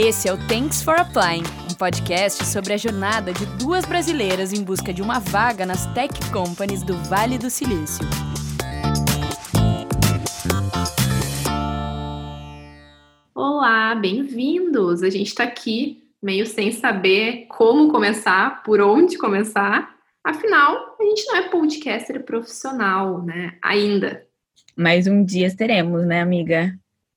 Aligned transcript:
Esse 0.00 0.28
é 0.28 0.32
o 0.32 0.36
Thanks 0.46 0.80
for 0.80 0.94
Applying, 0.94 1.42
um 1.68 1.74
podcast 1.74 2.46
sobre 2.46 2.72
a 2.72 2.76
jornada 2.76 3.32
de 3.32 3.44
duas 3.58 3.84
brasileiras 3.84 4.52
em 4.52 4.62
busca 4.62 4.94
de 4.94 5.02
uma 5.02 5.18
vaga 5.18 5.66
nas 5.66 5.92
tech 5.92 6.14
companies 6.30 6.84
do 6.84 6.94
Vale 7.08 7.36
do 7.36 7.50
Silício. 7.50 8.06
Olá, 13.34 13.96
bem-vindos! 13.96 15.02
A 15.02 15.10
gente 15.10 15.26
está 15.26 15.42
aqui 15.42 16.00
meio 16.22 16.46
sem 16.46 16.70
saber 16.70 17.46
como 17.48 17.90
começar, 17.90 18.62
por 18.62 18.80
onde 18.80 19.18
começar. 19.18 19.96
Afinal, 20.22 20.96
a 20.96 21.02
gente 21.02 21.26
não 21.26 21.36
é 21.38 21.48
podcaster 21.48 22.24
profissional, 22.24 23.20
né? 23.24 23.58
Ainda. 23.60 24.24
Mas 24.76 25.08
um 25.08 25.24
dia 25.24 25.52
teremos, 25.56 26.06
né, 26.06 26.20
amiga? 26.20 26.72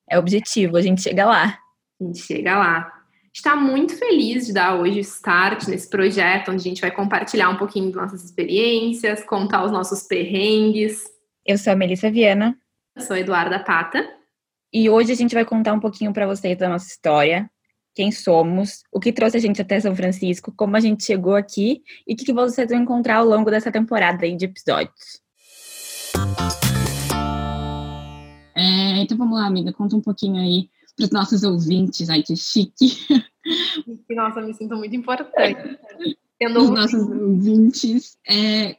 É 0.10 0.18
o 0.18 0.20
objetivo, 0.20 0.78
a 0.78 0.82
gente 0.82 1.04
chega 1.04 1.28
lá. 1.28 1.61
A 2.02 2.04
gente 2.04 2.20
chega 2.20 2.58
lá. 2.58 2.92
Está 3.32 3.56
muito 3.56 3.96
feliz 3.96 4.48
de 4.48 4.54
dar 4.54 4.76
hoje 4.76 4.98
o 4.98 5.02
start 5.02 5.68
nesse 5.68 5.88
projeto, 5.88 6.50
onde 6.50 6.62
a 6.62 6.64
gente 6.64 6.82
vai 6.82 6.90
compartilhar 6.90 7.50
um 7.50 7.58
pouquinho 7.58 7.92
de 7.92 7.96
nossas 7.96 8.26
experiências, 8.26 9.24
contar 9.24 9.64
os 9.64 9.72
nossos 9.72 10.02
perrengues. 10.02 11.04
Eu 11.46 11.60
sou 11.60 11.72
a 11.72 11.76
Melissa 11.76 12.10
Viana. 12.10 12.58
Eu 12.96 13.04
sou 13.04 13.16
a 13.16 13.20
Eduarda 13.20 13.60
Pata. 13.60 14.04
E 14.74 14.90
hoje 14.90 15.12
a 15.12 15.16
gente 15.16 15.36
vai 15.36 15.46
contar 15.46 15.74
um 15.74 15.80
pouquinho 15.80 16.12
para 16.12 16.26
vocês 16.26 16.58
da 16.58 16.68
nossa 16.68 16.88
história, 16.88 17.50
quem 17.94 18.12
somos, 18.12 18.84
o 18.92 19.00
que 19.00 19.14
trouxe 19.14 19.38
a 19.38 19.40
gente 19.40 19.62
até 19.62 19.80
São 19.80 19.96
Francisco, 19.96 20.52
como 20.56 20.76
a 20.76 20.80
gente 20.80 21.04
chegou 21.04 21.36
aqui 21.36 21.84
e 22.08 22.14
o 22.14 22.18
que 22.18 22.34
vocês 22.34 22.70
vão 22.70 22.80
encontrar 22.80 23.18
ao 23.18 23.26
longo 23.26 23.52
dessa 23.52 23.72
temporada 23.72 24.26
aí 24.26 24.36
de 24.36 24.46
episódios. 24.46 25.22
É, 28.56 29.02
então 29.02 29.18
vamos 29.18 29.38
lá, 29.38 29.46
amiga, 29.46 29.72
conta 29.72 29.96
um 29.96 30.02
pouquinho 30.02 30.42
aí 30.42 30.70
para 31.02 31.06
os 31.06 31.12
nossos 31.12 31.44
ouvintes. 31.44 32.10
Ai, 32.10 32.22
que 32.22 32.36
chique. 32.36 33.08
Nossa, 34.10 34.42
me 34.42 34.54
sinto 34.54 34.76
muito 34.76 34.96
importante. 34.96 35.80
Tendo 36.40 36.62
os 36.62 36.70
nossos 36.70 37.02
ouvintes, 37.02 38.18
é, 38.28 38.78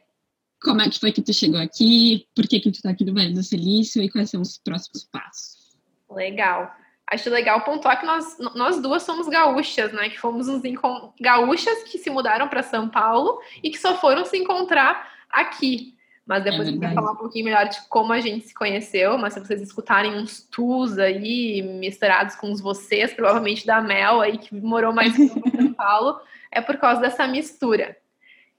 como 0.61 0.81
é 0.81 0.89
que 0.89 0.99
foi 0.99 1.11
que 1.11 1.21
tu 1.21 1.33
chegou 1.33 1.59
aqui, 1.59 2.27
por 2.35 2.47
que 2.47 2.59
que 2.59 2.71
tu 2.71 2.75
está 2.75 2.89
aqui 2.89 3.03
no 3.03 3.13
Vale 3.13 3.33
do 3.33 3.43
Silício 3.43 4.01
e 4.01 4.09
quais 4.09 4.29
são 4.29 4.41
os 4.41 4.57
próximos 4.57 5.03
passos. 5.03 5.77
Legal. 6.09 6.71
Acho 7.07 7.29
legal 7.29 7.63
pontuar 7.63 7.99
que 7.99 8.05
nós, 8.05 8.37
nós 8.55 8.81
duas 8.81 9.03
somos 9.03 9.27
gaúchas, 9.27 9.91
né? 9.93 10.09
Que 10.09 10.19
fomos 10.19 10.47
uns 10.47 10.61
gaúchas 11.19 11.83
que 11.83 11.97
se 11.97 12.09
mudaram 12.09 12.47
para 12.47 12.63
São 12.63 12.89
Paulo 12.89 13.39
e 13.61 13.69
que 13.69 13.77
só 13.77 13.97
foram 13.97 14.25
se 14.25 14.37
encontrar 14.37 15.09
aqui. 15.29 15.95
Mas 16.25 16.43
depois 16.43 16.61
é 16.61 16.69
a 16.69 16.71
gente 16.71 16.79
vai 16.79 16.93
falar 16.93 17.11
um 17.11 17.17
pouquinho 17.17 17.45
melhor 17.45 17.67
de 17.67 17.81
como 17.89 18.13
a 18.13 18.21
gente 18.21 18.47
se 18.47 18.53
conheceu. 18.53 19.17
Mas 19.17 19.33
se 19.33 19.39
vocês 19.39 19.61
escutarem 19.61 20.15
uns 20.15 20.41
tus 20.41 20.97
aí 20.97 21.61
misturados 21.61 22.35
com 22.35 22.51
os 22.51 22.61
vocês, 22.61 23.13
provavelmente 23.13 23.65
da 23.65 23.81
Mel 23.81 24.21
aí, 24.21 24.37
que 24.37 24.55
morou 24.55 24.93
mais 24.93 25.17
em 25.19 25.27
São 25.27 25.73
Paulo, 25.75 26.19
é 26.51 26.61
por 26.61 26.77
causa 26.77 27.01
dessa 27.01 27.27
mistura. 27.27 27.97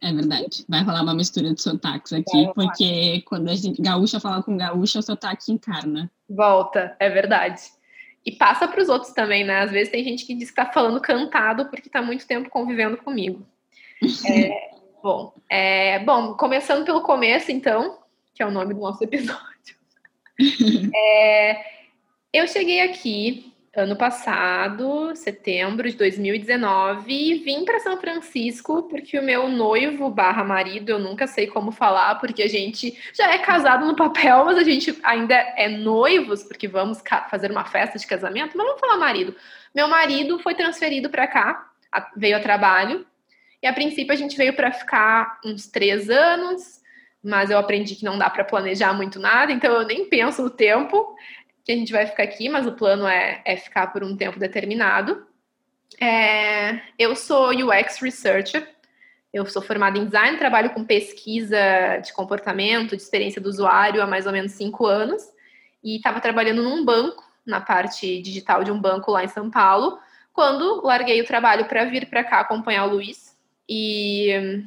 É 0.00 0.12
verdade. 0.12 0.66
Vai 0.68 0.82
rolar 0.82 1.02
uma 1.02 1.14
mistura 1.14 1.54
de 1.54 1.62
sotaques 1.62 2.12
aqui, 2.12 2.44
é, 2.44 2.52
porque 2.52 3.22
quando 3.26 3.48
a 3.48 3.54
gente 3.54 3.80
gaúcha 3.80 4.20
fala 4.20 4.42
com 4.42 4.56
gaúcha, 4.56 4.98
o 4.98 5.02
sotaque 5.02 5.50
encarna. 5.50 6.10
Volta, 6.28 6.94
é 7.00 7.08
verdade. 7.08 7.62
E 8.26 8.32
passa 8.32 8.68
para 8.68 8.82
os 8.82 8.90
outros 8.90 9.12
também, 9.12 9.44
né? 9.44 9.60
Às 9.60 9.70
vezes 9.70 9.90
tem 9.90 10.04
gente 10.04 10.26
que 10.26 10.34
diz 10.34 10.50
que 10.50 10.60
está 10.60 10.70
falando 10.70 11.00
cantado 11.00 11.66
porque 11.66 11.88
está 11.88 12.02
muito 12.02 12.26
tempo 12.26 12.50
convivendo 12.50 12.98
comigo. 12.98 13.46
É, 14.28 14.73
Bom, 15.04 15.34
é, 15.50 15.98
bom, 15.98 16.32
começando 16.32 16.82
pelo 16.82 17.02
começo, 17.02 17.52
então, 17.52 17.98
que 18.32 18.42
é 18.42 18.46
o 18.46 18.50
nome 18.50 18.72
do 18.72 18.80
nosso 18.80 19.04
episódio. 19.04 19.76
é, 20.96 21.62
eu 22.32 22.48
cheguei 22.48 22.80
aqui 22.80 23.52
ano 23.76 23.96
passado, 23.96 25.14
setembro 25.14 25.90
de 25.90 25.96
2019, 25.98 27.12
e 27.12 27.34
vim 27.34 27.66
para 27.66 27.80
São 27.80 28.00
Francisco 28.00 28.84
porque 28.84 29.18
o 29.18 29.22
meu 29.22 29.46
noivo 29.46 30.08
barra 30.08 30.42
marido, 30.42 30.88
eu 30.88 30.98
nunca 30.98 31.26
sei 31.26 31.48
como 31.48 31.70
falar, 31.70 32.14
porque 32.14 32.42
a 32.42 32.48
gente 32.48 32.98
já 33.12 33.30
é 33.30 33.36
casado 33.36 33.84
no 33.84 33.94
papel, 33.94 34.46
mas 34.46 34.56
a 34.56 34.64
gente 34.64 34.98
ainda 35.02 35.34
é 35.34 35.68
noivos, 35.68 36.42
porque 36.42 36.66
vamos 36.66 37.02
fazer 37.28 37.50
uma 37.50 37.66
festa 37.66 37.98
de 37.98 38.06
casamento, 38.06 38.56
mas 38.56 38.66
vamos 38.66 38.80
falar 38.80 38.96
marido. 38.96 39.36
Meu 39.74 39.86
marido 39.86 40.38
foi 40.38 40.54
transferido 40.54 41.10
para 41.10 41.26
cá, 41.26 41.70
veio 42.16 42.38
a 42.38 42.40
trabalho, 42.40 43.04
e 43.64 43.66
a 43.66 43.72
princípio 43.72 44.12
a 44.12 44.16
gente 44.16 44.36
veio 44.36 44.54
para 44.54 44.70
ficar 44.70 45.40
uns 45.42 45.66
três 45.66 46.10
anos, 46.10 46.82
mas 47.22 47.50
eu 47.50 47.56
aprendi 47.56 47.96
que 47.96 48.04
não 48.04 48.18
dá 48.18 48.28
para 48.28 48.44
planejar 48.44 48.92
muito 48.92 49.18
nada, 49.18 49.52
então 49.52 49.72
eu 49.72 49.86
nem 49.86 50.06
penso 50.06 50.42
no 50.42 50.50
tempo 50.50 51.16
que 51.64 51.72
a 51.72 51.74
gente 51.74 51.90
vai 51.90 52.06
ficar 52.06 52.24
aqui, 52.24 52.46
mas 52.50 52.66
o 52.66 52.72
plano 52.72 53.08
é, 53.08 53.40
é 53.42 53.56
ficar 53.56 53.86
por 53.86 54.04
um 54.04 54.14
tempo 54.18 54.38
determinado. 54.38 55.26
É, 55.98 56.78
eu 56.98 57.16
sou 57.16 57.52
UX 57.52 58.02
Researcher, 58.02 58.68
eu 59.32 59.46
sou 59.46 59.62
formada 59.62 59.96
em 59.96 60.04
design, 60.04 60.36
trabalho 60.36 60.68
com 60.74 60.84
pesquisa 60.84 61.56
de 62.04 62.12
comportamento, 62.12 62.94
de 62.94 63.02
experiência 63.02 63.40
do 63.40 63.48
usuário 63.48 64.02
há 64.02 64.06
mais 64.06 64.26
ou 64.26 64.32
menos 64.32 64.52
cinco 64.52 64.84
anos, 64.84 65.22
e 65.82 65.96
estava 65.96 66.20
trabalhando 66.20 66.62
num 66.62 66.84
banco, 66.84 67.24
na 67.46 67.62
parte 67.62 68.20
digital 68.20 68.62
de 68.62 68.70
um 68.70 68.78
banco 68.78 69.10
lá 69.10 69.24
em 69.24 69.28
São 69.28 69.50
Paulo, 69.50 69.98
quando 70.34 70.84
larguei 70.84 71.22
o 71.22 71.26
trabalho 71.26 71.64
para 71.64 71.86
vir 71.86 72.10
para 72.10 72.22
cá 72.22 72.40
acompanhar 72.40 72.84
o 72.84 72.90
Luiz, 72.90 73.33
e, 73.68 74.62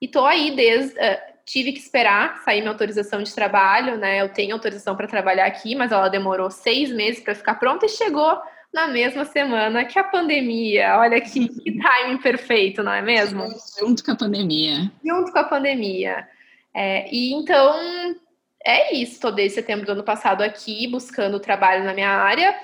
e 0.00 0.08
tô 0.08 0.24
aí 0.24 0.54
desde. 0.54 0.98
Uh, 0.98 1.38
tive 1.48 1.72
que 1.72 1.78
esperar 1.78 2.42
sair 2.44 2.60
minha 2.60 2.70
autorização 2.70 3.22
de 3.22 3.34
trabalho, 3.34 3.96
né? 3.96 4.20
Eu 4.20 4.28
tenho 4.28 4.54
autorização 4.54 4.94
para 4.94 5.06
trabalhar 5.06 5.46
aqui, 5.46 5.74
mas 5.74 5.90
ela 5.90 6.08
demorou 6.10 6.50
seis 6.50 6.90
meses 6.90 7.22
para 7.22 7.34
ficar 7.34 7.54
pronta 7.54 7.86
e 7.86 7.88
chegou 7.88 8.38
na 8.72 8.86
mesma 8.86 9.24
semana 9.24 9.84
que 9.86 9.98
a 9.98 10.04
pandemia. 10.04 10.98
Olha 10.98 11.18
que, 11.20 11.48
que 11.48 11.78
timing 11.78 12.18
perfeito, 12.18 12.82
não 12.82 12.92
é 12.92 13.00
mesmo? 13.00 13.48
Junto 13.78 14.04
com 14.04 14.12
a 14.12 14.16
pandemia. 14.16 14.92
Junto 15.02 15.32
com 15.32 15.38
a 15.38 15.44
pandemia. 15.44 16.28
É, 16.74 17.08
e 17.10 17.32
então 17.32 18.14
é 18.62 18.94
isso. 18.94 19.14
Estou 19.14 19.32
desde 19.32 19.54
setembro 19.54 19.86
do 19.86 19.92
ano 19.92 20.04
passado 20.04 20.42
aqui 20.42 20.86
buscando 20.86 21.40
trabalho 21.40 21.82
na 21.82 21.94
minha 21.94 22.10
área. 22.10 22.54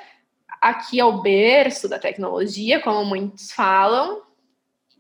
Aqui 0.60 1.00
é 1.00 1.04
o 1.04 1.22
berço 1.22 1.88
da 1.88 1.98
tecnologia, 1.98 2.80
como 2.80 3.02
muitos 3.04 3.50
falam 3.50 4.22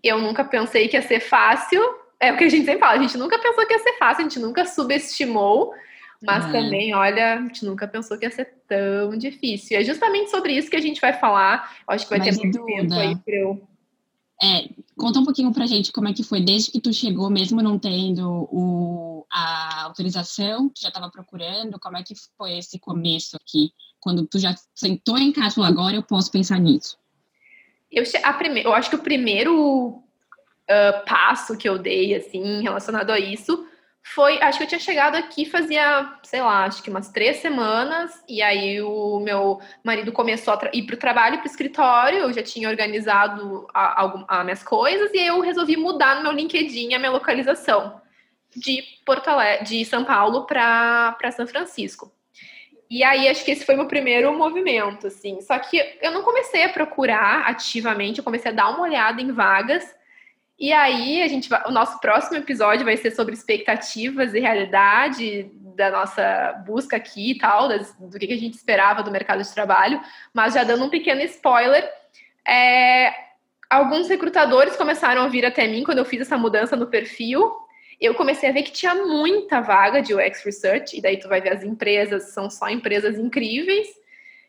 eu 0.08 0.18
nunca 0.20 0.44
pensei 0.44 0.88
que 0.88 0.96
ia 0.96 1.02
ser 1.02 1.20
fácil. 1.20 1.82
É 2.20 2.32
o 2.32 2.36
que 2.36 2.44
a 2.44 2.48
gente 2.48 2.64
sempre 2.64 2.80
fala, 2.80 2.98
a 2.98 3.02
gente 3.02 3.18
nunca 3.18 3.38
pensou 3.38 3.66
que 3.66 3.72
ia 3.72 3.78
ser 3.78 3.98
fácil, 3.98 4.20
a 4.24 4.28
gente 4.28 4.38
nunca 4.38 4.64
subestimou, 4.64 5.74
mas 6.22 6.44
é. 6.46 6.52
também, 6.52 6.94
olha, 6.94 7.34
a 7.34 7.42
gente 7.42 7.64
nunca 7.64 7.86
pensou 7.86 8.16
que 8.16 8.24
ia 8.24 8.30
ser 8.30 8.54
tão 8.66 9.16
difícil. 9.16 9.76
E 9.76 9.80
é 9.80 9.84
justamente 9.84 10.30
sobre 10.30 10.56
isso 10.56 10.70
que 10.70 10.76
a 10.76 10.80
gente 10.80 11.00
vai 11.00 11.12
falar. 11.12 11.76
Eu 11.86 11.94
acho 11.94 12.04
que 12.04 12.10
vai 12.10 12.18
mas 12.20 12.36
ter 12.36 12.42
muito 12.42 12.64
tempo 12.64 12.94
aí 12.94 13.16
para 13.16 13.34
eu. 13.34 13.68
É, 14.42 14.68
conta 14.96 15.20
um 15.20 15.24
pouquinho 15.24 15.52
pra 15.52 15.66
gente 15.66 15.92
como 15.92 16.08
é 16.08 16.12
que 16.12 16.24
foi 16.24 16.40
desde 16.40 16.70
que 16.70 16.80
tu 16.80 16.92
chegou, 16.92 17.30
mesmo 17.30 17.62
não 17.62 17.78
tendo 17.78 18.48
o, 18.50 19.26
a 19.30 19.84
autorização, 19.84 20.68
tu 20.68 20.80
já 20.80 20.88
estava 20.88 21.10
procurando, 21.10 21.78
como 21.78 21.96
é 21.96 22.02
que 22.02 22.14
foi 22.36 22.58
esse 22.58 22.78
começo 22.78 23.36
aqui, 23.36 23.70
quando 24.00 24.26
tu 24.26 24.38
já 24.38 24.54
sentou 24.74 25.16
em 25.18 25.32
casa, 25.32 25.64
agora 25.64 25.94
eu 25.94 26.02
posso 26.02 26.30
pensar 26.30 26.58
nisso. 26.58 26.98
Eu, 27.90 28.02
a 28.22 28.32
prime, 28.32 28.62
eu 28.64 28.72
acho 28.74 28.90
que 28.90 28.96
o 28.96 29.02
primeiro 29.02 29.88
uh, 29.88 31.04
passo 31.06 31.56
que 31.56 31.68
eu 31.68 31.78
dei, 31.78 32.14
assim, 32.14 32.62
relacionado 32.62 33.10
a 33.10 33.18
isso, 33.18 33.66
foi, 34.06 34.40
acho 34.42 34.58
que 34.58 34.64
eu 34.64 34.68
tinha 34.68 34.80
chegado 34.80 35.16
aqui 35.16 35.46
fazia, 35.46 36.18
sei 36.22 36.42
lá, 36.42 36.64
acho 36.64 36.82
que 36.82 36.90
umas 36.90 37.08
três 37.08 37.38
semanas, 37.38 38.22
e 38.28 38.42
aí 38.42 38.82
o 38.82 39.18
meu 39.18 39.58
marido 39.82 40.12
começou 40.12 40.52
a 40.52 40.70
ir 40.74 40.82
para 40.82 40.94
o 40.94 40.98
trabalho, 40.98 41.38
para 41.38 41.46
o 41.46 41.50
escritório, 41.50 42.18
eu 42.18 42.32
já 42.32 42.42
tinha 42.42 42.68
organizado 42.68 43.66
as 43.72 44.44
minhas 44.44 44.62
coisas, 44.62 45.10
e 45.14 45.26
eu 45.26 45.40
resolvi 45.40 45.76
mudar 45.76 46.16
no 46.16 46.22
meu 46.24 46.32
LinkedIn 46.32 46.92
a 46.92 46.98
minha 46.98 47.10
localização 47.10 48.00
de 48.54 48.82
Porto 49.06 49.28
Alegre, 49.28 49.64
de 49.64 49.84
São 49.86 50.04
Paulo 50.04 50.46
para 50.46 51.30
São 51.34 51.46
Francisco. 51.46 52.12
E 52.90 53.02
aí, 53.02 53.28
acho 53.28 53.44
que 53.44 53.50
esse 53.50 53.64
foi 53.64 53.74
meu 53.74 53.86
primeiro 53.86 54.36
movimento, 54.36 55.06
assim. 55.06 55.40
Só 55.40 55.58
que 55.58 55.82
eu 56.00 56.12
não 56.12 56.22
comecei 56.22 56.64
a 56.64 56.68
procurar 56.68 57.46
ativamente, 57.46 58.18
eu 58.18 58.24
comecei 58.24 58.50
a 58.50 58.54
dar 58.54 58.70
uma 58.70 58.82
olhada 58.82 59.20
em 59.20 59.32
vagas. 59.32 59.94
E 60.58 60.72
aí, 60.72 61.22
a 61.22 61.28
gente 61.28 61.48
vai, 61.48 61.62
o 61.66 61.70
nosso 61.70 61.98
próximo 62.00 62.36
episódio 62.36 62.84
vai 62.84 62.96
ser 62.96 63.10
sobre 63.10 63.34
expectativas 63.34 64.34
e 64.34 64.40
realidade 64.40 65.50
da 65.74 65.90
nossa 65.90 66.62
busca 66.64 66.96
aqui 66.96 67.32
e 67.32 67.38
tal, 67.38 67.68
das, 67.68 67.94
do 67.98 68.18
que 68.18 68.32
a 68.32 68.38
gente 68.38 68.54
esperava 68.54 69.02
do 69.02 69.10
mercado 69.10 69.42
de 69.42 69.52
trabalho. 69.52 70.00
Mas 70.32 70.54
já 70.54 70.62
dando 70.62 70.84
um 70.84 70.90
pequeno 70.90 71.20
spoiler, 71.22 71.90
é, 72.46 73.12
alguns 73.68 74.08
recrutadores 74.08 74.76
começaram 74.76 75.22
a 75.22 75.28
vir 75.28 75.44
até 75.44 75.66
mim 75.66 75.82
quando 75.82 75.98
eu 75.98 76.04
fiz 76.04 76.20
essa 76.20 76.38
mudança 76.38 76.76
no 76.76 76.86
perfil 76.86 77.63
eu 78.00 78.14
comecei 78.14 78.48
a 78.48 78.52
ver 78.52 78.62
que 78.62 78.72
tinha 78.72 78.94
muita 78.94 79.60
vaga 79.60 80.00
de 80.00 80.14
UX 80.14 80.44
Research, 80.44 80.96
e 80.96 81.00
daí 81.00 81.18
tu 81.18 81.28
vai 81.28 81.40
ver 81.40 81.52
as 81.52 81.62
empresas, 81.62 82.30
são 82.32 82.50
só 82.50 82.68
empresas 82.68 83.18
incríveis, 83.18 83.88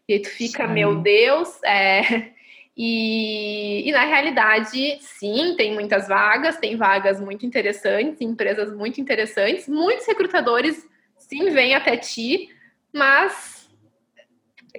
e 0.07 0.13
aí 0.13 0.19
tu 0.19 0.29
fica, 0.29 0.67
sim. 0.67 0.73
meu 0.73 0.95
Deus, 0.95 1.61
é... 1.63 2.29
e, 2.75 3.87
e 3.87 3.91
na 3.91 4.05
realidade, 4.05 4.97
sim, 4.99 5.55
tem 5.57 5.73
muitas 5.73 6.07
vagas, 6.07 6.57
tem 6.57 6.75
vagas 6.75 7.19
muito 7.19 7.45
interessantes, 7.45 8.21
empresas 8.21 8.73
muito 8.75 8.99
interessantes, 8.99 9.67
muitos 9.67 10.05
recrutadores 10.05 10.87
sim 11.17 11.49
vêm 11.49 11.73
até 11.73 11.97
ti, 11.97 12.49
mas 12.93 13.54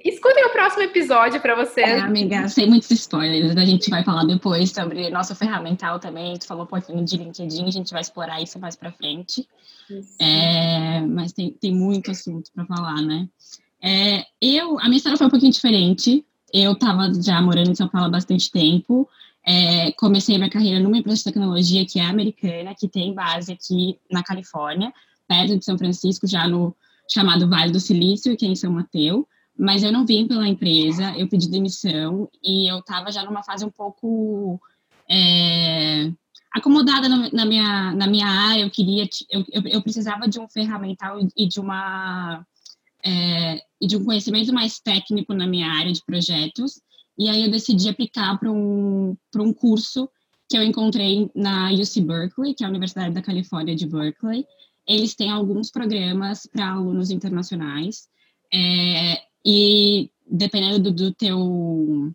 escutem 0.03 0.43
próximo 0.57 0.83
episódio 0.83 1.39
para 1.39 1.55
você. 1.55 1.81
É, 1.81 1.99
amiga, 1.99 2.47
sem 2.49 2.67
muitos 2.67 2.89
spoilers. 2.89 3.55
A 3.55 3.63
gente 3.63 3.89
vai 3.89 4.03
falar 4.03 4.25
depois 4.25 4.71
sobre 4.71 5.09
nosso 5.09 5.35
ferramental 5.35 5.99
também. 5.99 6.35
Tu 6.37 6.47
falou 6.47 6.63
um 6.63 6.67
pouquinho 6.67 7.05
de 7.05 7.15
LinkedIn, 7.15 7.67
a 7.67 7.71
gente 7.71 7.91
vai 7.91 8.01
explorar 8.01 8.41
isso 8.41 8.59
mais 8.59 8.75
para 8.75 8.91
frente. 8.91 9.47
É, 10.19 10.99
mas 11.01 11.31
tem, 11.31 11.51
tem 11.51 11.71
muito 11.71 12.11
assunto 12.11 12.51
para 12.53 12.65
falar, 12.65 13.01
né? 13.03 13.29
É, 13.81 14.25
eu, 14.41 14.79
a 14.79 14.85
minha 14.85 14.97
história 14.97 15.17
foi 15.17 15.27
um 15.27 15.29
pouquinho 15.29 15.51
diferente. 15.51 16.25
Eu 16.51 16.71
estava 16.73 17.09
já 17.21 17.39
morando 17.41 17.69
em 17.69 17.75
São 17.75 17.87
Paulo 17.87 18.07
há 18.07 18.11
bastante 18.11 18.51
tempo. 18.51 19.07
É, 19.45 19.91
comecei 19.93 20.37
minha 20.37 20.49
carreira 20.49 20.79
numa 20.79 20.97
empresa 20.97 21.19
de 21.19 21.23
tecnologia 21.25 21.85
que 21.85 21.99
é 21.99 22.03
americana, 22.03 22.75
que 22.75 22.87
tem 22.87 23.13
base 23.13 23.53
aqui 23.53 23.97
na 24.11 24.23
Califórnia, 24.23 24.91
perto 25.27 25.57
de 25.57 25.63
São 25.63 25.77
Francisco, 25.77 26.27
já 26.27 26.47
no 26.47 26.75
chamado 27.09 27.47
Vale 27.47 27.71
do 27.71 27.79
Silício, 27.79 28.35
que 28.35 28.45
é 28.45 28.49
em 28.49 28.55
São 28.55 28.73
Mateus. 28.73 29.23
Mas 29.57 29.83
eu 29.83 29.91
não 29.91 30.05
vim 30.05 30.27
pela 30.27 30.47
empresa, 30.47 31.13
eu 31.17 31.27
pedi 31.27 31.49
demissão 31.49 32.29
e 32.43 32.71
eu 32.71 32.79
estava 32.79 33.11
já 33.11 33.23
numa 33.23 33.43
fase 33.43 33.65
um 33.65 33.71
pouco 33.71 34.59
é, 35.09 36.11
acomodada 36.53 37.09
na, 37.09 37.29
na, 37.31 37.45
minha, 37.45 37.91
na 37.93 38.07
minha 38.07 38.27
área. 38.27 38.61
Eu 38.61 38.69
queria, 38.69 39.07
eu, 39.29 39.43
eu 39.65 39.81
precisava 39.81 40.27
de 40.27 40.39
um 40.39 40.47
ferramental 40.47 41.17
e 41.35 41.47
de 41.47 41.59
uma 41.59 42.45
é, 43.03 43.61
e 43.79 43.87
de 43.87 43.95
um 43.95 44.03
conhecimento 44.03 44.53
mais 44.53 44.79
técnico 44.79 45.33
na 45.33 45.47
minha 45.47 45.71
área 45.71 45.91
de 45.91 46.03
projetos. 46.05 46.81
E 47.17 47.29
aí 47.29 47.43
eu 47.43 47.51
decidi 47.51 47.89
aplicar 47.89 48.37
para 48.37 48.51
um, 48.51 49.15
um 49.37 49.53
curso 49.53 50.09
que 50.49 50.57
eu 50.57 50.63
encontrei 50.63 51.29
na 51.35 51.71
UC 51.71 52.01
Berkeley, 52.01 52.53
que 52.53 52.63
é 52.63 52.67
a 52.67 52.69
Universidade 52.69 53.13
da 53.13 53.21
Califórnia 53.21 53.75
de 53.75 53.87
Berkeley. 53.87 54.45
Eles 54.87 55.15
têm 55.15 55.29
alguns 55.29 55.69
programas 55.71 56.47
para 56.47 56.69
alunos 56.69 57.11
internacionais. 57.11 58.07
É, 58.53 59.26
e 59.47 60.11
dependendo 60.29 60.79
do, 60.79 60.91
do, 60.91 61.13
teu 61.13 62.13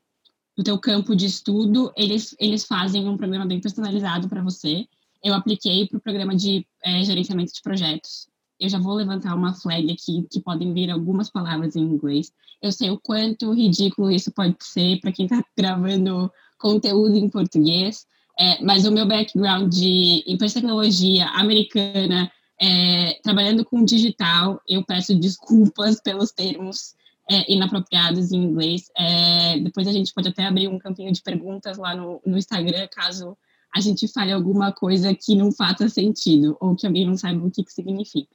do 0.57 0.63
teu 0.63 0.79
campo 0.79 1.17
de 1.17 1.27
estudo, 1.27 1.91
eles, 1.97 2.37
eles 2.39 2.65
fazem 2.65 3.09
um 3.09 3.17
programa 3.17 3.47
bem 3.47 3.61
personalizado 3.61 4.29
para 4.29 4.43
você. 4.43 4.87
Eu 5.25 5.33
apliquei 5.33 5.89
para 5.89 5.97
o 5.97 6.01
programa 6.01 6.37
de 6.37 6.67
é, 6.85 7.03
gerenciamento 7.03 7.55
de 7.55 7.63
projetos 7.63 8.31
eu 8.63 8.69
já 8.69 8.79
vou 8.79 8.95
levantar 8.95 9.35
uma 9.35 9.53
flag 9.53 9.91
aqui 9.91 10.25
que 10.31 10.41
podem 10.41 10.73
vir 10.73 10.89
algumas 10.89 11.29
palavras 11.29 11.75
em 11.75 11.81
inglês. 11.81 12.31
Eu 12.63 12.71
sei 12.71 12.91
o 12.91 13.01
quanto 13.01 13.53
ridículo 13.53 14.09
isso 14.09 14.31
pode 14.31 14.55
ser 14.61 15.01
para 15.01 15.11
quem 15.11 15.27
está 15.27 15.43
gravando 15.59 16.31
conteúdo 16.59 17.17
em 17.17 17.29
português, 17.29 18.07
é, 18.39 18.63
mas 18.63 18.87
o 18.87 18.93
meu 18.93 19.05
background 19.05 19.69
de 19.69 20.25
tecnologia 20.39 21.27
americana, 21.31 22.31
é, 22.61 23.19
trabalhando 23.21 23.65
com 23.65 23.85
digital, 23.85 24.63
eu 24.69 24.85
peço 24.85 25.13
desculpas 25.19 25.99
pelos 26.05 26.31
termos 26.31 26.95
é, 27.33 27.51
inapropriados 27.51 28.31
em 28.31 28.43
inglês. 28.43 28.91
É, 28.97 29.59
depois 29.61 29.89
a 29.89 29.93
gente 29.93 30.13
pode 30.13 30.29
até 30.29 30.47
abrir 30.47 30.69
um 30.69 30.79
campinho 30.79 31.13
de 31.13 31.23
perguntas 31.23 31.79
lá 31.79 31.97
no, 31.97 32.21
no 32.27 32.37
Instagram, 32.37 32.87
caso 32.89 33.37
a 33.75 33.81
gente 33.81 34.07
fale 34.07 34.33
alguma 34.33 34.71
coisa 34.71 35.15
que 35.15 35.35
não 35.35 35.51
faça 35.51 35.89
sentido 35.89 36.57
ou 36.61 36.77
que 36.77 36.87
alguém 36.87 37.07
não 37.07 37.17
saiba 37.17 37.45
o 37.47 37.51
que, 37.51 37.65
que 37.65 37.73
significa. 37.73 38.29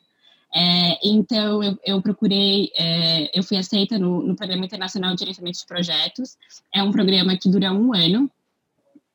É, 0.54 0.98
então, 1.08 1.62
eu, 1.62 1.78
eu 1.86 2.02
procurei, 2.02 2.72
é, 2.76 3.38
eu 3.38 3.44
fui 3.44 3.58
aceita 3.58 4.00
no, 4.00 4.24
no 4.24 4.36
Programa 4.36 4.66
Internacional 4.66 5.14
de 5.14 5.20
Gerenciamento 5.20 5.60
de 5.60 5.66
Projetos. 5.68 6.38
É 6.74 6.82
um 6.82 6.92
programa 6.92 7.38
que 7.38 7.50
dura 7.50 7.72
um 7.72 7.94
ano. 7.94 8.32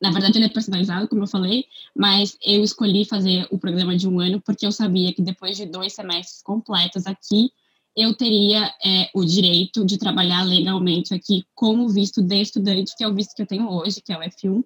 Na 0.00 0.10
verdade, 0.10 0.38
ele 0.38 0.46
é 0.46 0.48
personalizado, 0.48 1.08
como 1.08 1.22
eu 1.22 1.28
falei, 1.28 1.64
mas 1.96 2.36
eu 2.44 2.62
escolhi 2.62 3.04
fazer 3.04 3.46
o 3.50 3.58
programa 3.58 3.96
de 3.96 4.08
um 4.08 4.20
ano 4.20 4.40
porque 4.40 4.66
eu 4.66 4.72
sabia 4.72 5.12
que 5.12 5.22
depois 5.22 5.56
de 5.56 5.66
dois 5.66 5.92
semestres 5.92 6.42
completos 6.42 7.06
aqui, 7.06 7.50
eu 7.96 8.14
teria 8.14 8.72
é, 8.84 9.10
o 9.14 9.24
direito 9.24 9.84
de 9.84 9.98
trabalhar 9.98 10.42
legalmente 10.42 11.12
aqui 11.14 11.44
com 11.54 11.80
o 11.80 11.88
visto 11.88 12.22
de 12.22 12.40
estudante, 12.40 12.96
que 12.96 13.04
é 13.04 13.08
o 13.08 13.14
visto 13.14 13.34
que 13.34 13.42
eu 13.42 13.46
tenho 13.46 13.68
hoje, 13.68 14.00
que 14.00 14.12
é 14.12 14.18
o 14.18 14.22
F1. 14.22 14.64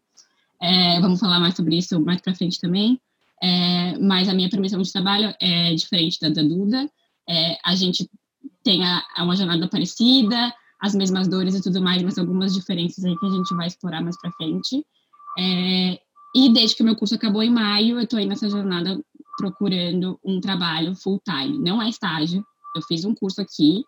É, 0.60 1.00
vamos 1.00 1.20
falar 1.20 1.40
mais 1.40 1.54
sobre 1.54 1.76
isso 1.76 2.00
mais 2.00 2.20
para 2.20 2.34
frente 2.34 2.60
também. 2.60 3.00
É, 3.42 3.98
mas 3.98 4.28
a 4.28 4.34
minha 4.34 4.48
permissão 4.48 4.80
de 4.80 4.92
trabalho 4.92 5.34
é 5.40 5.74
diferente 5.74 6.20
da 6.20 6.28
da 6.28 6.42
Duda. 6.42 6.88
É, 7.28 7.58
a 7.64 7.74
gente 7.74 8.08
tem 8.62 8.84
a, 8.84 9.02
uma 9.18 9.36
jornada 9.36 9.68
parecida, 9.68 10.54
as 10.80 10.94
mesmas 10.94 11.28
dores 11.28 11.54
e 11.54 11.62
tudo 11.62 11.82
mais, 11.82 12.02
mas 12.02 12.18
algumas 12.18 12.54
diferenças 12.54 13.04
aí 13.04 13.16
que 13.16 13.26
a 13.26 13.30
gente 13.30 13.54
vai 13.54 13.66
explorar 13.66 14.02
mais 14.02 14.18
para 14.20 14.32
frente. 14.32 14.84
É, 15.38 16.00
e 16.34 16.52
desde 16.52 16.76
que 16.76 16.82
o 16.82 16.84
meu 16.84 16.96
curso 16.96 17.14
acabou 17.14 17.42
em 17.42 17.50
maio, 17.50 17.96
eu 17.96 18.02
estou 18.02 18.18
aí 18.18 18.26
nessa 18.26 18.48
jornada 18.48 19.00
procurando 19.36 20.18
um 20.24 20.40
trabalho 20.40 20.94
full 20.94 21.20
time. 21.24 21.58
Não 21.58 21.80
é 21.80 21.88
estágio. 21.88 22.44
Eu 22.76 22.82
fiz 22.82 23.04
um 23.04 23.14
curso 23.14 23.40
aqui, 23.40 23.82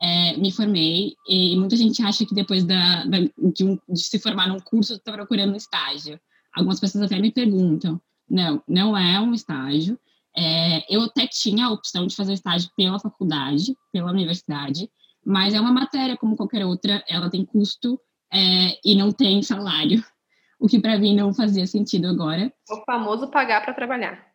é, 0.00 0.36
me 0.36 0.52
formei 0.52 1.14
e 1.28 1.56
muita 1.56 1.76
gente 1.76 2.02
acha 2.02 2.26
que 2.26 2.34
depois 2.34 2.64
da, 2.64 3.04
da 3.04 3.18
de, 3.20 3.64
um, 3.64 3.78
de, 3.88 4.00
se 4.00 4.18
formar 4.18 4.48
num 4.48 4.60
curso 4.60 4.94
está 4.94 5.12
procurando 5.12 5.52
um 5.52 5.56
estágio. 5.56 6.20
Algumas 6.54 6.78
pessoas 6.78 7.04
até 7.04 7.18
me 7.18 7.32
perguntam. 7.32 8.00
Não, 8.28 8.62
não 8.68 8.96
é 8.96 9.20
um 9.20 9.34
estágio. 9.34 9.98
É, 10.36 10.94
eu 10.94 11.02
até 11.02 11.26
tinha 11.26 11.66
a 11.66 11.70
opção 11.70 12.06
de 12.06 12.16
fazer 12.16 12.32
estágio 12.32 12.70
pela 12.76 12.98
faculdade, 12.98 13.76
pela 13.92 14.10
universidade, 14.10 14.90
mas 15.24 15.54
é 15.54 15.60
uma 15.60 15.72
matéria 15.72 16.16
como 16.16 16.36
qualquer 16.36 16.66
outra, 16.66 17.02
ela 17.08 17.30
tem 17.30 17.44
custo 17.44 17.98
é, 18.32 18.78
e 18.84 18.96
não 18.96 19.12
tem 19.12 19.42
salário, 19.42 20.04
o 20.58 20.66
que 20.66 20.80
para 20.80 20.98
mim 20.98 21.14
não 21.14 21.32
fazia 21.32 21.66
sentido 21.66 22.08
agora. 22.08 22.52
O 22.68 22.82
famoso 22.84 23.30
pagar 23.30 23.64
para 23.64 23.74
trabalhar. 23.74 24.33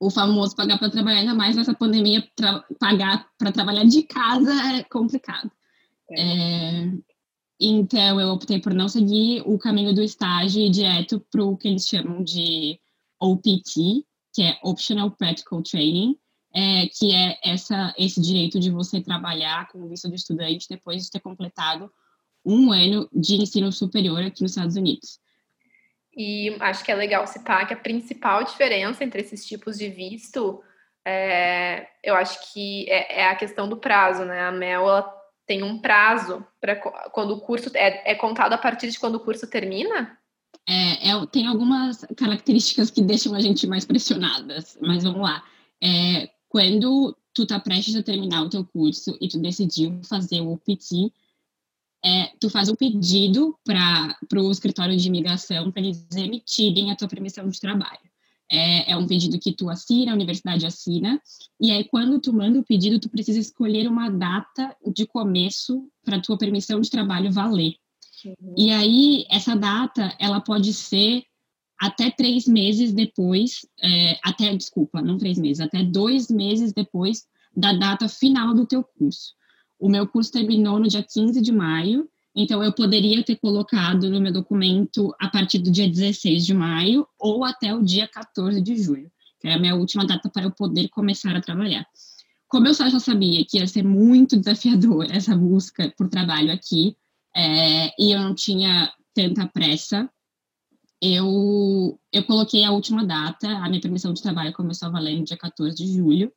O 0.00 0.10
famoso 0.10 0.56
pagar 0.56 0.78
para 0.78 0.88
trabalhar, 0.88 1.18
ainda 1.18 1.34
mais 1.34 1.54
nessa 1.54 1.74
pandemia, 1.74 2.26
pagar 2.78 3.28
para 3.38 3.52
trabalhar 3.52 3.84
de 3.84 4.02
casa 4.02 4.50
é 4.78 4.82
complicado. 4.84 5.50
É. 6.10 6.84
É, 6.84 6.92
então, 7.60 8.18
eu 8.18 8.30
optei 8.30 8.58
por 8.58 8.72
não 8.72 8.88
seguir 8.88 9.42
o 9.44 9.58
caminho 9.58 9.94
do 9.94 10.02
estágio 10.02 10.62
e 10.62 10.70
direto 10.70 11.20
para 11.30 11.44
o 11.44 11.56
que 11.56 11.68
eles 11.68 11.86
chamam 11.86 12.24
de 12.24 12.80
OPT, 13.20 14.06
que 14.32 14.42
é 14.42 14.58
Optional 14.62 15.10
Practical 15.10 15.62
Training, 15.62 16.16
é, 16.54 16.86
que 16.86 17.14
é 17.14 17.38
essa, 17.44 17.94
esse 17.98 18.20
direito 18.20 18.58
de 18.58 18.70
você 18.70 19.02
trabalhar 19.02 19.68
com 19.68 19.86
visto 19.86 20.08
de 20.08 20.16
estudante 20.16 20.66
depois 20.68 21.04
de 21.04 21.10
ter 21.10 21.20
completado 21.20 21.92
um 22.44 22.72
ano 22.72 23.06
de 23.12 23.34
ensino 23.36 23.70
superior 23.70 24.22
aqui 24.22 24.42
nos 24.42 24.52
Estados 24.52 24.76
Unidos. 24.76 25.18
E 26.22 26.54
acho 26.60 26.84
que 26.84 26.92
é 26.92 26.94
legal 26.94 27.26
citar 27.26 27.66
que 27.66 27.72
a 27.72 27.78
principal 27.78 28.44
diferença 28.44 29.02
entre 29.02 29.22
esses 29.22 29.46
tipos 29.46 29.78
de 29.78 29.88
visto, 29.88 30.60
é, 31.02 31.86
eu 32.04 32.14
acho 32.14 32.52
que 32.52 32.84
é, 32.90 33.20
é, 33.20 33.26
a 33.26 33.34
questão 33.34 33.66
do 33.66 33.78
prazo, 33.78 34.26
né? 34.26 34.42
A 34.42 34.52
Mel 34.52 34.86
tem 35.46 35.62
um 35.62 35.78
prazo 35.78 36.46
para 36.60 36.76
quando 36.76 37.30
o 37.30 37.40
curso 37.40 37.70
é, 37.74 38.12
é 38.12 38.14
contado 38.14 38.52
a 38.52 38.58
partir 38.58 38.90
de 38.90 39.00
quando 39.00 39.14
o 39.14 39.20
curso 39.20 39.48
termina? 39.48 40.14
É, 40.68 41.08
é, 41.08 41.26
tem 41.32 41.46
algumas 41.46 42.04
características 42.14 42.90
que 42.90 43.00
deixam 43.00 43.34
a 43.34 43.40
gente 43.40 43.66
mais 43.66 43.86
pressionadas, 43.86 44.76
mas 44.78 45.02
vamos 45.02 45.22
lá. 45.22 45.42
É, 45.82 46.28
quando 46.50 47.16
tu 47.32 47.46
tá 47.46 47.58
prestes 47.58 47.96
a 47.96 48.02
terminar 48.02 48.42
o 48.42 48.50
teu 48.50 48.62
curso 48.62 49.16
e 49.22 49.26
tu 49.26 49.38
decidiu 49.38 49.98
fazer 50.04 50.42
o 50.42 50.52
OPT, 50.52 51.10
é, 52.04 52.30
tu 52.40 52.48
faz 52.48 52.68
um 52.68 52.74
pedido 52.74 53.56
para 53.64 54.16
o 54.36 54.50
escritório 54.50 54.96
de 54.96 55.08
imigração 55.08 55.70
para 55.70 55.82
eles 55.82 56.06
emitirem 56.16 56.90
a 56.90 56.96
tua 56.96 57.08
permissão 57.08 57.48
de 57.48 57.60
trabalho. 57.60 58.00
É, 58.52 58.92
é, 58.92 58.96
um 58.96 59.06
pedido 59.06 59.38
que 59.38 59.52
tu 59.52 59.70
assina, 59.70 60.10
a 60.10 60.14
universidade 60.14 60.66
assina, 60.66 61.22
e 61.60 61.70
aí 61.70 61.84
quando 61.84 62.20
tu 62.20 62.32
manda 62.32 62.58
o 62.58 62.64
pedido, 62.64 62.98
tu 62.98 63.08
precisa 63.08 63.38
escolher 63.38 63.86
uma 63.86 64.10
data 64.10 64.76
de 64.92 65.06
começo 65.06 65.88
para 66.04 66.20
tua 66.20 66.36
permissão 66.36 66.80
de 66.80 66.90
trabalho 66.90 67.30
valer. 67.30 67.74
Uhum. 68.24 68.54
E 68.56 68.70
aí, 68.70 69.24
essa 69.30 69.54
data, 69.54 70.14
ela 70.18 70.40
pode 70.40 70.74
ser 70.74 71.22
até 71.78 72.10
três 72.10 72.46
meses 72.46 72.92
depois, 72.92 73.64
é, 73.80 74.18
até, 74.22 74.54
desculpa, 74.54 75.00
não 75.00 75.16
três 75.16 75.38
meses, 75.38 75.60
até 75.60 75.82
dois 75.82 76.28
meses 76.28 76.72
depois 76.72 77.24
da 77.56 77.72
data 77.72 78.08
final 78.08 78.52
do 78.52 78.66
teu 78.66 78.82
curso. 78.82 79.34
O 79.80 79.88
meu 79.88 80.06
curso 80.06 80.30
terminou 80.30 80.78
no 80.78 80.86
dia 80.86 81.02
15 81.02 81.40
de 81.40 81.50
maio, 81.50 82.06
então 82.36 82.62
eu 82.62 82.72
poderia 82.72 83.24
ter 83.24 83.36
colocado 83.36 84.10
no 84.10 84.20
meu 84.20 84.32
documento 84.32 85.14
a 85.18 85.28
partir 85.28 85.58
do 85.58 85.70
dia 85.70 85.88
16 85.88 86.44
de 86.44 86.52
maio 86.52 87.08
ou 87.18 87.44
até 87.44 87.74
o 87.74 87.82
dia 87.82 88.06
14 88.06 88.60
de 88.60 88.76
julho, 88.76 89.10
que 89.40 89.48
é 89.48 89.54
a 89.54 89.58
minha 89.58 89.74
última 89.74 90.06
data 90.06 90.28
para 90.28 90.42
eu 90.42 90.50
poder 90.50 90.88
começar 90.90 91.34
a 91.34 91.40
trabalhar. 91.40 91.86
Como 92.46 92.68
eu 92.68 92.74
já 92.74 93.00
sabia 93.00 93.44
que 93.44 93.58
ia 93.58 93.66
ser 93.66 93.82
muito 93.82 94.36
desafiador 94.36 95.06
essa 95.10 95.34
busca 95.34 95.92
por 95.96 96.08
trabalho 96.08 96.52
aqui, 96.52 96.94
é, 97.34 97.88
e 97.98 98.12
eu 98.12 98.20
não 98.20 98.34
tinha 98.34 98.92
tanta 99.14 99.46
pressa, 99.46 100.10
eu, 101.00 101.98
eu 102.12 102.24
coloquei 102.24 102.62
a 102.64 102.72
última 102.72 103.06
data, 103.06 103.48
a 103.48 103.68
minha 103.68 103.80
permissão 103.80 104.12
de 104.12 104.20
trabalho 104.20 104.52
começou 104.52 104.88
a 104.88 104.92
valer 104.92 105.16
no 105.16 105.24
dia 105.24 105.36
14 105.36 105.74
de 105.74 105.86
julho. 105.90 106.30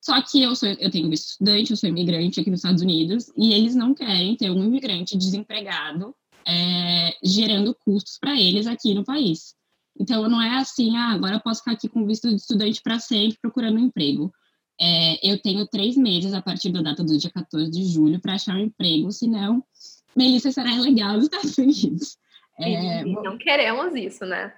Só 0.00 0.20
que 0.22 0.42
eu, 0.42 0.54
sou, 0.54 0.68
eu 0.68 0.90
tenho 0.90 1.12
estudante, 1.12 1.70
eu 1.70 1.76
sou 1.76 1.88
imigrante 1.88 2.40
aqui 2.40 2.50
nos 2.50 2.60
Estados 2.60 2.82
Unidos, 2.82 3.30
e 3.36 3.52
eles 3.52 3.74
não 3.74 3.94
querem 3.94 4.36
ter 4.36 4.50
um 4.50 4.64
imigrante 4.64 5.16
desempregado 5.16 6.14
é, 6.46 7.14
gerando 7.24 7.74
custos 7.84 8.18
para 8.18 8.38
eles 8.40 8.66
aqui 8.66 8.94
no 8.94 9.04
país. 9.04 9.54
Então, 9.98 10.28
não 10.28 10.40
é 10.40 10.58
assim, 10.58 10.96
ah, 10.96 11.10
agora 11.10 11.36
eu 11.36 11.40
posso 11.40 11.60
ficar 11.60 11.72
aqui 11.72 11.88
com 11.88 12.06
visto 12.06 12.28
de 12.28 12.36
estudante 12.36 12.80
para 12.82 13.00
sempre 13.00 13.38
procurando 13.40 13.78
um 13.78 13.86
emprego. 13.86 14.32
é, 14.78 15.32
eu 15.32 15.40
tenho 15.40 15.66
três 15.66 15.96
meses 15.96 16.34
a 16.34 16.42
partir 16.42 16.70
da 16.70 16.82
data 16.82 17.02
do 17.02 17.16
dia 17.16 17.30
14 17.30 17.70
de 17.70 17.84
julho 17.86 18.20
para 18.20 18.34
achar 18.34 18.54
um 18.54 18.60
emprego, 18.60 19.10
senão 19.10 19.64
Melissa 20.14 20.52
será 20.52 20.74
legal 20.78 21.14
nos 21.14 21.24
Estados 21.24 21.56
Unidos. 21.58 22.18
É, 22.58 23.02
e, 23.02 23.12
não 23.12 23.36
queremos 23.38 23.94
isso, 23.94 24.24
né? 24.24 24.52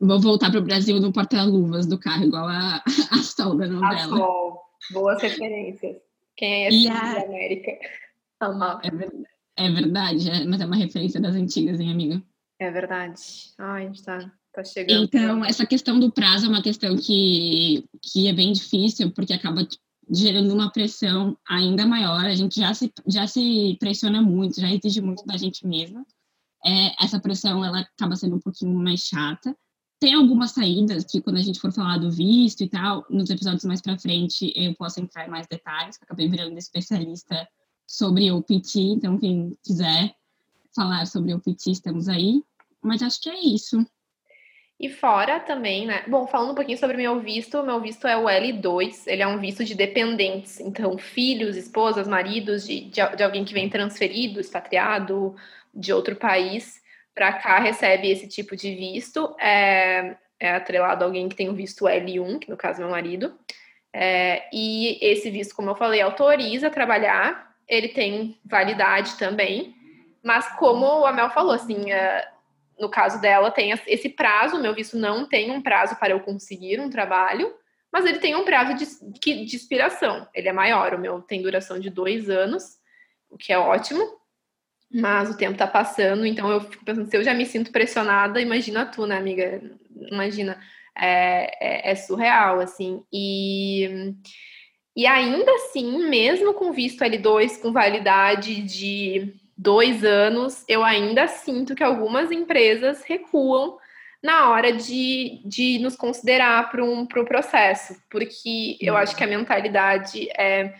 Vou 0.00 0.18
voltar 0.20 0.50
para 0.50 0.60
o 0.60 0.64
Brasil 0.64 0.98
no 1.00 1.12
porta-luvas 1.12 1.86
do 1.86 1.98
carro, 1.98 2.24
igual 2.24 2.48
a, 2.48 2.82
a 3.12 3.18
Sol 3.22 3.56
da 3.56 3.66
novela. 3.66 3.94
A 3.94 4.08
Sol. 4.08 4.69
Boas 4.90 5.22
referências. 5.22 5.96
Quem 6.36 6.64
é 6.64 6.68
esse 6.68 6.88
da 6.88 7.22
América? 7.22 7.72
Amar. 8.40 8.80
É 8.82 8.90
verdade, 8.90 9.26
é 9.56 9.70
verdade 9.70 10.30
é, 10.30 10.44
mas 10.46 10.60
é 10.60 10.66
uma 10.66 10.76
referência 10.76 11.20
das 11.20 11.34
antigas, 11.34 11.78
hein, 11.78 11.90
amiga? 11.90 12.22
É 12.58 12.70
verdade. 12.70 13.20
Ai, 13.58 13.84
a 13.84 13.86
gente 13.86 14.02
tá, 14.02 14.32
tá 14.52 14.64
chegando. 14.64 15.04
Então, 15.04 15.44
essa 15.44 15.66
questão 15.66 15.98
do 15.98 16.10
prazo 16.10 16.46
é 16.46 16.48
uma 16.48 16.62
questão 16.62 16.96
que, 16.96 17.84
que 18.02 18.28
é 18.28 18.32
bem 18.32 18.52
difícil, 18.52 19.12
porque 19.12 19.32
acaba 19.32 19.66
gerando 20.10 20.52
uma 20.52 20.70
pressão 20.70 21.38
ainda 21.48 21.86
maior. 21.86 22.24
A 22.24 22.34
gente 22.34 22.60
já 22.60 22.74
se, 22.74 22.92
já 23.06 23.26
se 23.26 23.76
pressiona 23.78 24.20
muito, 24.20 24.60
já 24.60 24.70
exige 24.70 25.00
muito 25.00 25.24
da 25.24 25.36
gente 25.36 25.66
mesma. 25.66 26.04
É, 26.64 27.04
essa 27.04 27.20
pressão 27.20 27.64
ela 27.64 27.80
acaba 27.80 28.16
sendo 28.16 28.36
um 28.36 28.40
pouquinho 28.40 28.74
mais 28.74 29.00
chata. 29.00 29.56
Tem 30.00 30.14
algumas 30.14 30.52
saídas 30.52 31.04
que, 31.04 31.20
quando 31.20 31.36
a 31.36 31.42
gente 31.42 31.60
for 31.60 31.70
falar 31.70 31.98
do 31.98 32.10
visto 32.10 32.64
e 32.64 32.68
tal, 32.68 33.04
nos 33.10 33.28
episódios 33.28 33.66
mais 33.66 33.82
para 33.82 33.98
frente 33.98 34.50
eu 34.56 34.74
posso 34.74 34.98
entrar 34.98 35.26
em 35.26 35.30
mais 35.30 35.46
detalhes. 35.46 35.98
Acabei 36.00 36.26
virando 36.26 36.56
especialista 36.56 37.46
sobre 37.86 38.32
o 38.32 38.42
PT, 38.42 38.80
então 38.80 39.18
quem 39.18 39.54
quiser 39.62 40.14
falar 40.74 41.06
sobre 41.06 41.34
o 41.34 41.40
PT, 41.40 41.72
estamos 41.72 42.08
aí. 42.08 42.42
Mas 42.80 43.02
acho 43.02 43.20
que 43.20 43.28
é 43.28 43.44
isso. 43.44 43.84
E 44.78 44.88
fora 44.88 45.38
também, 45.38 45.86
né? 45.86 46.02
Bom, 46.08 46.26
falando 46.26 46.52
um 46.52 46.54
pouquinho 46.54 46.78
sobre 46.78 46.96
meu 46.96 47.20
visto, 47.20 47.62
meu 47.62 47.78
visto 47.78 48.06
é 48.06 48.16
o 48.16 48.24
L2, 48.24 49.02
ele 49.06 49.20
é 49.20 49.26
um 49.26 49.38
visto 49.38 49.62
de 49.62 49.74
dependentes, 49.74 50.58
então 50.60 50.96
filhos, 50.96 51.54
esposas, 51.58 52.08
maridos 52.08 52.66
de, 52.66 52.86
de, 52.86 53.16
de 53.16 53.22
alguém 53.22 53.44
que 53.44 53.52
vem 53.52 53.68
transferido, 53.68 54.40
expatriado 54.40 55.36
de 55.74 55.92
outro 55.92 56.16
país 56.16 56.79
para 57.20 57.34
cá 57.34 57.58
recebe 57.58 58.10
esse 58.10 58.26
tipo 58.26 58.56
de 58.56 58.74
visto, 58.74 59.36
é, 59.38 60.16
é 60.40 60.54
atrelado 60.54 61.04
a 61.04 61.06
alguém 61.06 61.28
que 61.28 61.36
tem 61.36 61.50
o 61.50 61.54
visto 61.54 61.84
L1, 61.84 62.38
que 62.38 62.48
no 62.48 62.56
caso 62.56 62.80
é 62.80 62.82
meu 62.82 62.90
marido, 62.90 63.38
é, 63.92 64.48
e 64.50 64.98
esse 65.02 65.30
visto, 65.30 65.54
como 65.54 65.68
eu 65.68 65.74
falei, 65.74 66.00
autoriza 66.00 66.70
trabalhar, 66.70 67.54
ele 67.68 67.88
tem 67.88 68.40
validade 68.42 69.18
também, 69.18 69.74
mas 70.24 70.48
como 70.56 71.04
a 71.04 71.12
Mel 71.12 71.28
falou, 71.28 71.52
assim, 71.52 71.92
é, 71.92 72.26
no 72.78 72.88
caso 72.88 73.20
dela, 73.20 73.50
tem 73.50 73.70
esse 73.86 74.08
prazo. 74.08 74.58
Meu 74.58 74.74
visto 74.74 74.96
não 74.96 75.26
tem 75.26 75.50
um 75.50 75.60
prazo 75.60 75.96
para 75.96 76.14
eu 76.14 76.20
conseguir 76.20 76.80
um 76.80 76.88
trabalho, 76.88 77.52
mas 77.92 78.06
ele 78.06 78.18
tem 78.18 78.34
um 78.34 78.46
prazo 78.46 78.72
de, 78.72 79.44
de 79.44 79.56
expiração. 79.56 80.26
Ele 80.34 80.48
é 80.48 80.52
maior. 80.54 80.94
O 80.94 80.98
meu 80.98 81.20
tem 81.20 81.42
duração 81.42 81.78
de 81.78 81.90
dois 81.90 82.30
anos, 82.30 82.78
o 83.28 83.36
que 83.36 83.52
é 83.52 83.58
ótimo. 83.58 84.19
Mas 84.92 85.30
o 85.30 85.36
tempo 85.36 85.56
tá 85.56 85.66
passando, 85.66 86.26
então 86.26 86.50
eu 86.50 86.60
fico 86.62 86.84
pensando, 86.84 87.08
se 87.08 87.16
eu 87.16 87.22
já 87.22 87.32
me 87.32 87.46
sinto 87.46 87.70
pressionada, 87.70 88.40
imagina 88.40 88.84
tu, 88.84 89.06
né, 89.06 89.16
amiga? 89.16 89.62
Imagina. 90.10 90.58
É, 90.96 91.88
é, 91.88 91.92
é 91.92 91.94
surreal, 91.94 92.60
assim. 92.60 93.02
E, 93.12 94.14
e 94.96 95.06
ainda 95.06 95.50
assim, 95.54 96.08
mesmo 96.08 96.52
com 96.54 96.72
visto 96.72 97.04
L2 97.04 97.60
com 97.60 97.72
validade 97.72 98.60
de 98.62 99.32
dois 99.56 100.04
anos, 100.04 100.64
eu 100.68 100.82
ainda 100.82 101.28
sinto 101.28 101.74
que 101.74 101.84
algumas 101.84 102.30
empresas 102.30 103.02
recuam 103.04 103.78
na 104.22 104.50
hora 104.50 104.72
de, 104.72 105.40
de 105.44 105.78
nos 105.78 105.96
considerar 105.96 106.70
para 106.70 106.84
um, 106.84 107.06
pro 107.06 107.24
processo, 107.24 107.96
porque 108.10 108.76
eu 108.80 108.96
acho 108.96 109.16
que 109.16 109.24
a 109.24 109.26
mentalidade 109.26 110.28
é 110.38 110.74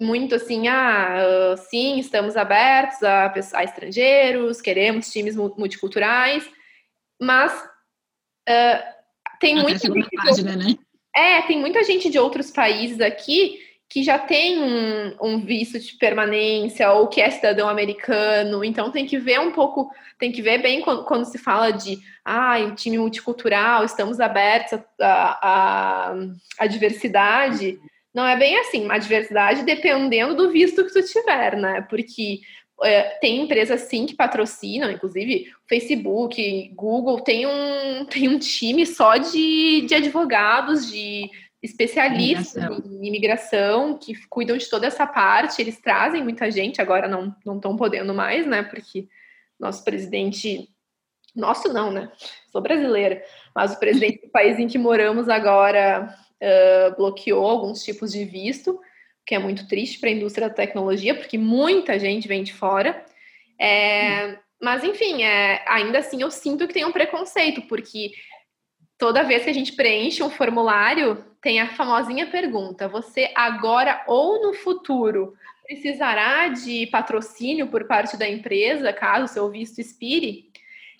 muito 0.00 0.34
assim, 0.34 0.68
ah, 0.68 1.54
sim, 1.68 1.98
estamos 1.98 2.36
abertos 2.36 3.02
a, 3.02 3.32
a 3.54 3.64
estrangeiros, 3.64 4.60
queremos 4.60 5.10
times 5.10 5.36
multiculturais, 5.36 6.48
mas 7.20 7.52
uh, 8.48 8.82
tem 9.38 9.56
muita 9.56 9.78
gente 9.78 10.16
página, 10.16 10.56
né? 10.56 10.74
É, 11.14 11.42
tem 11.42 11.58
muita 11.58 11.84
gente 11.84 12.10
de 12.10 12.18
outros 12.18 12.50
países 12.50 13.00
aqui 13.00 13.60
que 13.92 14.02
já 14.02 14.18
tem 14.18 14.58
um, 14.58 15.16
um, 15.20 15.44
visto 15.44 15.78
de 15.78 15.92
permanência 15.98 16.90
ou 16.92 17.08
que 17.08 17.20
é 17.20 17.28
cidadão 17.28 17.68
americano, 17.68 18.64
então 18.64 18.90
tem 18.90 19.04
que 19.04 19.18
ver 19.18 19.38
um 19.38 19.52
pouco, 19.52 19.90
tem 20.18 20.32
que 20.32 20.40
ver 20.40 20.62
bem 20.62 20.80
quando, 20.80 21.04
quando 21.04 21.26
se 21.26 21.36
fala 21.36 21.70
de 21.70 21.98
ah, 22.24 22.54
time 22.74 22.96
multicultural, 22.96 23.84
estamos 23.84 24.18
abertos 24.18 24.80
à 24.98 26.14
a, 26.58 26.66
diversidade. 26.66 27.78
Não 28.14 28.26
é 28.26 28.36
bem 28.36 28.58
assim, 28.58 28.84
uma 28.84 28.98
diversidade 28.98 29.64
dependendo 29.64 30.34
do 30.34 30.50
visto 30.50 30.84
que 30.84 30.92
tu 30.92 31.02
tiver, 31.02 31.56
né? 31.56 31.80
Porque 31.88 32.40
é, 32.82 33.02
tem 33.20 33.42
empresas 33.42 33.82
sim 33.82 34.06
que 34.06 34.14
patrocinam, 34.14 34.90
inclusive 34.90 35.50
Facebook, 35.68 36.70
Google, 36.74 37.20
tem 37.20 37.46
um, 37.46 38.04
tem 38.10 38.28
um 38.28 38.38
time 38.38 38.84
só 38.84 39.16
de, 39.16 39.82
de 39.86 39.94
advogados, 39.94 40.90
de 40.90 41.30
especialistas 41.62 42.56
imigração. 42.56 42.92
em 42.92 43.06
imigração 43.06 43.98
que 43.98 44.14
cuidam 44.28 44.56
de 44.56 44.68
toda 44.68 44.86
essa 44.86 45.06
parte. 45.06 45.62
Eles 45.62 45.80
trazem 45.80 46.22
muita 46.22 46.50
gente, 46.50 46.82
agora 46.82 47.06
não 47.06 47.34
não 47.46 47.56
estão 47.56 47.76
podendo 47.76 48.12
mais, 48.12 48.46
né? 48.46 48.62
Porque 48.62 49.06
nosso 49.58 49.84
presidente, 49.84 50.68
nosso 51.34 51.72
não, 51.72 51.90
né? 51.90 52.10
Sou 52.50 52.60
brasileira, 52.60 53.22
mas 53.54 53.72
o 53.72 53.78
presidente 53.78 54.26
do 54.26 54.30
país 54.30 54.58
em 54.58 54.66
que 54.66 54.76
moramos 54.76 55.28
agora 55.28 56.12
uh, 56.42 56.96
bloqueou 56.96 57.46
alguns 57.46 57.84
tipos 57.84 58.12
de 58.12 58.24
visto, 58.24 58.80
que 59.24 59.34
é 59.34 59.38
muito 59.38 59.68
triste 59.68 59.98
para 59.98 60.08
a 60.08 60.12
indústria 60.12 60.48
da 60.48 60.54
tecnologia, 60.54 61.14
porque 61.14 61.38
muita 61.38 61.98
gente 61.98 62.26
vem 62.26 62.42
de 62.42 62.52
fora. 62.52 63.04
É, 63.58 64.36
mas 64.60 64.82
enfim, 64.82 65.22
é, 65.22 65.64
ainda 65.68 65.98
assim 65.98 66.22
eu 66.22 66.30
sinto 66.30 66.66
que 66.66 66.74
tem 66.74 66.84
um 66.84 66.92
preconceito, 66.92 67.62
porque 67.62 68.12
toda 68.98 69.22
vez 69.22 69.44
que 69.44 69.50
a 69.50 69.54
gente 69.54 69.72
preenche 69.72 70.22
um 70.22 70.30
formulário, 70.30 71.24
tem 71.40 71.60
a 71.60 71.74
famosinha 71.74 72.26
pergunta: 72.26 72.88
você 72.88 73.30
agora 73.34 74.02
ou 74.06 74.42
no 74.42 74.54
futuro 74.54 75.34
precisará 75.64 76.48
de 76.48 76.86
patrocínio 76.88 77.68
por 77.68 77.86
parte 77.86 78.16
da 78.16 78.28
empresa 78.28 78.92
caso 78.92 79.24
o 79.24 79.28
seu 79.28 79.48
visto 79.50 79.80
expire? 79.80 80.50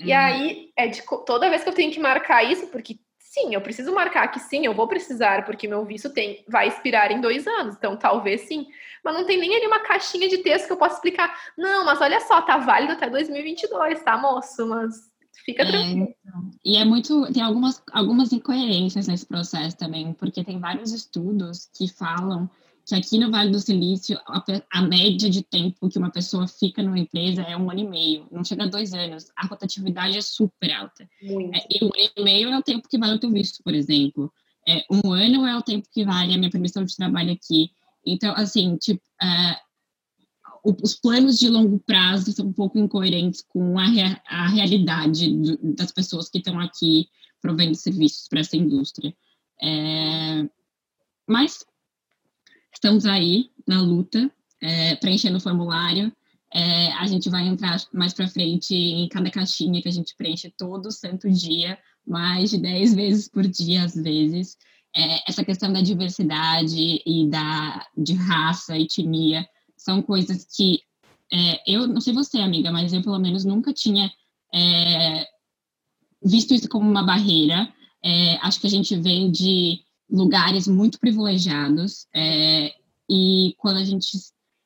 Uhum. 0.00 0.06
E 0.06 0.12
aí, 0.12 0.70
é 0.76 0.86
de, 0.86 1.02
toda 1.24 1.48
vez 1.50 1.62
que 1.62 1.68
eu 1.68 1.74
tenho 1.74 1.92
que 1.92 2.00
marcar 2.00 2.42
isso, 2.42 2.66
porque 2.68 2.98
sim, 3.32 3.54
eu 3.54 3.62
preciso 3.62 3.94
marcar 3.94 4.28
que 4.28 4.38
sim, 4.38 4.66
eu 4.66 4.74
vou 4.74 4.86
precisar, 4.86 5.46
porque 5.46 5.66
meu 5.66 5.86
visto 5.86 6.10
tem, 6.10 6.44
vai 6.46 6.68
expirar 6.68 7.10
em 7.10 7.20
dois 7.20 7.46
anos, 7.46 7.74
então 7.76 7.96
talvez 7.96 8.42
sim. 8.42 8.66
Mas 9.02 9.14
não 9.14 9.24
tem 9.24 9.38
nem 9.38 9.56
ali 9.56 9.66
uma 9.66 9.80
caixinha 9.80 10.28
de 10.28 10.38
texto 10.38 10.66
que 10.66 10.72
eu 10.72 10.76
possa 10.76 10.96
explicar. 10.96 11.34
Não, 11.56 11.84
mas 11.84 12.00
olha 12.02 12.20
só, 12.20 12.42
tá 12.42 12.58
válido 12.58 12.92
até 12.92 13.08
2022, 13.08 14.02
tá, 14.02 14.18
moço? 14.18 14.66
Mas 14.66 15.10
Fica 15.46 15.62
é, 15.62 15.66
tranquilo. 15.66 16.04
É, 16.04 16.14
e 16.62 16.76
é 16.76 16.84
muito. 16.84 17.32
Tem 17.32 17.42
algumas, 17.42 17.82
algumas 17.90 18.32
incoerências 18.32 19.08
nesse 19.08 19.26
processo 19.26 19.76
também, 19.76 20.12
porque 20.12 20.44
tem 20.44 20.60
vários 20.60 20.92
estudos 20.92 21.70
que 21.74 21.88
falam 21.88 22.48
que 22.92 22.96
aqui 22.96 23.18
no 23.18 23.30
Vale 23.30 23.50
do 23.50 23.58
Silício 23.58 24.18
a, 24.26 24.44
a, 24.70 24.82
média 24.82 25.30
de 25.30 25.42
tempo 25.42 25.88
que 25.88 25.98
uma 25.98 26.10
pessoa 26.10 26.46
fica 26.46 26.82
numa 26.82 26.98
empresa 26.98 27.42
é 27.42 27.56
um 27.56 27.70
ano 27.70 27.80
e 27.80 27.88
meio, 27.88 28.28
não 28.30 28.44
chega 28.44 28.64
a 28.64 28.66
dois 28.66 28.92
anos. 28.92 29.30
A 29.36 29.46
rotatividade 29.46 30.16
é 30.16 30.20
super 30.20 30.70
alta. 30.72 31.08
Muito. 31.22 31.56
É, 31.56 31.66
e 31.70 31.84
um 31.84 31.86
ano 31.86 32.10
e 32.16 32.22
meio 32.22 32.48
é 32.50 32.58
o 32.58 32.62
tempo 32.62 32.88
que 32.88 32.98
vale 32.98 33.14
o 33.14 33.18
teu 33.18 33.30
visto, 33.30 33.62
por 33.62 33.74
exemplo. 33.74 34.30
É, 34.68 34.84
um 34.90 35.12
ano 35.12 35.46
é 35.46 35.56
o 35.56 35.62
tempo 35.62 35.88
que 35.90 36.04
vale 36.04 36.34
a 36.34 36.38
minha 36.38 36.50
permissão 36.50 36.84
de 36.84 36.94
trabalho 36.94 37.32
aqui. 37.32 37.70
Então, 38.04 38.34
assim, 38.36 38.76
tipo, 38.76 39.02
é, 39.22 39.56
os 40.64 40.94
planos 40.94 41.38
de 41.38 41.48
longo 41.48 41.78
prazo 41.80 42.30
são 42.32 42.46
um 42.46 42.52
pouco 42.52 42.78
incoerentes 42.78 43.40
com 43.40 43.78
a, 43.78 43.86
a 44.26 44.48
realidade 44.48 45.34
do, 45.34 45.74
das 45.74 45.92
pessoas 45.92 46.28
que 46.28 46.38
estão 46.38 46.60
aqui 46.60 47.08
provendo 47.40 47.74
serviços 47.74 48.28
para 48.28 48.40
essa 48.40 48.56
indústria. 48.56 49.14
É, 49.60 50.48
mas 51.26 51.64
estamos 52.82 53.06
aí 53.06 53.48
na 53.64 53.80
luta, 53.80 54.28
é, 54.60 54.96
preenchendo 54.96 55.36
o 55.36 55.40
formulário. 55.40 56.12
É, 56.52 56.92
a 56.94 57.06
gente 57.06 57.30
vai 57.30 57.46
entrar 57.46 57.80
mais 57.94 58.12
para 58.12 58.26
frente 58.26 58.74
em 58.74 59.08
cada 59.08 59.30
caixinha 59.30 59.80
que 59.80 59.88
a 59.88 59.92
gente 59.92 60.16
preenche 60.16 60.52
todo 60.58 60.90
santo 60.90 61.30
dia, 61.30 61.78
mais 62.04 62.50
de 62.50 62.58
10 62.58 62.94
vezes 62.94 63.28
por 63.28 63.46
dia, 63.46 63.84
às 63.84 63.94
vezes. 63.94 64.58
É, 64.94 65.30
essa 65.30 65.44
questão 65.44 65.72
da 65.72 65.80
diversidade 65.80 67.00
e 67.06 67.28
da, 67.30 67.86
de 67.96 68.14
raça, 68.14 68.76
etnia, 68.76 69.46
são 69.76 70.02
coisas 70.02 70.44
que 70.44 70.80
é, 71.32 71.62
eu 71.72 71.86
não 71.86 72.00
sei 72.00 72.12
você, 72.12 72.38
amiga, 72.38 72.72
mas 72.72 72.92
eu 72.92 73.00
pelo 73.00 73.18
menos 73.20 73.44
nunca 73.44 73.72
tinha 73.72 74.10
visto 76.22 76.52
isso 76.52 76.68
como 76.68 76.90
uma 76.90 77.02
barreira. 77.02 77.72
Acho 78.42 78.60
que 78.60 78.66
a 78.66 78.70
gente 78.70 78.94
vem 78.96 79.30
de 79.30 79.80
lugares 80.12 80.68
muito 80.68 81.00
privilegiados 81.00 82.06
é, 82.14 82.72
e 83.10 83.54
quando 83.58 83.78
a 83.78 83.84
gente 83.84 84.06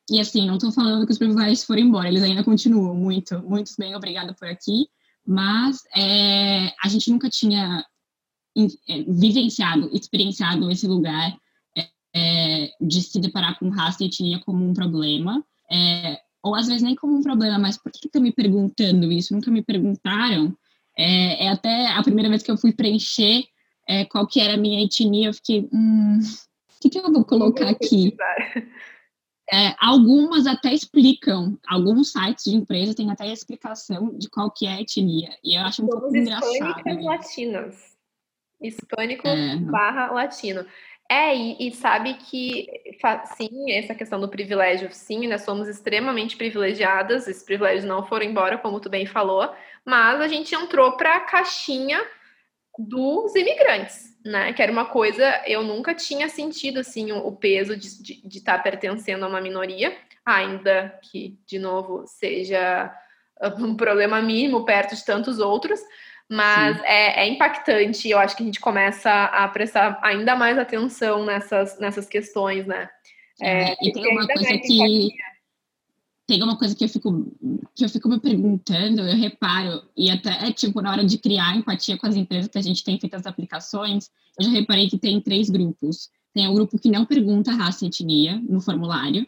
e 0.09 0.21
assim, 0.21 0.45
não 0.45 0.55
estou 0.55 0.71
falando 0.71 1.05
que 1.05 1.11
os 1.11 1.17
privilégios 1.17 1.65
foram 1.65 1.81
embora, 1.81 2.07
eles 2.07 2.23
ainda 2.23 2.43
continuam 2.43 2.95
muito, 2.95 3.41
muito 3.43 3.71
bem, 3.77 3.93
obrigada 3.93 4.33
por 4.33 4.47
aqui, 4.47 4.87
mas 5.25 5.83
é, 5.95 6.73
a 6.81 6.87
gente 6.87 7.11
nunca 7.11 7.29
tinha 7.29 7.85
é, 8.87 9.03
vivenciado, 9.03 9.89
experienciado 9.93 10.71
esse 10.71 10.87
lugar 10.87 11.37
é, 12.17 12.71
de 12.81 13.01
se 13.01 13.19
deparar 13.19 13.59
com 13.59 13.69
raça 13.69 14.03
e 14.03 14.07
etnia 14.07 14.39
como 14.39 14.65
um 14.65 14.73
problema. 14.73 15.43
É, 15.71 16.19
ou 16.41 16.55
às 16.55 16.67
vezes 16.67 16.81
nem 16.81 16.95
como 16.95 17.15
um 17.15 17.21
problema, 17.21 17.59
mas 17.59 17.77
por 17.77 17.91
que 17.91 18.07
estão 18.07 18.21
me 18.21 18.31
perguntando 18.31 19.11
isso? 19.11 19.33
Nunca 19.33 19.51
me 19.51 19.61
perguntaram. 19.61 20.55
É, 20.97 21.45
é, 21.45 21.49
até 21.49 21.87
a 21.91 22.01
primeira 22.01 22.29
vez 22.29 22.41
que 22.41 22.49
eu 22.49 22.57
fui 22.57 22.73
preencher 22.73 23.43
é, 23.87 24.05
qual 24.05 24.27
que 24.27 24.39
era 24.39 24.55
a 24.55 24.57
minha 24.57 24.83
etnia, 24.83 25.27
eu 25.27 25.33
fiquei, 25.33 25.67
hum, 25.71 26.19
o 26.19 26.79
que, 26.81 26.89
que 26.89 26.99
eu 26.99 27.11
vou 27.11 27.23
colocar 27.23 27.69
aqui? 27.69 28.15
É, 29.49 29.73
algumas 29.79 30.45
até 30.45 30.73
explicam, 30.73 31.57
alguns 31.65 32.11
sites 32.11 32.43
de 32.43 32.57
empresa 32.57 32.93
têm 32.93 33.09
até 33.09 33.23
a 33.23 33.31
explicação 33.31 34.13
de 34.17 34.29
qual 34.29 34.51
que 34.51 34.67
é 34.67 34.73
a 34.73 34.81
etnia, 34.81 35.29
e 35.41 35.57
eu 35.57 35.61
acho 35.61 35.83
um 35.83 35.87
Somos 35.87 36.01
pouco 36.01 36.17
engraçado. 36.17 36.51
hispânicas 36.51 37.05
latinas. 37.05 37.97
Hispânico 38.61 39.25
é. 39.25 39.55
barra 39.55 40.11
latino. 40.11 40.65
É, 41.09 41.33
e, 41.33 41.67
e, 41.67 41.71
sabe 41.71 42.15
que, 42.15 42.67
sim, 43.37 43.71
essa 43.71 43.95
questão 43.95 44.19
do 44.19 44.27
privilégio, 44.27 44.89
sim, 44.91 45.25
nós 45.27 45.43
somos 45.43 45.69
extremamente 45.69 46.35
privilegiadas, 46.35 47.29
esses 47.29 47.43
privilégios 47.43 47.85
não 47.85 48.05
foram 48.05 48.25
embora, 48.25 48.57
como 48.57 48.81
tu 48.81 48.89
bem 48.89 49.05
falou, 49.05 49.49
mas 49.85 50.19
a 50.19 50.27
gente 50.27 50.53
entrou 50.53 50.97
para 50.97 51.15
a 51.15 51.21
caixinha 51.21 52.05
dos 52.77 53.35
imigrantes, 53.35 54.17
né? 54.23 54.53
Que 54.53 54.61
era 54.61 54.71
uma 54.71 54.85
coisa, 54.85 55.41
eu 55.45 55.63
nunca 55.63 55.93
tinha 55.93 56.29
sentido, 56.29 56.79
assim, 56.79 57.11
o, 57.11 57.27
o 57.27 57.35
peso 57.35 57.75
de, 57.75 58.01
de, 58.01 58.27
de 58.27 58.37
estar 58.37 58.57
tá 58.57 58.63
pertencendo 58.63 59.25
a 59.25 59.27
uma 59.27 59.41
minoria, 59.41 59.95
ainda 60.25 60.99
que, 61.03 61.39
de 61.45 61.57
novo, 61.57 62.05
seja 62.05 62.93
um 63.59 63.75
problema 63.75 64.21
mínimo 64.21 64.65
perto 64.65 64.95
de 64.95 65.05
tantos 65.05 65.39
outros, 65.39 65.79
mas 66.29 66.81
é, 66.83 67.23
é, 67.23 67.27
impactante. 67.27 68.09
Eu 68.09 68.19
acho 68.19 68.35
que 68.35 68.43
a 68.43 68.45
gente 68.45 68.59
começa 68.59 69.25
a 69.25 69.47
prestar 69.47 69.99
ainda 70.03 70.35
mais 70.35 70.57
atenção 70.57 71.25
nessas, 71.25 71.79
nessas 71.79 72.07
questões, 72.07 72.65
né? 72.65 72.89
É, 73.41 73.73
e 73.81 73.91
tem 73.91 74.11
uma 74.11 74.25
coisa 74.25 74.57
que 74.57 75.09
tem 76.27 76.43
uma 76.43 76.57
coisa 76.57 76.75
que 76.75 76.83
eu 76.83 76.89
fico 76.89 77.31
que 77.73 77.85
eu 77.85 77.89
fico 77.89 78.09
me 78.09 78.19
perguntando, 78.19 79.01
eu 79.01 79.15
reparo 79.15 79.81
e 79.95 80.09
até 80.09 80.47
é 80.47 80.51
tipo 80.51 80.81
na 80.81 80.91
hora 80.91 81.05
de 81.05 81.17
criar 81.17 81.55
empatia 81.55 81.97
com 81.97 82.05
as 82.05 82.15
empresas 82.15 82.49
que 82.49 82.57
a 82.57 82.61
gente 82.61 82.83
tem 82.83 82.99
feito 82.99 83.15
as 83.15 83.25
aplicações, 83.25 84.11
eu 84.37 84.45
já 84.45 84.51
reparei 84.51 84.89
que 84.89 84.97
tem 84.97 85.21
três 85.21 85.49
grupos. 85.49 86.09
Tem 86.33 86.47
o 86.47 86.53
grupo 86.53 86.77
que 86.77 86.91
não 86.91 87.05
pergunta 87.05 87.51
raça 87.51 87.85
e 87.85 87.87
etnia 87.87 88.39
no 88.47 88.61
formulário, 88.61 89.25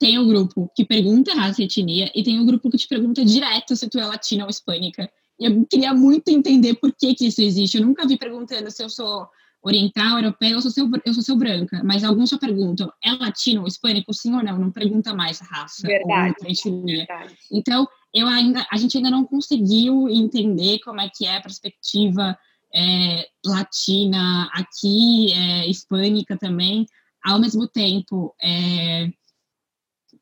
tem 0.00 0.18
o 0.18 0.26
grupo 0.26 0.68
que 0.74 0.84
pergunta 0.84 1.32
raça 1.34 1.62
e 1.62 1.66
etnia 1.66 2.10
e 2.14 2.24
tem 2.24 2.40
o 2.40 2.46
grupo 2.46 2.70
que 2.70 2.78
te 2.78 2.88
pergunta 2.88 3.24
direto 3.24 3.76
se 3.76 3.88
tu 3.88 3.98
é 3.98 4.06
latina 4.06 4.44
ou 4.44 4.50
hispânica 4.50 5.08
eu 5.40 5.64
queria 5.64 5.94
muito 5.94 6.28
entender 6.28 6.74
por 6.74 6.92
que, 6.92 7.14
que 7.14 7.26
isso 7.26 7.40
existe. 7.40 7.78
Eu 7.78 7.86
nunca 7.86 8.06
vi 8.06 8.18
perguntando 8.18 8.70
se 8.70 8.82
eu 8.82 8.90
sou 8.90 9.26
oriental, 9.62 10.18
europeia 10.18 10.56
ou 10.56 10.62
se 10.62 10.80
eu, 10.80 10.88
eu 11.04 11.14
sou, 11.14 11.22
seu 11.22 11.36
branca, 11.36 11.82
mas 11.84 12.02
alguns 12.02 12.30
só 12.30 12.38
perguntam, 12.38 12.90
é 13.04 13.12
latino, 13.12 13.66
hispânico, 13.66 14.12
sim 14.14 14.34
ou 14.34 14.42
não? 14.42 14.58
Não 14.58 14.70
pergunta 14.70 15.14
mais 15.14 15.38
raça 15.40 15.86
verdade, 15.86 16.34
ou 16.64 16.86
verdade. 16.86 17.36
Então, 17.52 17.86
eu 18.12 18.26
ainda, 18.26 18.66
a 18.70 18.76
gente 18.76 18.96
ainda 18.96 19.10
não 19.10 19.24
conseguiu 19.24 20.08
entender 20.08 20.78
como 20.80 21.00
é 21.00 21.10
que 21.14 21.26
é 21.26 21.36
a 21.36 21.42
perspectiva 21.42 22.36
é, 22.74 23.28
latina 23.44 24.48
aqui, 24.52 25.32
é, 25.32 25.68
hispânica 25.68 26.36
também, 26.38 26.86
ao 27.22 27.38
mesmo 27.38 27.68
tempo, 27.68 28.34
é, 28.42 29.10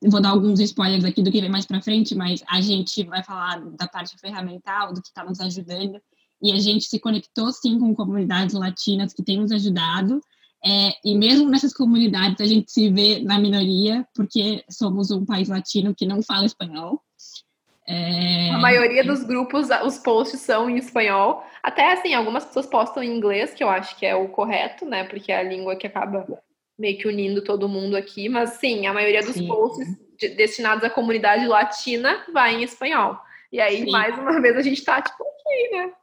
vou 0.03 0.21
dar 0.21 0.29
alguns 0.29 0.59
spoilers 0.59 1.05
aqui 1.05 1.21
do 1.21 1.31
que 1.31 1.41
vem 1.41 1.49
mais 1.49 1.65
para 1.65 1.81
frente, 1.81 2.13
mas 2.13 2.43
a 2.47 2.61
gente 2.61 3.03
vai 3.03 3.23
falar 3.23 3.59
da 3.71 3.87
parte 3.87 4.17
ferramental, 4.19 4.93
do 4.93 5.01
que 5.01 5.07
está 5.07 5.23
nos 5.23 5.39
ajudando, 5.39 6.01
e 6.41 6.51
a 6.51 6.57
gente 6.57 6.85
se 6.85 6.99
conectou 6.99 7.51
sim 7.51 7.79
com 7.79 7.95
comunidades 7.95 8.55
latinas 8.55 9.13
que 9.13 9.23
têm 9.23 9.37
nos 9.37 9.51
ajudado, 9.51 10.21
é, 10.65 10.91
e 11.05 11.15
mesmo 11.15 11.49
nessas 11.49 11.73
comunidades 11.73 12.41
a 12.41 12.45
gente 12.45 12.71
se 12.71 12.89
vê 12.89 13.19
na 13.19 13.39
minoria, 13.39 14.05
porque 14.13 14.63
somos 14.69 15.09
um 15.09 15.25
país 15.25 15.47
latino 15.47 15.95
que 15.95 16.05
não 16.05 16.21
fala 16.21 16.45
espanhol. 16.45 17.01
É... 17.87 18.51
A 18.51 18.59
maioria 18.59 19.03
dos 19.03 19.23
grupos, 19.23 19.69
os 19.83 19.97
posts 19.97 20.41
são 20.41 20.69
em 20.69 20.77
espanhol. 20.77 21.43
Até 21.63 21.93
assim, 21.93 22.13
algumas 22.13 22.45
pessoas 22.45 22.67
postam 22.67 23.01
em 23.01 23.15
inglês, 23.15 23.53
que 23.53 23.63
eu 23.63 23.69
acho 23.69 23.97
que 23.97 24.05
é 24.05 24.15
o 24.15 24.27
correto, 24.29 24.85
né? 24.85 25.05
Porque 25.05 25.31
é 25.31 25.39
a 25.39 25.43
língua 25.43 25.75
que 25.75 25.87
acaba 25.87 26.25
meio 26.77 26.97
que 26.97 27.07
unindo 27.07 27.43
todo 27.43 27.67
mundo 27.67 27.97
aqui, 27.97 28.29
mas 28.29 28.51
sim, 28.51 28.85
a 28.85 28.93
maioria 28.93 29.21
dos 29.21 29.33
sim. 29.33 29.47
posts 29.47 29.87
de, 30.17 30.29
destinados 30.29 30.83
à 30.83 30.89
comunidade 30.89 31.47
latina 31.47 32.23
vai 32.31 32.55
em 32.55 32.63
espanhol. 32.63 33.17
E 33.51 33.59
aí, 33.59 33.85
sim. 33.85 33.91
mais 33.91 34.17
uma 34.17 34.39
vez, 34.39 34.55
a 34.55 34.61
gente 34.61 34.83
tá 34.83 35.01
tipo 35.01 35.23
aqui, 35.23 35.75
né? 35.75 35.93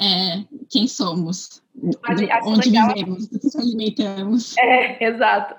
É, 0.00 0.44
quem 0.70 0.88
somos? 0.88 1.62
Onde 2.44 2.70
legal. 2.70 2.88
vivemos? 2.88 3.28
Do 3.28 3.38
que 3.38 3.44
nos 3.44 3.56
alimentamos? 3.56 4.56
É, 4.58 5.04
exato. 5.04 5.54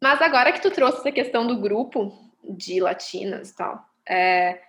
Mas 0.00 0.22
agora 0.22 0.52
que 0.52 0.62
tu 0.62 0.70
trouxe 0.70 0.98
essa 0.98 1.12
questão 1.12 1.46
do 1.46 1.58
grupo 1.58 2.12
de 2.44 2.80
latinas 2.80 3.50
e 3.50 3.56
tal, 3.56 3.84
é, 4.08 4.60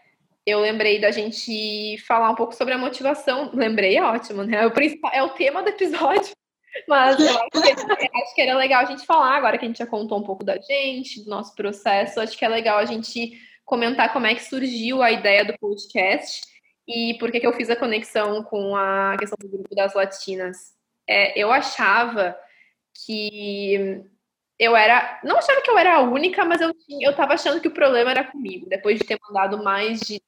eu 0.45 0.59
lembrei 0.59 0.99
da 0.99 1.11
gente 1.11 1.97
falar 2.07 2.31
um 2.31 2.35
pouco 2.35 2.55
sobre 2.55 2.73
a 2.73 2.77
motivação. 2.77 3.51
Lembrei, 3.53 3.97
é 3.97 4.03
ótimo, 4.03 4.43
né? 4.43 4.63
É 4.63 4.65
o, 4.65 4.71
principal, 4.71 5.11
é 5.13 5.23
o 5.23 5.29
tema 5.29 5.61
do 5.61 5.69
episódio. 5.69 6.31
Mas 6.87 7.19
eu 7.19 7.29
acho 7.29 7.49
que, 7.51 8.17
acho 8.17 8.35
que, 8.35 8.41
era 8.41 8.57
legal 8.57 8.81
a 8.81 8.85
gente 8.85 9.05
falar, 9.05 9.35
agora 9.35 9.57
que 9.57 9.65
a 9.65 9.67
gente 9.67 9.79
já 9.79 9.85
contou 9.85 10.17
um 10.17 10.23
pouco 10.23 10.43
da 10.43 10.57
gente, 10.57 11.23
do 11.23 11.29
nosso 11.29 11.53
processo, 11.53 12.19
acho 12.19 12.37
que 12.37 12.45
é 12.45 12.47
legal 12.47 12.79
a 12.79 12.85
gente 12.85 13.37
comentar 13.65 14.11
como 14.11 14.25
é 14.25 14.33
que 14.33 14.43
surgiu 14.43 15.03
a 15.03 15.11
ideia 15.11 15.43
do 15.43 15.57
podcast 15.59 16.41
e 16.87 17.15
por 17.19 17.31
que, 17.31 17.39
que 17.39 17.47
eu 17.47 17.53
fiz 17.53 17.69
a 17.69 17.75
conexão 17.75 18.43
com 18.43 18.75
a 18.75 19.15
questão 19.17 19.37
do 19.39 19.49
grupo 19.49 19.75
das 19.75 19.93
latinas. 19.93 20.73
É, 21.07 21.39
eu 21.39 21.51
achava 21.51 22.37
que 23.05 24.03
eu 24.59 24.75
era. 24.75 25.19
Não 25.23 25.37
achava 25.37 25.61
que 25.61 25.69
eu 25.69 25.77
era 25.77 25.95
a 25.95 26.01
única, 26.01 26.45
mas 26.45 26.61
eu, 26.61 26.73
eu 27.01 27.15
tava 27.15 27.33
achando 27.33 27.61
que 27.61 27.67
o 27.67 27.73
problema 27.73 28.11
era 28.11 28.23
comigo. 28.23 28.67
Depois 28.69 28.99
de 28.99 29.05
ter 29.05 29.17
mandado 29.27 29.63
mais 29.63 29.99
de 30.01 30.21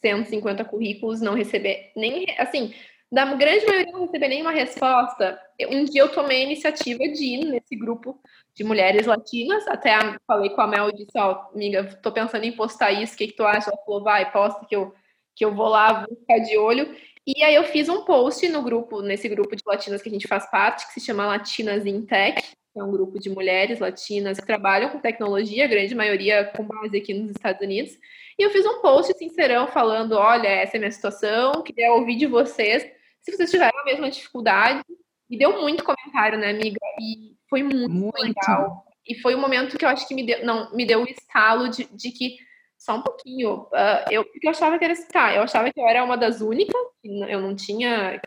150 0.00 0.64
currículos, 0.64 1.20
não 1.20 1.34
receber 1.34 1.92
nem. 1.96 2.26
Assim, 2.38 2.74
da 3.10 3.24
grande 3.34 3.64
maioria 3.66 3.92
não 3.92 4.00
receber 4.02 4.28
nenhuma 4.28 4.50
resposta, 4.50 5.40
um 5.70 5.84
dia 5.84 6.02
eu 6.02 6.12
tomei 6.12 6.42
a 6.42 6.44
iniciativa 6.44 6.98
de 6.98 7.24
ir 7.24 7.44
nesse 7.44 7.76
grupo 7.76 8.20
de 8.54 8.64
mulheres 8.64 9.06
latinas, 9.06 9.66
até 9.68 9.92
falei 10.26 10.50
com 10.50 10.60
a 10.60 10.66
Mel 10.66 10.88
e 10.88 10.94
disse, 10.94 11.16
ó, 11.16 11.32
oh, 11.32 11.54
amiga, 11.54 11.84
tô 12.02 12.10
pensando 12.10 12.44
em 12.44 12.52
postar 12.52 12.90
isso, 12.90 13.14
o 13.14 13.16
que, 13.16 13.28
que 13.28 13.36
tu 13.36 13.44
acha? 13.44 13.70
Ela 13.70 13.82
falou, 13.84 14.02
vai, 14.02 14.30
posta 14.32 14.66
que 14.66 14.74
eu, 14.74 14.92
que 15.36 15.44
eu 15.44 15.54
vou 15.54 15.68
lá, 15.68 16.04
vou 16.06 16.16
ficar 16.16 16.38
de 16.38 16.56
olho. 16.56 16.96
E 17.26 17.44
aí 17.44 17.54
eu 17.54 17.64
fiz 17.64 17.88
um 17.88 18.04
post 18.04 18.48
no 18.48 18.62
grupo, 18.62 19.02
nesse 19.02 19.28
grupo 19.28 19.54
de 19.54 19.62
latinas 19.66 20.00
que 20.00 20.08
a 20.08 20.12
gente 20.12 20.26
faz 20.26 20.50
parte, 20.50 20.86
que 20.86 20.94
se 20.94 21.06
chama 21.06 21.26
Latinas 21.26 21.84
in 21.84 22.06
Tech, 22.06 22.40
que 22.40 22.80
é 22.80 22.82
um 22.82 22.90
grupo 22.90 23.18
de 23.18 23.28
mulheres 23.28 23.78
latinas 23.78 24.40
que 24.40 24.46
trabalham 24.46 24.90
com 24.90 24.98
tecnologia, 24.98 25.64
a 25.64 25.68
grande 25.68 25.94
maioria 25.94 26.44
com 26.56 26.64
base 26.64 26.96
aqui 26.96 27.12
nos 27.12 27.32
Estados 27.32 27.60
Unidos. 27.60 27.98
E 28.38 28.42
eu 28.42 28.50
fiz 28.50 28.64
um 28.64 28.80
post 28.80 29.16
sincerão 29.18 29.66
falando, 29.66 30.12
olha, 30.12 30.48
essa 30.48 30.76
é 30.76 30.78
a 30.78 30.80
minha 30.80 30.90
situação, 30.90 31.62
queria 31.62 31.92
ouvir 31.92 32.16
de 32.16 32.26
vocês 32.26 32.86
se 33.20 33.36
vocês 33.36 33.50
tiveram 33.50 33.78
a 33.80 33.84
mesma 33.84 34.08
dificuldade. 34.08 34.82
E 35.28 35.36
deu 35.36 35.60
muito 35.60 35.82
comentário, 35.82 36.38
né, 36.38 36.50
amiga? 36.50 36.78
E 37.00 37.34
foi 37.50 37.62
muito, 37.64 37.90
muito. 37.90 38.22
legal. 38.22 38.84
E 39.04 39.16
foi 39.16 39.34
um 39.34 39.40
momento 39.40 39.76
que 39.76 39.84
eu 39.84 39.88
acho 39.88 40.06
que 40.06 40.14
me 40.14 40.24
deu, 40.24 40.44
não, 40.44 40.72
me 40.72 40.86
deu 40.86 41.00
o 41.00 41.02
um 41.02 41.06
estalo 41.06 41.68
de, 41.68 41.84
de 41.92 42.12
que 42.12 42.36
só 42.78 42.96
um 42.96 43.02
pouquinho. 43.02 43.62
Uh, 43.72 44.10
eu, 44.10 44.24
eu 44.42 44.50
achava 44.50 44.78
que 44.78 44.84
era 44.84 44.94
tá, 45.06 45.34
eu 45.34 45.42
achava 45.42 45.72
que 45.72 45.80
eu 45.80 45.88
era 45.88 46.04
uma 46.04 46.16
das 46.16 46.40
únicas, 46.40 46.74
eu 47.02 47.40
não 47.40 47.54
tinha, 47.54 48.20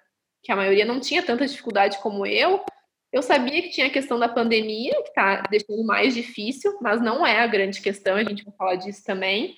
que 0.43 0.51
a 0.51 0.55
maioria 0.55 0.85
não 0.85 0.99
tinha 0.99 1.23
tanta 1.23 1.45
dificuldade 1.45 1.99
como 1.99 2.25
eu. 2.25 2.63
Eu 3.11 3.23
sabia 3.23 3.61
que 3.61 3.69
tinha 3.69 3.87
a 3.87 3.91
questão 3.91 4.19
da 4.19 4.29
pandemia, 4.29 4.93
que 5.03 5.13
tá 5.13 5.41
deixando 5.49 5.83
mais 5.83 6.13
difícil, 6.13 6.77
mas 6.79 7.01
não 7.01 7.25
é 7.25 7.39
a 7.39 7.47
grande 7.47 7.81
questão, 7.81 8.15
a 8.15 8.23
gente 8.23 8.43
vai 8.43 8.53
falar 8.55 8.75
disso 8.75 9.03
também. 9.03 9.57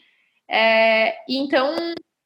É, 0.50 1.16
então, 1.28 1.76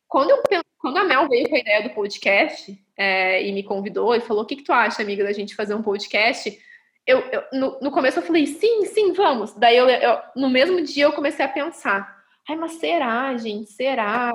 quando, 0.07 0.31
eu, 0.31 0.41
quando 0.77 0.97
a 0.97 1.03
Mel 1.03 1.27
veio 1.27 1.49
com 1.49 1.55
a 1.55 1.59
ideia 1.59 1.83
do 1.83 1.89
podcast, 1.91 2.77
é, 2.97 3.45
e 3.45 3.51
me 3.51 3.63
convidou 3.63 4.15
e 4.15 4.21
falou: 4.21 4.43
O 4.43 4.45
que, 4.45 4.55
que 4.55 4.63
tu 4.63 4.71
acha, 4.71 5.01
amiga, 5.01 5.23
da 5.23 5.33
gente 5.33 5.55
fazer 5.55 5.75
um 5.75 5.83
podcast? 5.83 6.57
Eu, 7.05 7.19
eu 7.19 7.43
no, 7.53 7.79
no, 7.81 7.91
começo 7.91 8.19
eu 8.19 8.23
falei: 8.23 8.47
Sim, 8.47 8.85
sim, 8.85 9.13
vamos. 9.13 9.53
Daí 9.53 9.77
eu, 9.77 9.87
eu, 9.89 10.19
no 10.35 10.49
mesmo 10.49 10.81
dia 10.81 11.05
eu 11.05 11.13
comecei 11.13 11.43
a 11.43 11.49
pensar: 11.49 12.15
Ai, 12.47 12.55
mas 12.55 12.73
será, 12.73 13.35
gente? 13.37 13.71
Será? 13.71 14.31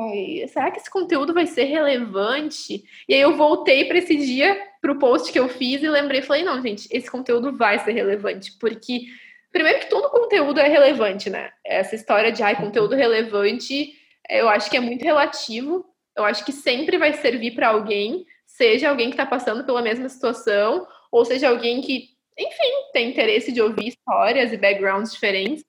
Será 0.49 0.71
que 0.71 0.81
esse 0.81 0.91
conteúdo 0.91 1.33
vai 1.33 1.47
ser 1.47 1.65
relevante? 1.65 2.85
E 3.09 3.15
aí 3.15 3.21
eu 3.21 3.37
voltei 3.37 3.85
para 3.85 3.99
esse 3.99 4.17
dia, 4.17 4.61
para 4.81 4.91
o 4.91 4.99
post 4.99 5.33
que 5.33 5.39
eu 5.39 5.49
fiz 5.49 5.83
e 5.83 5.89
lembrei: 5.89 6.21
Falei, 6.21 6.43
não, 6.43 6.61
gente, 6.61 6.89
esse 6.91 7.11
conteúdo 7.11 7.57
vai 7.57 7.79
ser 7.79 7.93
relevante, 7.93 8.53
porque. 8.59 9.03
Primeiro 9.53 9.81
que 9.81 9.91
todo 9.91 10.11
conteúdo 10.11 10.61
é 10.61 10.69
relevante, 10.69 11.29
né? 11.29 11.51
Essa 11.65 11.97
história 11.97 12.31
de 12.31 12.41
ai, 12.41 12.55
conteúdo 12.55 12.95
relevante, 12.95 13.93
eu 14.29 14.49
acho 14.49 14.71
que 14.71 14.77
é 14.77 14.81
muito 14.81 15.05
relativo. 15.05 15.85
Eu 16.17 16.25
acho 16.25 16.45
que 16.45 16.53
sempre 16.53 16.99
vai 16.99 17.13
servir 17.15 17.53
para 17.53 17.69
alguém, 17.69 18.27
seja 18.47 18.89
alguém 18.89 19.09
que 19.09 19.15
está 19.15 19.27
passando 19.27 19.65
pela 19.65 19.83
mesma 19.83 20.09
situação, 20.09 20.87
ou 21.11 21.25
seja 21.25 21.49
alguém 21.49 21.81
que, 21.81 22.11
enfim, 22.39 22.73
tem 22.93 23.11
interesse 23.11 23.51
de 23.53 23.61
ouvir 23.61 23.89
histórias 23.89 24.53
e 24.53 24.57
backgrounds 24.57 25.13
diferentes. 25.13 25.65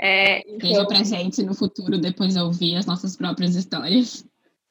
É, 0.00 0.40
então, 0.40 0.56
Esteja 0.56 0.86
presente 0.86 1.42
no 1.42 1.54
futuro 1.54 1.98
depois 1.98 2.34
de 2.34 2.40
ouvir 2.40 2.76
as 2.76 2.86
nossas 2.86 3.16
próprias 3.16 3.56
histórias. 3.56 4.24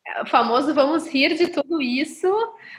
É, 0.07 0.21
o 0.21 0.25
famoso 0.25 0.73
vamos 0.73 1.05
rir 1.07 1.35
de 1.37 1.47
tudo 1.49 1.81
isso. 1.81 2.27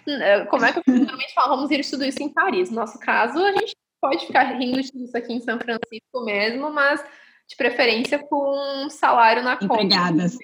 É, 0.06 0.46
como 0.46 0.64
é 0.64 0.72
que 0.72 0.78
eu 0.78 0.82
normalmente 0.86 1.34
falo? 1.34 1.56
Vamos 1.56 1.70
rir 1.70 1.82
de 1.82 1.90
tudo 1.90 2.04
isso 2.04 2.22
em 2.22 2.30
Paris. 2.30 2.70
No 2.70 2.76
nosso 2.76 2.98
caso, 2.98 3.38
a 3.38 3.52
gente 3.52 3.76
pode 4.00 4.26
ficar 4.26 4.44
rindo 4.44 4.80
disso 4.80 5.16
aqui 5.16 5.34
em 5.34 5.40
São 5.40 5.58
Francisco 5.58 6.24
mesmo, 6.24 6.70
mas 6.72 7.04
de 7.46 7.56
preferência 7.56 8.18
com 8.18 8.84
um 8.84 8.90
salário 8.90 9.42
na 9.42 9.56
conta. 9.56 9.82
Empregadas. 9.82 10.38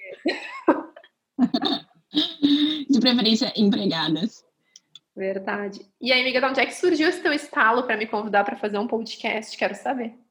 de 2.89 2.99
preferência, 2.99 3.51
empregadas. 3.55 4.45
Verdade. 5.15 5.81
E 6.01 6.11
aí, 6.11 6.21
amiga, 6.21 6.41
de 6.41 6.45
onde 6.45 6.59
é 6.59 6.65
que 6.65 6.75
surgiu 6.75 7.07
esse 7.07 7.21
teu 7.21 7.31
estalo 7.31 7.83
para 7.83 7.95
me 7.97 8.05
convidar 8.05 8.43
para 8.43 8.57
fazer 8.57 8.77
um 8.77 8.87
podcast? 8.87 9.57
Quero 9.57 9.73
saber. 9.73 10.24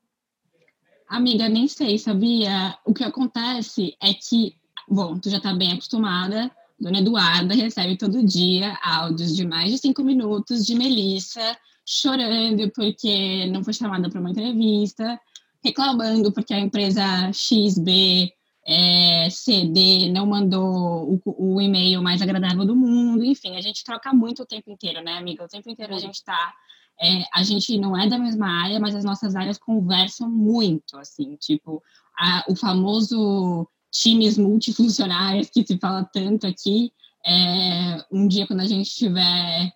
Amiga, 1.14 1.48
nem 1.48 1.68
sei, 1.68 1.96
sabia? 1.96 2.76
O 2.84 2.92
que 2.92 3.04
acontece 3.04 3.96
é 4.02 4.12
que, 4.12 4.56
bom, 4.88 5.16
tu 5.16 5.30
já 5.30 5.38
tá 5.38 5.54
bem 5.54 5.70
acostumada. 5.70 6.50
Dona 6.76 6.98
Eduarda 6.98 7.54
recebe 7.54 7.96
todo 7.96 8.26
dia 8.26 8.76
áudios 8.82 9.36
de 9.36 9.46
mais 9.46 9.70
de 9.70 9.78
cinco 9.78 10.02
minutos 10.02 10.66
de 10.66 10.74
Melissa 10.74 11.56
chorando 11.86 12.68
porque 12.72 13.46
não 13.46 13.62
foi 13.62 13.72
chamada 13.72 14.10
para 14.10 14.18
uma 14.18 14.30
entrevista, 14.30 15.16
reclamando 15.62 16.32
porque 16.32 16.52
a 16.52 16.58
empresa 16.58 17.30
XB 17.32 18.32
é, 18.66 19.28
CD 19.30 20.10
não 20.10 20.26
mandou 20.26 21.20
o, 21.24 21.54
o, 21.54 21.60
e-mail 21.60 22.02
mais 22.02 22.20
agradável 22.22 22.64
do 22.64 22.74
mundo, 22.74 23.24
enfim, 23.24 23.54
a 23.54 23.60
gente 23.60 23.84
troca 23.84 24.12
muito 24.12 24.42
o 24.42 24.46
tempo 24.46 24.68
inteiro, 24.68 25.00
né, 25.00 25.12
amiga? 25.12 25.44
O 25.44 25.48
tempo 25.48 25.70
inteiro 25.70 25.94
a 25.94 25.98
gente 25.98 26.14
está 26.14 26.52
é, 27.00 27.24
a 27.34 27.42
gente 27.42 27.76
não 27.78 27.98
é 27.98 28.08
da 28.08 28.18
mesma 28.18 28.46
área, 28.46 28.78
mas 28.78 28.94
as 28.94 29.04
nossas 29.04 29.34
áreas 29.34 29.58
conversam 29.58 30.30
muito, 30.30 30.96
assim, 30.96 31.36
tipo, 31.36 31.82
a, 32.18 32.44
o 32.48 32.56
famoso 32.56 33.68
times 33.92 34.38
multifuncionais 34.38 35.50
que 35.50 35.66
se 35.66 35.78
fala 35.78 36.04
tanto 36.04 36.46
aqui, 36.46 36.92
é, 37.26 38.04
um 38.12 38.28
dia 38.28 38.46
quando 38.46 38.60
a 38.60 38.66
gente 38.66 38.88
estiver 38.88 39.72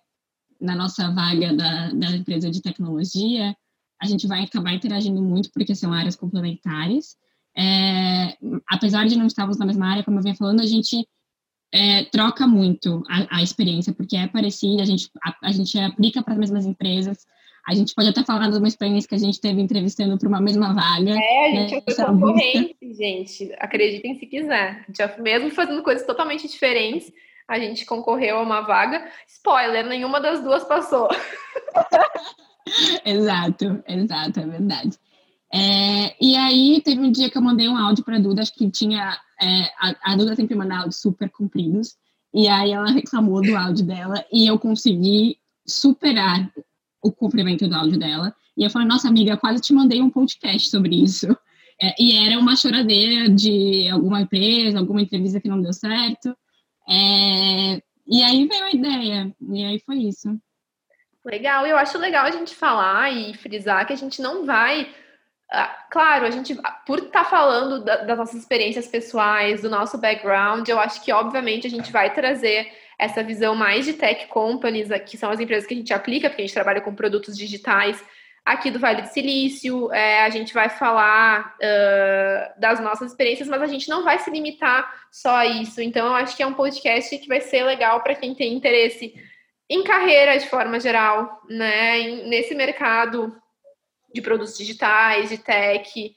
na 0.59 0.75
nossa 0.75 1.09
vaga 1.11 1.55
da, 1.55 1.91
da 1.91 2.11
empresa 2.11 2.51
de 2.51 2.61
tecnologia, 2.61 3.55
a 4.01 4.05
gente 4.05 4.27
vai 4.27 4.43
acabar 4.43 4.73
interagindo 4.73 5.21
muito 5.21 5.49
porque 5.51 5.75
são 5.75 5.91
áreas 5.91 6.15
complementares. 6.15 7.17
É, 7.57 8.37
apesar 8.69 9.07
de 9.07 9.17
não 9.17 9.25
estarmos 9.25 9.57
na 9.57 9.65
mesma 9.65 9.87
área, 9.87 10.03
como 10.03 10.19
eu 10.19 10.23
venho 10.23 10.35
falando, 10.35 10.61
a 10.61 10.65
gente 10.65 11.05
é, 11.71 12.03
troca 12.05 12.47
muito 12.47 13.03
a, 13.07 13.37
a, 13.37 13.43
experiência, 13.43 13.93
porque 13.93 14.15
é 14.15 14.27
parecida, 14.27 14.81
a 14.81 14.85
gente, 14.85 15.09
a, 15.23 15.35
a 15.43 15.51
gente 15.51 15.77
aplica 15.79 16.23
para 16.23 16.33
as 16.33 16.39
mesmas 16.39 16.65
empresas. 16.65 17.25
A 17.67 17.75
gente 17.75 17.93
pode 17.93 18.09
até 18.09 18.23
falar 18.23 18.49
de 18.49 18.57
uma 18.57 18.67
experiência 18.67 19.07
que 19.07 19.15
a 19.15 19.19
gente 19.19 19.39
teve 19.39 19.61
entrevistando 19.61 20.17
para 20.17 20.27
uma 20.27 20.41
mesma 20.41 20.73
vaga. 20.73 21.11
É, 21.11 21.45
a 21.45 21.51
gente 21.51 21.75
né, 21.75 21.81
é 21.85 22.05
concorrente, 22.05 22.93
gente. 22.93 23.53
Acreditem 23.59 24.17
se 24.17 24.25
quiser. 24.25 24.85
Já, 24.97 25.15
mesmo 25.19 25.51
fazendo 25.51 25.83
coisas 25.83 26.05
totalmente 26.07 26.47
diferentes, 26.47 27.11
a 27.47 27.59
gente 27.59 27.85
concorreu 27.85 28.37
a 28.37 28.41
uma 28.41 28.61
vaga. 28.61 29.07
Spoiler, 29.27 29.85
nenhuma 29.85 30.19
das 30.19 30.41
duas 30.41 30.63
passou. 30.63 31.09
exato, 33.05 33.83
exato, 33.87 34.39
é 34.39 34.47
verdade. 34.47 34.97
É, 35.53 36.15
e 36.21 36.35
aí 36.35 36.81
teve 36.83 37.01
um 37.01 37.11
dia 37.11 37.29
que 37.29 37.37
eu 37.37 37.41
mandei 37.41 37.67
um 37.67 37.77
áudio 37.77 38.03
para 38.03 38.17
a 38.17 38.19
Duda, 38.19 38.41
acho 38.41 38.53
que 38.53 38.69
tinha. 38.69 39.19
É, 39.41 39.63
a, 39.79 40.13
a, 40.13 40.15
Duda 40.15 40.35
sempre 40.35 40.55
manda 40.55 40.77
áudios 40.77 41.01
super 41.01 41.29
compridos, 41.29 41.95
e 42.33 42.47
aí 42.47 42.71
ela 42.71 42.91
reclamou 42.91 43.41
do 43.41 43.55
áudio 43.55 43.85
dela, 43.85 44.23
e 44.31 44.47
eu 44.47 44.59
consegui 44.59 45.37
superar 45.65 46.51
o 47.01 47.11
comprimento 47.11 47.67
do 47.67 47.75
áudio 47.75 47.97
dela. 47.97 48.33
E 48.57 48.63
eu 48.63 48.69
falei, 48.69 48.87
nossa 48.87 49.07
amiga, 49.07 49.37
quase 49.37 49.61
te 49.61 49.73
mandei 49.73 50.01
um 50.01 50.09
podcast 50.09 50.69
sobre 50.69 51.01
isso. 51.01 51.27
É, 51.81 51.95
e 51.97 52.15
era 52.15 52.37
uma 52.37 52.57
choradeira 52.57 53.29
de 53.29 53.87
alguma 53.89 54.21
empresa, 54.21 54.77
alguma 54.77 55.01
entrevista 55.01 55.39
que 55.39 55.47
não 55.47 55.61
deu 55.61 55.71
certo. 55.71 56.35
É, 56.89 57.81
e 58.05 58.21
aí 58.23 58.45
veio 58.47 58.65
a 58.65 58.71
ideia, 58.71 59.35
e 59.49 59.63
aí 59.63 59.79
foi 59.79 59.99
isso. 59.99 60.37
Legal, 61.23 61.65
eu 61.65 61.77
acho 61.77 61.97
legal 61.97 62.25
a 62.25 62.31
gente 62.31 62.55
falar 62.55 63.11
e 63.11 63.33
frisar 63.35 63.85
que 63.85 63.93
a 63.93 63.95
gente 63.95 64.21
não 64.21 64.45
vai 64.45 64.89
claro, 65.89 66.25
a 66.25 66.31
gente, 66.31 66.55
por 66.85 66.99
estar 66.99 67.23
tá 67.23 67.29
falando 67.29 67.83
da, 67.83 67.97
das 67.97 68.17
nossas 68.17 68.35
experiências 68.35 68.87
pessoais, 68.87 69.61
do 69.61 69.69
nosso 69.69 69.97
background, 69.97 70.67
eu 70.67 70.79
acho 70.79 71.03
que, 71.03 71.11
obviamente, 71.11 71.65
a 71.65 71.69
gente 71.69 71.91
vai 71.91 72.13
trazer 72.13 72.71
essa 72.97 73.23
visão 73.23 73.55
mais 73.55 73.85
de 73.85 73.93
tech 73.93 74.27
companies, 74.27 74.89
que 75.07 75.17
são 75.17 75.31
as 75.31 75.39
empresas 75.39 75.65
que 75.65 75.73
a 75.73 75.77
gente 75.77 75.93
aplica, 75.93 76.29
porque 76.29 76.41
a 76.41 76.45
gente 76.45 76.53
trabalha 76.53 76.81
com 76.81 76.93
produtos 76.93 77.37
digitais 77.37 78.03
aqui 78.45 78.69
do 78.69 78.79
Vale 78.79 79.03
do 79.03 79.07
Silício. 79.07 79.91
É, 79.91 80.23
a 80.23 80.29
gente 80.29 80.53
vai 80.53 80.69
falar 80.69 81.55
uh, 81.55 82.59
das 82.59 82.79
nossas 82.79 83.11
experiências, 83.11 83.47
mas 83.47 83.61
a 83.61 83.67
gente 83.67 83.87
não 83.89 84.03
vai 84.03 84.19
se 84.19 84.29
limitar 84.29 85.07
só 85.09 85.37
a 85.37 85.45
isso. 85.45 85.81
Então, 85.81 86.07
eu 86.07 86.13
acho 86.13 86.35
que 86.35 86.43
é 86.43 86.47
um 86.47 86.53
podcast 86.53 87.17
que 87.17 87.27
vai 87.27 87.41
ser 87.41 87.63
legal 87.63 88.01
para 88.01 88.15
quem 88.15 88.35
tem 88.35 88.53
interesse 88.53 89.13
em 89.69 89.83
carreira 89.83 90.37
de 90.37 90.47
forma 90.47 90.79
geral, 90.79 91.41
né? 91.47 92.01
Nesse 92.25 92.53
mercado 92.53 93.35
de 94.13 94.21
produtos 94.21 94.57
digitais, 94.57 95.29
de 95.29 95.37
tech. 95.37 96.15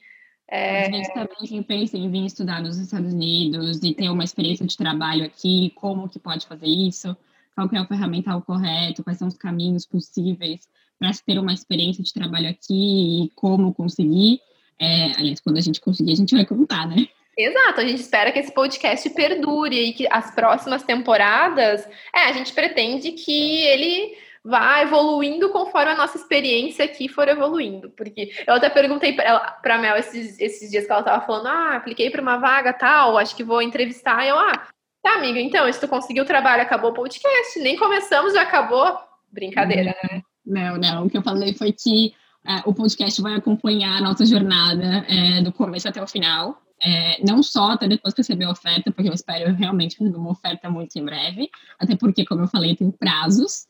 É... 0.49 0.85
Às 0.85 0.91
vezes 0.91 1.13
também 1.13 1.47
quem 1.47 1.63
pensa 1.63 1.97
em 1.97 2.09
vir 2.09 2.25
estudar 2.25 2.61
nos 2.61 2.77
Estados 2.77 3.13
Unidos 3.13 3.81
e 3.83 3.93
ter 3.93 4.09
uma 4.09 4.23
experiência 4.23 4.65
de 4.65 4.77
trabalho 4.77 5.25
aqui, 5.25 5.71
como 5.75 6.09
que 6.09 6.19
pode 6.19 6.45
fazer 6.45 6.67
isso, 6.67 7.15
qual 7.55 7.69
que 7.69 7.75
é 7.75 7.81
o 7.81 7.87
ferramental 7.87 8.41
correto, 8.41 9.03
quais 9.03 9.17
são 9.17 9.27
os 9.27 9.37
caminhos 9.37 9.85
possíveis 9.85 10.67
para 10.99 11.11
ter 11.25 11.39
uma 11.39 11.53
experiência 11.53 12.03
de 12.03 12.13
trabalho 12.13 12.49
aqui 12.49 13.25
e 13.25 13.31
como 13.35 13.73
conseguir. 13.73 14.39
É, 14.79 15.11
aliás, 15.17 15.39
quando 15.39 15.57
a 15.57 15.61
gente 15.61 15.79
conseguir, 15.79 16.13
a 16.13 16.15
gente 16.15 16.35
vai 16.35 16.45
contar, 16.45 16.87
né? 16.87 17.07
Exato, 17.37 17.81
a 17.81 17.85
gente 17.85 17.99
espera 17.99 18.31
que 18.31 18.37
esse 18.37 18.53
podcast 18.53 19.09
perdure 19.09 19.75
e 19.75 19.93
que 19.93 20.07
as 20.11 20.33
próximas 20.35 20.83
temporadas, 20.83 21.83
é, 22.15 22.25
a 22.29 22.31
gente 22.31 22.53
pretende 22.53 23.11
que 23.11 23.61
ele 23.61 24.15
vá 24.43 24.81
evoluindo 24.81 25.49
conforme 25.49 25.91
a 25.91 25.95
nossa 25.95 26.17
experiência 26.17 26.83
aqui 26.83 27.07
for 27.07 27.27
evoluindo. 27.27 27.89
Porque 27.91 28.31
eu 28.45 28.55
até 28.55 28.69
perguntei 28.69 29.13
para 29.13 29.55
a 29.63 29.77
Mel 29.77 29.95
esses, 29.95 30.39
esses 30.39 30.69
dias 30.69 30.85
que 30.85 30.91
ela 30.91 31.01
estava 31.01 31.25
falando: 31.25 31.47
ah, 31.47 31.77
apliquei 31.77 32.09
para 32.09 32.21
uma 32.21 32.37
vaga 32.37 32.73
tal, 32.73 33.17
acho 33.17 33.35
que 33.35 33.43
vou 33.43 33.61
entrevistar. 33.61 34.27
Eu, 34.27 34.37
ah, 34.37 34.67
tá, 35.01 35.15
amiga, 35.15 35.39
então, 35.39 35.71
se 35.71 35.79
tu 35.79 35.87
conseguiu 35.87 36.23
o 36.23 36.27
trabalho, 36.27 36.61
acabou 36.61 36.91
o 36.91 36.95
podcast. 36.95 37.59
Nem 37.59 37.77
começamos, 37.77 38.33
já 38.33 38.41
acabou. 38.41 38.97
Brincadeira, 39.31 39.95
né? 40.03 40.21
Não, 40.45 40.77
não. 40.77 41.05
O 41.05 41.09
que 41.09 41.17
eu 41.17 41.23
falei 41.23 41.53
foi 41.53 41.71
que 41.71 42.13
é, 42.45 42.61
o 42.65 42.73
podcast 42.73 43.21
vai 43.21 43.35
acompanhar 43.35 43.97
a 43.97 44.01
nossa 44.01 44.25
jornada 44.25 45.05
é, 45.07 45.41
do 45.41 45.51
começo 45.51 45.87
até 45.87 46.03
o 46.03 46.07
final. 46.07 46.61
É, 46.85 47.23
não 47.25 47.41
só 47.41 47.71
até 47.71 47.87
depois 47.87 48.13
receber 48.15 48.43
a 48.43 48.51
oferta, 48.51 48.91
porque 48.91 49.09
eu 49.09 49.13
espero 49.13 49.53
realmente 49.55 49.95
uma 50.01 50.31
oferta 50.31 50.69
muito 50.69 50.97
em 50.97 51.05
breve, 51.05 51.49
até 51.79 51.95
porque, 51.95 52.25
como 52.25 52.41
eu 52.41 52.47
falei, 52.47 52.75
tem 52.75 52.91
prazos. 52.91 53.67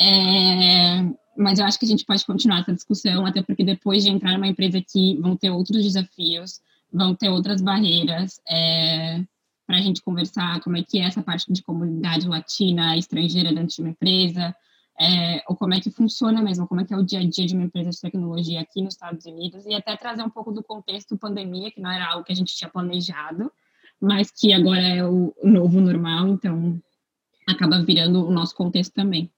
É, 0.00 1.04
mas 1.36 1.58
eu 1.58 1.66
acho 1.66 1.78
que 1.78 1.84
a 1.84 1.88
gente 1.88 2.06
pode 2.06 2.24
continuar 2.24 2.60
essa 2.60 2.72
discussão, 2.72 3.26
até 3.26 3.42
porque 3.42 3.62
depois 3.62 4.02
de 4.02 4.10
entrar 4.10 4.32
numa 4.32 4.48
empresa 4.48 4.78
aqui, 4.78 5.18
vão 5.20 5.36
ter 5.36 5.50
outros 5.50 5.82
desafios, 5.82 6.60
vão 6.92 7.14
ter 7.14 7.28
outras 7.28 7.60
barreiras 7.60 8.40
é, 8.48 9.22
para 9.66 9.76
a 9.76 9.80
gente 9.80 10.02
conversar 10.02 10.60
como 10.60 10.76
é 10.76 10.82
que 10.82 10.98
é 10.98 11.04
essa 11.04 11.22
parte 11.22 11.52
de 11.52 11.62
comunidade 11.62 12.26
latina, 12.26 12.96
estrangeira 12.96 13.52
dentro 13.52 13.76
de 13.76 13.82
uma 13.82 13.90
empresa, 13.90 14.54
é, 14.98 15.42
ou 15.48 15.54
como 15.54 15.74
é 15.74 15.80
que 15.80 15.90
funciona 15.90 16.42
mesmo, 16.42 16.66
como 16.66 16.80
é 16.80 16.84
que 16.84 16.94
é 16.94 16.96
o 16.96 17.04
dia 17.04 17.20
a 17.20 17.24
dia 17.24 17.46
de 17.46 17.54
uma 17.54 17.64
empresa 17.64 17.90
de 17.90 18.00
tecnologia 18.00 18.60
aqui 18.60 18.82
nos 18.82 18.94
Estados 18.94 19.24
Unidos, 19.26 19.64
e 19.66 19.74
até 19.74 19.96
trazer 19.96 20.22
um 20.22 20.30
pouco 20.30 20.50
do 20.50 20.62
contexto 20.62 21.16
pandemia, 21.16 21.70
que 21.70 21.80
não 21.80 21.90
era 21.90 22.06
algo 22.06 22.24
que 22.24 22.32
a 22.32 22.36
gente 22.36 22.56
tinha 22.56 22.70
planejado, 22.70 23.52
mas 24.00 24.30
que 24.30 24.52
agora 24.52 24.80
é 24.80 25.04
o 25.04 25.34
novo 25.44 25.80
normal, 25.80 26.28
então 26.28 26.80
acaba 27.46 27.82
virando 27.82 28.26
o 28.26 28.30
nosso 28.30 28.54
contexto 28.54 28.92
também. 28.94 29.30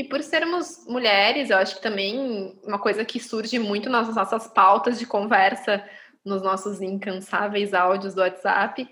E 0.00 0.04
por 0.04 0.22
sermos 0.22 0.86
mulheres, 0.86 1.50
eu 1.50 1.58
acho 1.58 1.76
que 1.76 1.82
também 1.82 2.58
uma 2.64 2.78
coisa 2.78 3.04
que 3.04 3.20
surge 3.20 3.58
muito 3.58 3.90
nas 3.90 4.08
nossas 4.14 4.46
pautas 4.46 4.98
de 4.98 5.04
conversa, 5.04 5.84
nos 6.24 6.40
nossos 6.40 6.80
incansáveis 6.80 7.74
áudios 7.74 8.14
do 8.14 8.22
WhatsApp, 8.22 8.88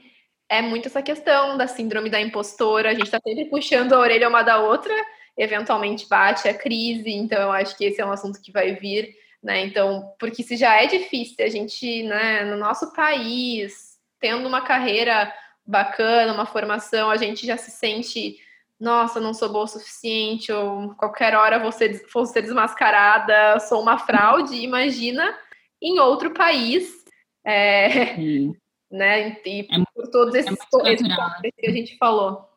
é 0.50 0.60
muito 0.60 0.86
essa 0.86 1.00
questão 1.00 1.56
da 1.56 1.66
síndrome 1.66 2.10
da 2.10 2.20
impostora. 2.20 2.90
A 2.90 2.92
gente 2.92 3.06
está 3.06 3.18
sempre 3.26 3.46
puxando 3.46 3.94
a 3.94 3.98
orelha 3.98 4.28
uma 4.28 4.42
da 4.42 4.60
outra, 4.60 4.92
eventualmente 5.34 6.06
bate 6.06 6.46
a 6.46 6.52
crise, 6.52 7.08
então 7.08 7.40
eu 7.40 7.52
acho 7.52 7.74
que 7.78 7.86
esse 7.86 8.02
é 8.02 8.04
um 8.04 8.12
assunto 8.12 8.38
que 8.42 8.52
vai 8.52 8.74
vir, 8.74 9.08
né? 9.42 9.64
Então, 9.64 10.12
porque 10.18 10.42
se 10.42 10.58
já 10.58 10.78
é 10.78 10.86
difícil 10.86 11.42
a 11.42 11.48
gente, 11.48 12.02
né, 12.02 12.44
no 12.44 12.58
nosso 12.58 12.92
país, 12.92 13.96
tendo 14.20 14.46
uma 14.46 14.60
carreira 14.60 15.32
bacana, 15.64 16.34
uma 16.34 16.44
formação, 16.44 17.08
a 17.08 17.16
gente 17.16 17.46
já 17.46 17.56
se 17.56 17.70
sente 17.70 18.36
nossa, 18.80 19.20
não 19.20 19.34
sou 19.34 19.50
boa 19.50 19.64
o 19.64 19.68
suficiente, 19.68 20.52
ou 20.52 20.94
qualquer 20.94 21.34
hora 21.34 21.58
vou 21.58 21.72
ser, 21.72 22.00
vou 22.12 22.24
ser 22.24 22.42
desmascarada, 22.42 23.58
sou 23.60 23.82
uma 23.82 23.98
fraude, 23.98 24.56
imagina 24.56 25.36
em 25.82 25.98
outro 25.98 26.32
país, 26.32 27.04
é, 27.44 28.16
né? 28.90 29.36
E 29.44 29.66
é, 29.70 29.84
por 29.94 30.08
todos 30.08 30.34
esses, 30.34 30.56
é 30.84 30.92
esses 30.92 31.08
que 31.56 31.66
a 31.66 31.72
gente 31.72 31.96
falou. 31.96 32.48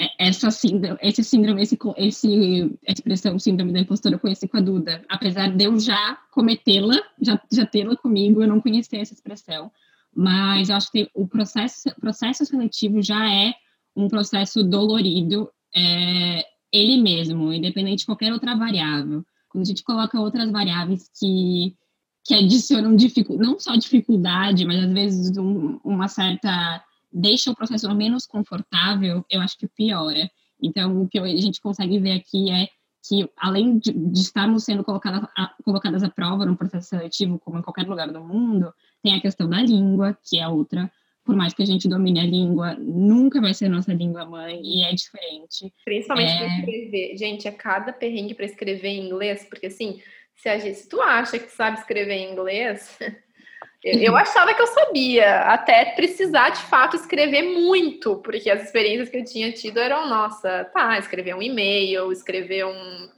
É, 0.00 0.28
essa 0.28 0.50
síndrome, 0.50 0.98
esse 1.02 1.22
síndrome, 1.22 1.62
esse, 1.62 1.78
esse 1.96 2.78
expressão 2.86 3.38
síndrome 3.38 3.72
da 3.72 3.80
impostora 3.80 4.14
eu 4.14 4.20
conheci 4.20 4.48
com 4.48 4.56
a 4.56 4.60
Duda. 4.60 5.04
Apesar 5.08 5.48
de 5.48 5.64
eu 5.64 5.78
já 5.78 6.18
cometê-la, 6.30 6.96
já, 7.20 7.40
já 7.52 7.66
tê-la 7.66 7.94
comigo, 7.96 8.42
eu 8.42 8.48
não 8.48 8.60
conhecia 8.60 9.00
essa 9.00 9.12
expressão. 9.12 9.70
Mas 10.14 10.70
eu 10.70 10.76
acho 10.76 10.90
que 10.90 11.10
o 11.14 11.26
processo, 11.28 11.94
processo 12.00 12.44
seletivo 12.44 13.02
já 13.02 13.30
é 13.30 13.54
um 13.94 14.08
processo 14.08 14.62
dolorido, 14.62 15.50
é, 15.74 16.44
ele 16.72 17.00
mesmo, 17.00 17.52
independente 17.52 18.00
de 18.00 18.06
qualquer 18.06 18.32
outra 18.32 18.56
variável. 18.56 19.24
quando 19.48 19.64
a 19.64 19.68
gente 19.68 19.84
coloca 19.84 20.18
outras 20.18 20.50
variáveis 20.50 21.10
que, 21.18 21.76
que 22.24 22.34
adicionam 22.34 22.96
dificuldade, 22.96 23.50
não 23.50 23.58
só 23.58 23.76
dificuldade, 23.76 24.64
mas 24.64 24.84
às 24.84 24.92
vezes 24.92 25.36
um, 25.36 25.78
uma 25.84 26.08
certa. 26.08 26.82
deixa 27.12 27.50
o 27.50 27.56
processo 27.56 27.92
menos 27.94 28.26
confortável, 28.26 29.24
eu 29.30 29.40
acho 29.40 29.58
que 29.58 29.68
piora. 29.68 30.30
Então, 30.60 31.02
o 31.02 31.08
que 31.08 31.18
a 31.18 31.36
gente 31.36 31.60
consegue 31.60 31.98
ver 31.98 32.12
aqui 32.12 32.50
é 32.50 32.68
que, 33.06 33.28
além 33.36 33.78
de, 33.78 33.92
de 33.92 34.20
estarmos 34.20 34.64
sendo 34.64 34.84
colocadas 34.84 35.28
a, 35.36 35.52
colocadas 35.64 36.02
à 36.04 36.08
prova 36.08 36.46
no 36.46 36.56
processo 36.56 36.88
seletivo, 36.88 37.38
como 37.38 37.58
em 37.58 37.62
qualquer 37.62 37.86
lugar 37.86 38.10
do 38.10 38.22
mundo, 38.22 38.72
tem 39.02 39.14
a 39.14 39.20
questão 39.20 39.48
da 39.48 39.60
língua, 39.60 40.16
que 40.24 40.38
é 40.38 40.46
outra 40.46 40.90
por 41.24 41.36
mais 41.36 41.54
que 41.54 41.62
a 41.62 41.66
gente 41.66 41.88
domine 41.88 42.20
a 42.20 42.24
língua, 42.24 42.74
nunca 42.74 43.40
vai 43.40 43.54
ser 43.54 43.68
nossa 43.68 43.92
língua 43.92 44.24
mãe 44.24 44.60
e 44.62 44.84
é 44.84 44.92
diferente. 44.92 45.72
Principalmente 45.84 46.32
é... 46.32 46.38
para 46.38 46.46
escrever. 46.46 47.16
Gente, 47.16 47.48
é 47.48 47.52
cada 47.52 47.92
perrengue 47.92 48.34
para 48.34 48.46
escrever 48.46 48.88
em 48.88 49.06
inglês, 49.06 49.46
porque 49.48 49.66
assim, 49.66 50.00
se, 50.36 50.48
a 50.48 50.58
gente, 50.58 50.78
se 50.78 50.88
tu 50.88 51.00
acha 51.00 51.38
que 51.38 51.50
sabe 51.50 51.78
escrever 51.78 52.14
em 52.14 52.32
inglês, 52.32 52.98
eu 53.84 54.16
achava 54.16 54.52
que 54.52 54.60
eu 54.60 54.66
sabia, 54.66 55.42
até 55.42 55.84
precisar 55.94 56.50
de 56.50 56.62
fato 56.62 56.96
escrever 56.96 57.42
muito, 57.42 58.16
porque 58.16 58.50
as 58.50 58.64
experiências 58.64 59.08
que 59.08 59.18
eu 59.18 59.24
tinha 59.24 59.52
tido 59.52 59.78
eram, 59.78 60.08
nossa, 60.08 60.64
tá, 60.74 60.98
escrever 60.98 61.36
um 61.36 61.42
e-mail, 61.42 62.10
escrever 62.10 62.66
um, 62.66 63.08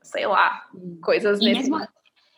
sei 0.00 0.26
lá, 0.26 0.68
coisas 1.02 1.40
e 1.40 1.44
nesse... 1.44 1.70
Mesmo, 1.70 1.88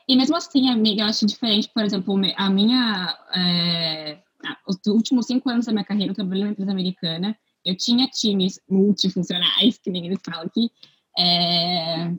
e 0.09 0.17
mesmo 0.17 0.37
assim, 0.37 0.71
amiga, 0.71 1.03
eu 1.03 1.07
acho 1.07 1.27
diferente, 1.27 1.69
por 1.75 1.85
exemplo, 1.85 2.19
a 2.37 2.49
minha... 2.49 3.19
É 3.35 4.24
os 4.67 4.79
últimos 4.87 5.27
cinco 5.27 5.49
anos 5.49 5.67
da 5.67 5.73
minha 5.73 5.85
carreira, 5.85 6.11
eu 6.11 6.15
trabalhei 6.15 6.43
numa 6.43 6.53
empresa 6.53 6.71
americana. 6.71 7.37
Eu 7.65 7.77
tinha 7.77 8.07
times 8.09 8.61
multifuncionais, 8.69 9.79
que 9.79 9.91
nem 9.91 10.07
eles 10.07 10.19
falam 10.25 10.43
aqui, 10.43 10.71
é, 11.19 12.13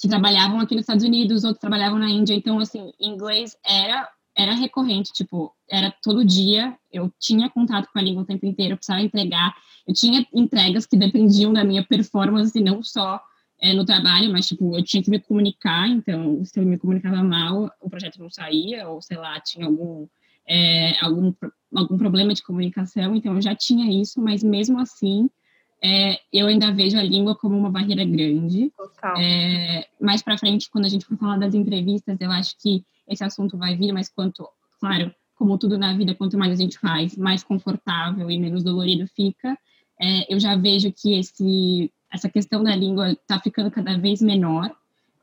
que 0.00 0.08
trabalhavam 0.08 0.60
aqui 0.60 0.74
nos 0.74 0.82
Estados 0.82 1.04
Unidos, 1.04 1.44
outros 1.44 1.60
trabalhavam 1.60 1.98
na 1.98 2.10
Índia. 2.10 2.34
Então, 2.34 2.58
assim, 2.58 2.92
inglês 3.00 3.56
era 3.64 4.08
era 4.36 4.54
recorrente, 4.54 5.12
tipo, 5.12 5.52
era 5.68 5.92
todo 6.00 6.24
dia, 6.24 6.78
eu 6.92 7.12
tinha 7.18 7.50
contato 7.50 7.88
com 7.92 7.98
a 7.98 8.02
língua 8.02 8.22
o 8.22 8.24
tempo 8.24 8.46
inteiro, 8.46 8.74
eu 8.74 8.76
precisava 8.76 9.02
entregar, 9.02 9.52
eu 9.84 9.92
tinha 9.92 10.24
entregas 10.32 10.86
que 10.86 10.96
dependiam 10.96 11.52
da 11.52 11.64
minha 11.64 11.84
performance, 11.84 12.60
não 12.60 12.80
só 12.80 13.20
é, 13.60 13.74
no 13.74 13.84
trabalho, 13.84 14.30
mas, 14.30 14.46
tipo, 14.46 14.76
eu 14.76 14.84
tinha 14.84 15.02
que 15.02 15.10
me 15.10 15.18
comunicar, 15.18 15.88
então, 15.88 16.44
se 16.44 16.60
eu 16.60 16.64
me 16.64 16.78
comunicava 16.78 17.20
mal, 17.20 17.68
o 17.80 17.90
projeto 17.90 18.20
não 18.20 18.30
saía, 18.30 18.88
ou, 18.88 19.02
sei 19.02 19.16
lá, 19.16 19.40
tinha 19.40 19.66
algum 19.66 20.06
é, 20.48 20.98
algum, 21.04 21.34
algum 21.74 21.98
problema 21.98 22.32
de 22.34 22.42
comunicação, 22.42 23.14
então 23.14 23.34
eu 23.34 23.42
já 23.42 23.54
tinha 23.54 23.90
isso, 24.02 24.20
mas 24.20 24.42
mesmo 24.42 24.78
assim 24.78 25.28
é, 25.82 26.18
eu 26.32 26.46
ainda 26.46 26.72
vejo 26.72 26.98
a 26.98 27.02
língua 27.02 27.36
como 27.36 27.56
uma 27.56 27.70
barreira 27.70 28.04
grande. 28.04 28.72
Total. 28.76 29.16
É, 29.16 29.86
mais 30.00 30.22
para 30.22 30.38
frente, 30.38 30.70
quando 30.70 30.86
a 30.86 30.88
gente 30.88 31.04
for 31.04 31.16
falar 31.16 31.38
das 31.38 31.54
entrevistas, 31.54 32.20
eu 32.20 32.30
acho 32.30 32.56
que 32.58 32.84
esse 33.06 33.22
assunto 33.22 33.56
vai 33.56 33.76
vir, 33.76 33.92
mas 33.92 34.08
quanto, 34.08 34.48
claro, 34.80 35.14
como 35.36 35.56
tudo 35.56 35.78
na 35.78 35.96
vida, 35.96 36.14
quanto 36.14 36.36
mais 36.36 36.52
a 36.52 36.56
gente 36.56 36.78
faz, 36.78 37.16
mais 37.16 37.44
confortável 37.44 38.30
e 38.30 38.38
menos 38.38 38.64
dolorido 38.64 39.06
fica. 39.06 39.56
É, 40.00 40.32
eu 40.32 40.40
já 40.40 40.56
vejo 40.56 40.92
que 40.92 41.18
esse, 41.18 41.92
essa 42.12 42.28
questão 42.28 42.62
da 42.62 42.74
língua 42.74 43.12
está 43.12 43.38
ficando 43.38 43.70
cada 43.70 43.96
vez 43.96 44.20
menor 44.20 44.74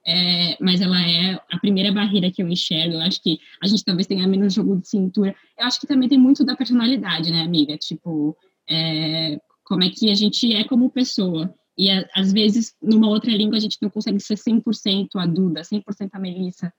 é, 0.05 0.57
mas 0.61 0.81
ela 0.81 1.01
é 1.01 1.39
a 1.51 1.59
primeira 1.59 1.91
barreira 1.91 2.31
que 2.31 2.41
eu 2.41 2.47
enxergo. 2.47 2.95
Eu 2.95 3.01
acho 3.01 3.21
que 3.21 3.39
a 3.61 3.67
gente 3.67 3.83
talvez 3.83 4.05
tenha 4.05 4.27
menos 4.27 4.53
jogo 4.53 4.79
de 4.79 4.87
cintura. 4.87 5.35
Eu 5.57 5.65
acho 5.65 5.79
que 5.79 5.87
também 5.87 6.07
tem 6.07 6.17
muito 6.17 6.45
da 6.45 6.55
personalidade, 6.55 7.31
né, 7.31 7.41
amiga? 7.41 7.77
Tipo, 7.77 8.37
é, 8.69 9.39
como 9.63 9.83
é 9.83 9.89
que 9.89 10.11
a 10.11 10.15
gente 10.15 10.53
é 10.53 10.63
como 10.63 10.91
pessoa. 10.91 11.53
E 11.77 11.89
às 12.13 12.31
vezes, 12.31 12.73
numa 12.81 13.09
outra 13.09 13.31
língua, 13.31 13.57
a 13.57 13.59
gente 13.59 13.77
não 13.81 13.89
consegue 13.89 14.19
ser 14.19 14.35
100% 14.35 15.07
a 15.15 15.25
Duda, 15.25 15.61
100% 15.61 16.09
a 16.13 16.19
Melissa 16.19 16.71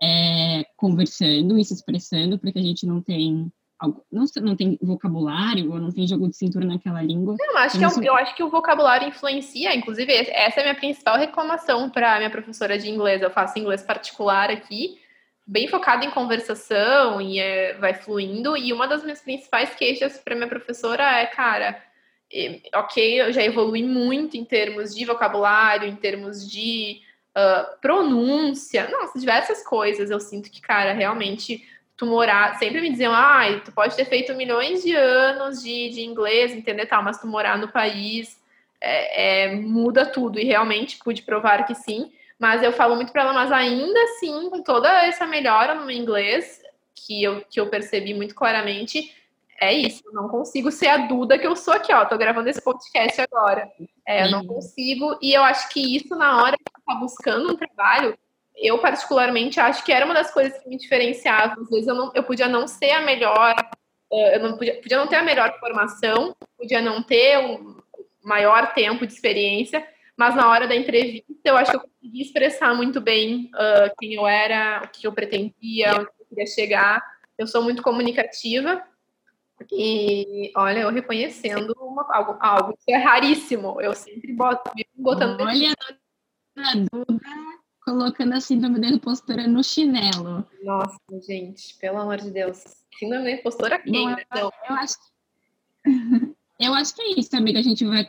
é, 0.00 0.64
conversando 0.76 1.58
e 1.58 1.64
se 1.64 1.74
expressando, 1.74 2.38
porque 2.38 2.58
a 2.58 2.62
gente 2.62 2.86
não 2.86 3.00
tem 3.00 3.50
não, 4.10 4.24
não 4.42 4.56
tem 4.56 4.78
vocabulário 4.80 5.72
ou 5.72 5.80
não 5.80 5.90
tem 5.90 6.06
jogo 6.06 6.28
de 6.28 6.36
cintura 6.36 6.66
naquela 6.66 7.02
língua. 7.02 7.36
Não, 7.38 7.58
acho 7.58 7.78
que 7.78 7.84
é 7.84 8.08
eu 8.08 8.14
acho 8.14 8.34
que 8.34 8.42
o 8.42 8.50
vocabulário 8.50 9.08
influencia. 9.08 9.74
Inclusive, 9.74 10.12
essa 10.12 10.60
é 10.60 10.62
a 10.62 10.64
minha 10.64 10.74
principal 10.74 11.18
reclamação 11.18 11.90
para 11.90 12.18
minha 12.18 12.30
professora 12.30 12.78
de 12.78 12.88
inglês. 12.88 13.20
Eu 13.20 13.30
faço 13.30 13.58
inglês 13.58 13.82
particular 13.82 14.50
aqui, 14.50 14.98
bem 15.46 15.68
focado 15.68 16.04
em 16.04 16.10
conversação 16.10 17.20
e 17.20 17.38
é, 17.38 17.74
vai 17.74 17.94
fluindo. 17.94 18.56
E 18.56 18.72
uma 18.72 18.86
das 18.86 19.02
minhas 19.02 19.20
principais 19.20 19.74
queixas 19.74 20.18
para 20.18 20.34
minha 20.34 20.48
professora 20.48 21.02
é, 21.18 21.26
cara, 21.26 21.82
ok, 22.74 23.22
eu 23.22 23.32
já 23.32 23.42
evolui 23.42 23.82
muito 23.82 24.36
em 24.36 24.44
termos 24.44 24.94
de 24.94 25.04
vocabulário, 25.04 25.88
em 25.88 25.96
termos 25.96 26.48
de 26.48 27.00
uh, 27.36 27.80
pronúncia, 27.80 28.88
nossa, 28.88 29.18
diversas 29.18 29.62
coisas. 29.64 30.10
Eu 30.10 30.20
sinto 30.20 30.50
que, 30.50 30.60
cara, 30.60 30.92
realmente 30.92 31.62
morar, 32.02 32.58
sempre 32.58 32.80
me 32.80 32.90
diziam, 32.90 33.12
ah, 33.14 33.42
tu 33.64 33.70
pode 33.70 33.94
ter 33.94 34.04
feito 34.04 34.34
milhões 34.34 34.82
de 34.82 34.94
anos 34.96 35.62
de, 35.62 35.90
de 35.90 36.00
inglês, 36.02 36.52
entender 36.52 36.86
tal, 36.86 37.02
mas 37.02 37.20
tu 37.20 37.26
morar 37.26 37.56
no 37.56 37.68
país 37.68 38.36
é, 38.80 39.44
é, 39.44 39.54
muda 39.54 40.04
tudo, 40.04 40.38
e 40.38 40.44
realmente 40.44 40.98
pude 40.98 41.22
provar 41.22 41.64
que 41.64 41.74
sim, 41.74 42.12
mas 42.38 42.62
eu 42.62 42.72
falo 42.72 42.96
muito 42.96 43.12
para 43.12 43.22
ela, 43.22 43.32
mas 43.32 43.52
ainda 43.52 43.98
assim, 44.02 44.50
com 44.50 44.62
toda 44.62 44.88
essa 45.06 45.26
melhora 45.26 45.76
no 45.76 45.90
inglês, 45.90 46.60
que 46.94 47.22
eu, 47.22 47.44
que 47.48 47.60
eu 47.60 47.68
percebi 47.68 48.12
muito 48.12 48.34
claramente, 48.34 49.14
é 49.60 49.72
isso, 49.72 50.02
eu 50.04 50.12
não 50.12 50.28
consigo 50.28 50.72
ser 50.72 50.88
a 50.88 50.96
Duda 50.96 51.38
que 51.38 51.46
eu 51.46 51.54
sou 51.54 51.72
aqui, 51.72 51.92
ó, 51.92 52.04
tô 52.04 52.18
gravando 52.18 52.48
esse 52.48 52.60
podcast 52.60 53.20
agora, 53.20 53.70
é, 54.04 54.26
eu 54.26 54.30
não 54.32 54.44
consigo, 54.44 55.16
e 55.22 55.32
eu 55.32 55.44
acho 55.44 55.68
que 55.68 55.96
isso 55.96 56.16
na 56.16 56.42
hora 56.42 56.56
que 56.56 56.64
tu 56.64 56.82
tá 56.84 56.94
buscando 56.96 57.52
um 57.52 57.56
trabalho, 57.56 58.18
eu 58.56 58.78
particularmente 58.78 59.58
acho 59.58 59.84
que 59.84 59.92
era 59.92 60.04
uma 60.04 60.14
das 60.14 60.32
coisas 60.32 60.58
que 60.58 60.68
me 60.68 60.76
diferenciava. 60.76 61.60
Às 61.60 61.68
vezes 61.68 61.86
eu, 61.86 61.94
não, 61.94 62.12
eu 62.14 62.22
podia 62.22 62.48
não 62.48 62.66
ser 62.66 62.92
a 62.92 63.02
melhor, 63.02 63.54
eh, 64.12 64.36
eu 64.36 64.40
não 64.42 64.56
podia, 64.56 64.80
podia 64.80 64.98
não 64.98 65.06
ter 65.06 65.16
a 65.16 65.22
melhor 65.22 65.58
formação, 65.58 66.36
podia 66.56 66.80
não 66.80 67.02
ter 67.02 67.38
um 67.38 67.76
maior 68.22 68.72
tempo 68.72 69.06
de 69.06 69.12
experiência, 69.12 69.86
mas 70.16 70.34
na 70.34 70.48
hora 70.48 70.68
da 70.68 70.74
entrevista 70.74 71.24
eu 71.44 71.56
acho 71.56 71.72
que 71.72 71.76
eu 71.76 71.80
consegui 71.80 72.22
expressar 72.22 72.74
muito 72.74 73.00
bem 73.00 73.50
uh, 73.54 73.94
quem 73.98 74.14
eu 74.14 74.26
era, 74.26 74.82
o 74.84 74.88
que 74.88 75.06
eu 75.06 75.12
pretendia, 75.12 75.92
onde 75.92 76.08
eu 76.20 76.26
queria 76.28 76.46
chegar. 76.46 77.02
Eu 77.36 77.46
sou 77.46 77.62
muito 77.62 77.82
comunicativa 77.82 78.80
e, 79.72 80.52
olha, 80.56 80.80
eu 80.80 80.90
reconhecendo 80.90 81.74
uma, 81.80 82.06
algo, 82.14 82.36
algo 82.40 82.78
que 82.84 82.92
é 82.92 82.96
raríssimo. 82.96 83.80
Eu 83.80 83.94
sempre 83.94 84.32
boto, 84.32 84.70
botando... 84.94 85.40
Olha, 85.40 85.74
Duda 86.92 87.63
colocando 87.84 88.32
a 88.32 88.40
síndrome 88.40 88.80
da 88.80 88.88
impostora 88.88 89.46
no 89.46 89.62
chinelo. 89.62 90.44
Nossa, 90.62 90.98
gente, 91.26 91.76
pelo 91.76 91.98
amor 91.98 92.18
de 92.18 92.30
Deus. 92.30 92.64
Síndrome 92.98 93.24
da 93.24 93.30
impostora 93.32 93.78
quem? 93.78 93.92
Bom, 93.92 94.16
eu, 94.34 94.50
eu, 94.68 94.74
acho, 94.76 94.96
eu 96.58 96.74
acho 96.74 96.94
que 96.94 97.02
é 97.02 97.20
isso, 97.20 97.36
amiga. 97.36 97.58
A 97.58 97.62
gente 97.62 97.84
vai 97.84 98.08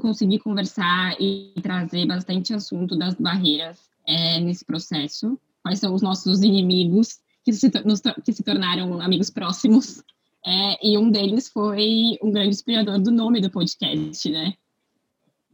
conseguir 0.00 0.38
conversar 0.38 1.20
e 1.20 1.52
trazer 1.62 2.06
bastante 2.06 2.54
assunto 2.54 2.96
das 2.96 3.14
barreiras 3.14 3.90
é, 4.06 4.40
nesse 4.40 4.64
processo. 4.64 5.38
Quais 5.62 5.78
são 5.78 5.92
os 5.94 6.02
nossos 6.02 6.42
inimigos 6.42 7.20
que 7.44 7.52
se, 7.52 7.70
nos, 7.84 8.00
que 8.24 8.32
se 8.32 8.42
tornaram 8.42 9.00
amigos 9.00 9.30
próximos. 9.30 10.02
É, 10.44 10.86
e 10.86 10.98
um 10.98 11.10
deles 11.10 11.48
foi 11.48 12.18
um 12.22 12.30
grande 12.30 12.50
inspirador 12.50 12.98
do 12.98 13.10
nome 13.10 13.40
do 13.40 13.50
podcast, 13.50 14.28
né? 14.30 14.54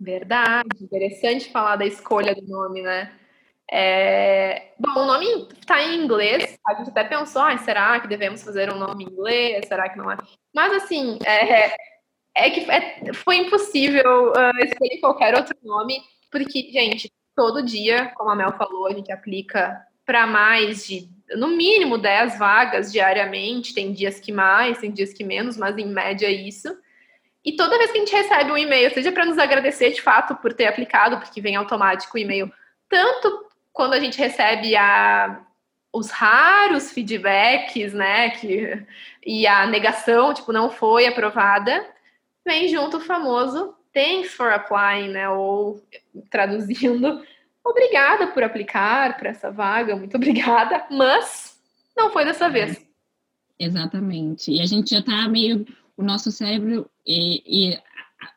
Verdade, 0.01 0.69
interessante 0.81 1.51
falar 1.51 1.77
da 1.77 1.85
escolha 1.85 2.35
do 2.35 2.47
nome, 2.47 2.83
né? 2.83 3.13
É... 3.71 4.73
Bom, 4.79 5.03
o 5.03 5.07
nome 5.07 5.49
está 5.61 5.83
em 5.83 6.03
inglês. 6.03 6.59
A 6.67 6.75
gente 6.75 6.91
até 6.91 7.05
pensou, 7.05 7.43
ah, 7.43 7.57
será 7.59 8.01
que 8.01 8.09
devemos 8.09 8.43
fazer 8.43 8.73
um 8.73 8.79
nome 8.79 9.05
em 9.05 9.09
inglês? 9.09 9.67
Será 9.67 9.89
que 9.89 9.99
não 9.99 10.11
é? 10.11 10.17
Mas 10.55 10.73
assim, 10.73 11.19
é, 11.25 11.75
é 12.35 12.51
que 12.51 12.71
é, 12.71 13.13
foi 13.13 13.37
impossível 13.37 14.33
uh, 14.33 14.65
escolher 14.65 14.99
qualquer 15.01 15.35
outro 15.35 15.57
nome, 15.63 16.01
porque, 16.31 16.71
gente, 16.71 17.13
todo 17.35 17.63
dia, 17.63 18.13
como 18.17 18.31
a 18.31 18.37
Mel 18.37 18.53
falou, 18.53 18.87
a 18.87 18.93
gente 18.93 19.13
aplica 19.13 19.81
para 20.05 20.27
mais 20.27 20.87
de, 20.87 21.09
no 21.37 21.49
mínimo, 21.49 21.99
10 21.99 22.39
vagas 22.39 22.91
diariamente. 22.91 23.75
Tem 23.75 23.93
dias 23.93 24.19
que 24.19 24.33
mais, 24.33 24.79
tem 24.79 24.91
dias 24.91 25.13
que 25.13 25.23
menos, 25.23 25.57
mas 25.57 25.77
em 25.77 25.87
média 25.87 26.27
é 26.27 26.33
isso. 26.33 26.75
E 27.45 27.57
toda 27.57 27.79
vez 27.79 27.91
que 27.91 27.99
a 27.99 28.01
gente 28.01 28.17
recebe 28.17 28.51
um 28.51 28.59
e-mail, 28.59 28.91
seja 28.93 29.13
para 29.13 29.27
nos 29.27 29.39
agradecer 29.39 29.91
de 29.91 30.03
fato 30.03 30.35
por 30.37 30.53
ter 30.53 30.67
aplicado, 30.67 31.19
porque 31.19 31.41
vem 31.41 31.57
automático 31.57 32.17
o 32.17 32.21
e-mail, 32.21 32.53
tanto 32.89 33.48
quando 33.79 33.93
a 33.93 34.01
gente 34.01 34.19
recebe 34.19 34.75
a, 34.75 35.41
os 35.93 36.11
raros 36.11 36.91
feedbacks, 36.91 37.93
né, 37.93 38.31
que, 38.31 38.85
e 39.25 39.47
a 39.47 39.69
negação, 39.69 40.35
tipo, 40.35 40.53
não 40.53 40.69
foi 40.69 41.07
aprovada, 41.07 41.87
vem 42.45 42.67
junto 42.67 42.97
o 42.97 43.01
famoso 43.01 43.73
thanks 43.95 44.35
for 44.35 44.49
applying, 44.49 45.11
né, 45.11 45.29
ou 45.29 45.81
traduzindo, 46.29 47.23
obrigada 47.65 48.27
por 48.27 48.43
aplicar 48.43 49.17
para 49.17 49.31
essa 49.31 49.49
vaga, 49.49 49.95
muito 49.95 50.17
obrigada, 50.17 50.85
mas 50.91 51.57
não 51.97 52.11
foi 52.11 52.25
dessa 52.25 52.51
vez. 52.51 52.85
Exatamente. 53.61 54.51
E 54.51 54.61
a 54.61 54.67
gente 54.67 54.91
já 54.91 54.99
está 54.99 55.29
meio, 55.29 55.65
o 55.97 56.03
nosso 56.03 56.33
cérebro 56.33 56.91
e, 57.07 57.71
e 57.71 57.79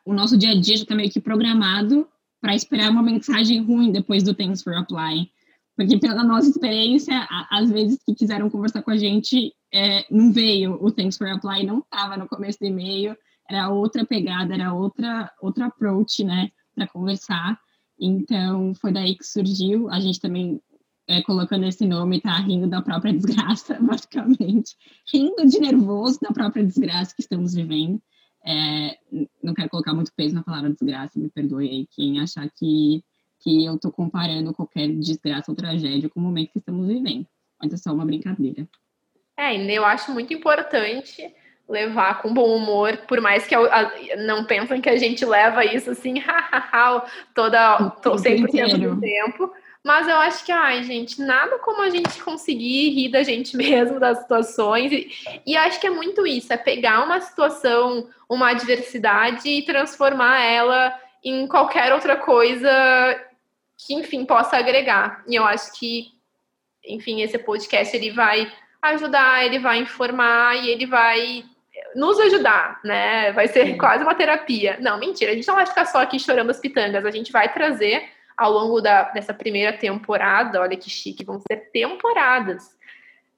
o 0.04 0.12
nosso 0.12 0.38
dia 0.38 0.52
a 0.52 0.60
dia 0.60 0.76
já 0.76 0.84
está 0.84 0.94
meio 0.94 1.10
que 1.10 1.20
programado 1.20 2.08
para 2.40 2.54
esperar 2.54 2.90
uma 2.90 3.02
mensagem 3.02 3.60
ruim 3.60 3.90
depois 3.90 4.22
do 4.22 4.34
Thanks 4.34 4.62
for 4.62 4.74
Applying. 4.74 5.31
Porque 5.76 5.98
pela 5.98 6.22
nossa 6.22 6.48
experiência, 6.48 7.26
às 7.50 7.70
vezes 7.70 7.98
que 8.04 8.14
quiseram 8.14 8.50
conversar 8.50 8.82
com 8.82 8.90
a 8.90 8.96
gente, 8.96 9.54
é, 9.72 10.04
não 10.10 10.32
veio 10.32 10.74
o 10.74 10.90
Thanks 10.90 11.16
for 11.16 11.28
Apply, 11.28 11.64
não 11.64 11.78
estava 11.78 12.16
no 12.16 12.28
começo 12.28 12.58
do 12.58 12.66
e-mail, 12.66 13.16
era 13.48 13.68
outra 13.70 14.04
pegada, 14.04 14.54
era 14.54 14.74
outra, 14.74 15.32
outra 15.40 15.66
approach, 15.66 16.22
né, 16.24 16.50
para 16.74 16.86
conversar. 16.86 17.58
Então, 17.98 18.74
foi 18.74 18.92
daí 18.92 19.16
que 19.16 19.24
surgiu. 19.24 19.88
A 19.90 19.98
gente 19.98 20.20
também, 20.20 20.60
é, 21.08 21.22
colocando 21.22 21.64
esse 21.64 21.86
nome, 21.86 22.20
tá 22.20 22.36
rindo 22.38 22.66
da 22.66 22.82
própria 22.82 23.12
desgraça, 23.14 23.78
basicamente. 23.80 24.76
Rindo 25.12 25.46
de 25.46 25.58
nervoso 25.58 26.18
da 26.20 26.32
própria 26.32 26.64
desgraça 26.64 27.14
que 27.14 27.22
estamos 27.22 27.54
vivendo. 27.54 28.00
É, 28.44 28.96
não 29.42 29.54
quero 29.54 29.70
colocar 29.70 29.94
muito 29.94 30.12
peso 30.16 30.34
na 30.34 30.42
palavra 30.42 30.70
desgraça, 30.70 31.18
me 31.18 31.30
perdoe 31.30 31.68
aí 31.68 31.86
quem 31.92 32.20
achar 32.20 32.50
que 32.56 33.02
que 33.42 33.64
eu 33.64 33.74
estou 33.74 33.90
comparando 33.90 34.54
qualquer 34.54 34.88
desgraça 34.88 35.50
ou 35.50 35.56
tragédia 35.56 36.08
com 36.08 36.20
o 36.20 36.22
momento 36.22 36.52
que 36.52 36.58
estamos 36.58 36.86
vivendo. 36.86 37.26
Mas 37.60 37.72
é 37.72 37.76
só 37.76 37.92
uma 37.92 38.04
brincadeira. 38.04 38.66
É, 39.36 39.56
eu 39.56 39.84
acho 39.84 40.12
muito 40.12 40.32
importante 40.32 41.34
levar 41.68 42.20
com 42.20 42.32
bom 42.32 42.54
humor, 42.56 42.98
por 43.08 43.20
mais 43.20 43.46
que 43.46 43.56
eu, 43.56 43.64
a, 43.72 43.90
não 44.18 44.44
pensem 44.44 44.80
que 44.80 44.90
a 44.90 44.96
gente 44.96 45.24
leva 45.24 45.64
isso 45.64 45.90
assim, 45.90 46.14
toda, 47.34 47.90
to, 48.02 48.10
100% 48.10 48.78
do 48.78 49.00
tempo. 49.00 49.52
Mas 49.82 50.06
eu 50.06 50.16
acho 50.16 50.44
que, 50.44 50.52
ai, 50.52 50.84
gente, 50.84 51.20
nada 51.20 51.58
como 51.58 51.82
a 51.82 51.90
gente 51.90 52.22
conseguir 52.22 52.90
rir 52.90 53.08
da 53.08 53.24
gente 53.24 53.56
mesmo, 53.58 53.98
das 53.98 54.18
situações. 54.18 54.92
E, 54.92 55.10
e 55.44 55.56
acho 55.56 55.80
que 55.80 55.86
é 55.86 55.90
muito 55.90 56.24
isso: 56.24 56.52
é 56.52 56.56
pegar 56.56 57.04
uma 57.04 57.20
situação, 57.20 58.06
uma 58.28 58.50
adversidade 58.50 59.48
e 59.48 59.62
transformar 59.62 60.40
ela 60.40 60.94
em 61.24 61.46
qualquer 61.46 61.92
outra 61.92 62.16
coisa 62.16 62.70
que, 63.86 63.94
enfim, 63.94 64.24
possa 64.24 64.56
agregar. 64.56 65.22
E 65.28 65.34
eu 65.34 65.44
acho 65.44 65.78
que, 65.78 66.12
enfim, 66.84 67.22
esse 67.22 67.38
podcast 67.38 67.96
ele 67.96 68.10
vai 68.10 68.50
ajudar, 68.82 69.44
ele 69.44 69.58
vai 69.58 69.78
informar 69.78 70.56
e 70.56 70.70
ele 70.70 70.86
vai 70.86 71.44
nos 71.94 72.18
ajudar, 72.20 72.80
né? 72.84 73.32
Vai 73.32 73.48
ser 73.48 73.76
quase 73.76 74.02
uma 74.02 74.14
terapia. 74.14 74.76
Não, 74.80 74.98
mentira, 74.98 75.32
a 75.32 75.34
gente 75.34 75.48
não 75.48 75.54
vai 75.54 75.66
ficar 75.66 75.86
só 75.86 76.02
aqui 76.02 76.18
chorando 76.18 76.50
as 76.50 76.60
pitangas, 76.60 77.04
a 77.04 77.10
gente 77.10 77.32
vai 77.32 77.52
trazer 77.52 78.04
ao 78.36 78.50
longo 78.50 78.80
da, 78.80 79.04
dessa 79.10 79.34
primeira 79.34 79.72
temporada, 79.72 80.60
olha 80.60 80.76
que 80.76 80.90
chique, 80.90 81.24
vão 81.24 81.38
ser 81.40 81.70
temporadas 81.70 82.76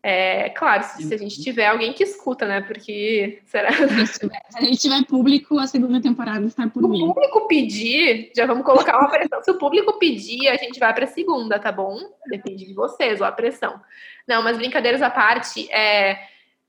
é, 0.07 0.51
claro, 0.51 0.83
se, 0.83 1.03
se, 1.03 1.15
a 1.15 1.17
gente 1.17 1.43
tiver 1.43 1.67
alguém 1.67 1.95
que 1.95 2.03
escuta, 2.03 2.47
né? 2.47 2.61
Porque 2.61 3.41
será. 3.47 3.71
Se 4.05 4.29
a 4.55 4.61
gente 4.61 4.77
tiver 4.77 5.03
público, 5.07 5.59
a 5.59 5.67
segunda 5.67 5.99
temporada 5.99 6.45
está 6.45 6.69
por 6.69 6.87
mim. 6.87 6.99
Se 6.99 7.05
o 7.05 7.15
público 7.15 7.49
pedir, 7.49 8.31
já 8.37 8.45
vamos 8.45 8.67
colocar 8.67 8.99
uma 8.99 9.09
pressão. 9.09 9.43
Se 9.43 9.51
o 9.51 9.57
público 9.57 9.99
pedir, 9.99 10.47
a 10.49 10.57
gente 10.57 10.79
vai 10.79 10.93
para 10.93 11.05
a 11.05 11.09
segunda, 11.09 11.59
tá 11.59 11.73
bom? 11.73 11.99
Depende 12.27 12.67
de 12.67 12.75
vocês, 12.75 13.23
ó, 13.23 13.25
a 13.25 13.33
pressão. 13.33 13.81
Não, 14.29 14.43
mas 14.43 14.59
brincadeiras 14.59 15.01
à 15.01 15.09
parte, 15.09 15.73
é, 15.73 16.19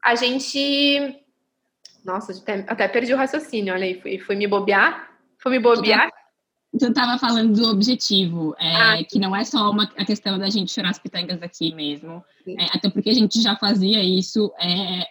a 0.02 0.16
gente. 0.16 1.22
Nossa, 2.06 2.32
até, 2.32 2.64
até 2.70 2.88
perdi 2.88 3.14
o 3.14 3.18
raciocínio, 3.18 3.74
olha 3.74 3.84
aí, 3.84 4.00
fui, 4.00 4.18
fui 4.18 4.38
me 4.38 4.48
bobear. 4.48 5.10
Fui 5.40 5.52
me 5.52 5.60
bobear. 5.60 6.10
Tu 6.78 6.86
estava 6.88 7.18
falando 7.18 7.56
do 7.56 7.70
objetivo, 7.70 8.56
é, 8.60 8.76
ah, 8.76 9.04
que 9.04 9.18
não 9.20 9.36
é 9.36 9.44
só 9.46 9.70
uma, 9.70 9.84
a 9.98 10.06
questão 10.06 10.38
da 10.38 10.50
gente 10.50 10.72
chorar 10.72 10.90
as 10.90 11.00
pitangas 11.00 11.42
aqui 11.42 11.74
mesmo, 11.74 12.24
é, 12.48 12.66
até 12.66 12.90
porque 12.90 13.10
a 13.10 13.14
gente 13.14 13.42
já 13.42 13.56
fazia 13.56 14.04
isso 14.04 14.52
é, 14.60 15.08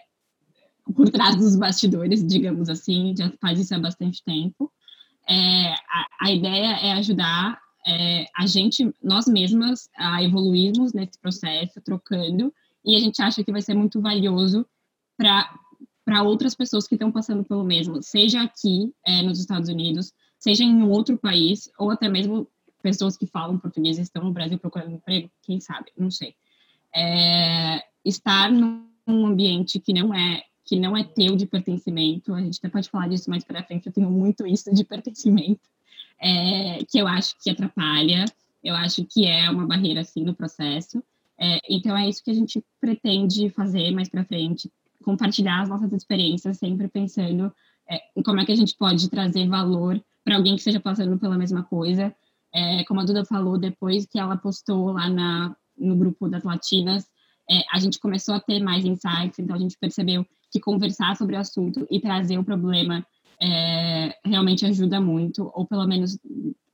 por 0.93 1.09
trás 1.09 1.35
dos 1.35 1.55
bastidores, 1.55 2.25
digamos 2.25 2.69
assim, 2.69 3.15
já 3.17 3.31
faz 3.41 3.59
isso 3.59 3.73
há 3.73 3.79
bastante 3.79 4.23
tempo. 4.23 4.71
É, 5.27 5.73
a, 5.73 6.07
a, 6.21 6.31
ideia 6.31 6.77
é 6.83 6.91
ajudar 6.93 7.59
é, 7.87 8.25
a 8.35 8.45
gente, 8.45 8.93
nós 9.03 9.25
mesmas, 9.25 9.89
a 9.97 10.21
evoluirmos 10.23 10.93
nesse 10.93 11.19
processo, 11.19 11.81
trocando, 11.81 12.53
e 12.83 12.95
a 12.95 12.99
gente 12.99 13.21
acha 13.21 13.43
que 13.43 13.51
vai 13.51 13.61
ser 13.61 13.73
muito 13.73 13.99
valioso 13.99 14.65
para 15.17 16.21
outras 16.23 16.53
pessoas 16.53 16.87
que 16.87 16.95
estão 16.95 17.11
passando 17.11 17.43
pelo 17.43 17.63
mesmo, 17.63 18.03
seja 18.03 18.41
aqui 18.41 18.93
é, 19.05 19.23
nos 19.23 19.39
Estados 19.39 19.69
Unidos, 19.69 20.13
seja 20.45 20.63
em 20.63 20.83
outro 20.83 21.17
país, 21.17 21.71
ou 21.79 21.89
até 21.89 22.07
mesmo 22.07 22.47
pessoas 22.79 23.17
que 23.17 23.25
falam 23.25 23.57
português 23.57 23.97
estão 23.97 24.23
no 24.23 24.31
Brasil 24.31 24.59
procurando 24.59 24.93
emprego, 24.93 25.27
quem 25.41 25.59
sabe, 25.59 25.91
não 25.97 26.11
sei. 26.11 26.35
É, 26.95 27.83
estar 28.05 28.51
num 28.51 28.85
ambiente 29.07 29.79
que 29.79 29.91
não 29.91 30.13
é 30.13 30.43
que 30.63 30.79
não 30.79 30.95
é 30.97 31.03
teu 31.03 31.35
de 31.35 31.45
pertencimento, 31.45 32.33
a 32.33 32.41
gente 32.41 32.57
até 32.57 32.69
pode 32.69 32.89
falar 32.89 33.07
disso 33.07 33.29
mais 33.29 33.43
para 33.43 33.63
frente, 33.63 33.85
eu 33.85 33.93
tenho 33.93 34.09
muito 34.09 34.47
isso 34.47 34.73
de 34.73 34.83
pertencimento, 34.83 35.67
é, 36.19 36.83
que 36.89 36.97
eu 36.97 37.07
acho 37.07 37.35
que 37.39 37.51
atrapalha, 37.51 38.25
eu 38.63 38.73
acho 38.75 39.05
que 39.05 39.27
é 39.27 39.47
uma 39.49 39.67
barreira, 39.67 40.01
assim, 40.01 40.23
no 40.23 40.33
processo, 40.33 41.03
é, 41.37 41.59
então 41.69 41.95
é 41.95 42.09
isso 42.09 42.23
que 42.23 42.31
a 42.31 42.33
gente 42.33 42.63
pretende 42.81 43.49
fazer 43.51 43.91
mais 43.91 44.09
para 44.09 44.25
frente, 44.25 44.71
compartilhar 45.03 45.61
as 45.61 45.69
nossas 45.69 45.91
experiências, 45.93 46.57
sempre 46.57 46.87
pensando 46.87 47.53
é, 47.87 47.99
em 48.15 48.23
como 48.23 48.39
é 48.39 48.45
que 48.45 48.51
a 48.51 48.55
gente 48.55 48.75
pode 48.75 49.07
trazer 49.07 49.47
valor 49.47 50.03
para 50.25 50.35
alguém 50.35 50.55
que 50.55 50.61
esteja 50.61 50.79
passando 50.79 51.19
pela 51.19 51.37
mesma 51.37 51.63
coisa. 51.63 52.13
É, 52.53 52.83
como 52.85 52.99
a 52.99 53.05
Duda 53.05 53.23
falou, 53.23 53.57
depois 53.57 54.07
que 54.07 54.19
ela 54.19 54.35
postou 54.35 54.91
lá 54.91 55.07
na, 55.07 55.55
no 55.77 55.95
grupo 55.95 56.27
das 56.27 56.43
latinas, 56.43 57.05
é, 57.49 57.61
a 57.71 57.79
gente 57.79 57.99
começou 57.99 58.33
a 58.33 58.39
ter 58.39 58.61
mais 58.61 58.83
insights, 58.83 59.37
então 59.37 59.55
a 59.55 59.59
gente 59.59 59.77
percebeu 59.77 60.25
que 60.51 60.59
conversar 60.59 61.15
sobre 61.15 61.35
o 61.35 61.39
assunto 61.39 61.85
e 61.91 61.99
trazer 61.99 62.39
o 62.39 62.43
problema 62.43 63.05
é, 63.39 64.17
realmente 64.25 64.65
ajuda 64.65 64.99
muito, 64.99 65.51
ou 65.53 65.65
pelo 65.67 65.85
menos 65.85 66.17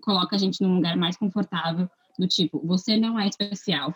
coloca 0.02 0.36
a 0.36 0.40
gente 0.40 0.62
num 0.62 0.76
lugar 0.76 0.96
mais 0.96 1.18
confortável, 1.18 1.90
do 2.18 2.28
tipo, 2.28 2.66
você 2.66 2.98
não 2.98 3.20
é 3.20 3.28
especial, 3.28 3.94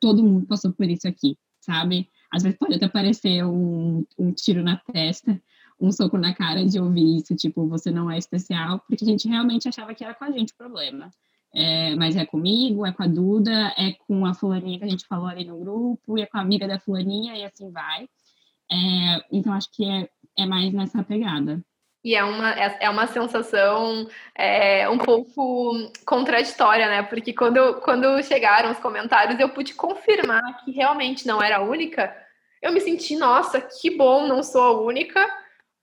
todo 0.00 0.22
mundo 0.22 0.46
passou 0.46 0.72
por 0.72 0.88
isso 0.88 1.06
aqui, 1.08 1.38
sabe? 1.60 2.08
Às 2.32 2.42
vezes 2.42 2.58
pode 2.58 2.74
até 2.74 2.88
parecer 2.88 3.44
um, 3.44 4.04
um 4.18 4.32
tiro 4.32 4.62
na 4.62 4.76
testa, 4.76 5.40
um 5.80 5.90
soco 5.90 6.18
na 6.18 6.34
cara 6.34 6.64
de 6.64 6.78
ouvir 6.78 7.18
isso, 7.18 7.34
tipo, 7.34 7.66
você 7.66 7.90
não 7.90 8.10
é 8.10 8.18
especial, 8.18 8.80
porque 8.80 9.04
a 9.04 9.08
gente 9.08 9.26
realmente 9.26 9.68
achava 9.68 9.94
que 9.94 10.04
era 10.04 10.14
com 10.14 10.24
a 10.24 10.30
gente 10.30 10.52
o 10.52 10.56
problema. 10.56 11.10
É, 11.52 11.96
mas 11.96 12.14
é 12.16 12.24
comigo, 12.24 12.86
é 12.86 12.92
com 12.92 13.02
a 13.02 13.06
Duda, 13.06 13.74
é 13.76 13.92
com 14.06 14.24
a 14.24 14.34
fulaninha 14.34 14.78
que 14.78 14.84
a 14.84 14.88
gente 14.88 15.06
falou 15.06 15.26
ali 15.26 15.44
no 15.44 15.58
grupo, 15.58 16.18
e 16.18 16.22
é 16.22 16.26
com 16.26 16.38
a 16.38 16.40
amiga 16.42 16.68
da 16.68 16.78
fulaninha, 16.78 17.36
e 17.36 17.44
assim 17.44 17.72
vai. 17.72 18.08
É, 18.70 19.24
então, 19.32 19.52
acho 19.52 19.70
que 19.72 19.84
é, 19.84 20.08
é 20.38 20.46
mais 20.46 20.72
nessa 20.72 21.02
pegada. 21.02 21.60
E 22.04 22.14
é 22.14 22.24
uma, 22.24 22.52
é, 22.52 22.78
é 22.80 22.90
uma 22.90 23.06
sensação 23.06 24.08
é, 24.34 24.88
um 24.88 24.96
pouco 24.96 25.72
contraditória, 26.06 26.88
né? 26.88 27.02
Porque 27.02 27.32
quando, 27.32 27.80
quando 27.80 28.22
chegaram 28.22 28.70
os 28.70 28.78
comentários, 28.78 29.38
eu 29.38 29.48
pude 29.48 29.74
confirmar 29.74 30.64
que 30.64 30.70
realmente 30.70 31.26
não 31.26 31.42
era 31.42 31.56
a 31.58 31.62
única. 31.62 32.14
Eu 32.62 32.72
me 32.72 32.80
senti, 32.80 33.16
nossa, 33.16 33.60
que 33.60 33.96
bom, 33.96 34.26
não 34.26 34.42
sou 34.42 34.62
a 34.62 34.80
única 34.80 35.26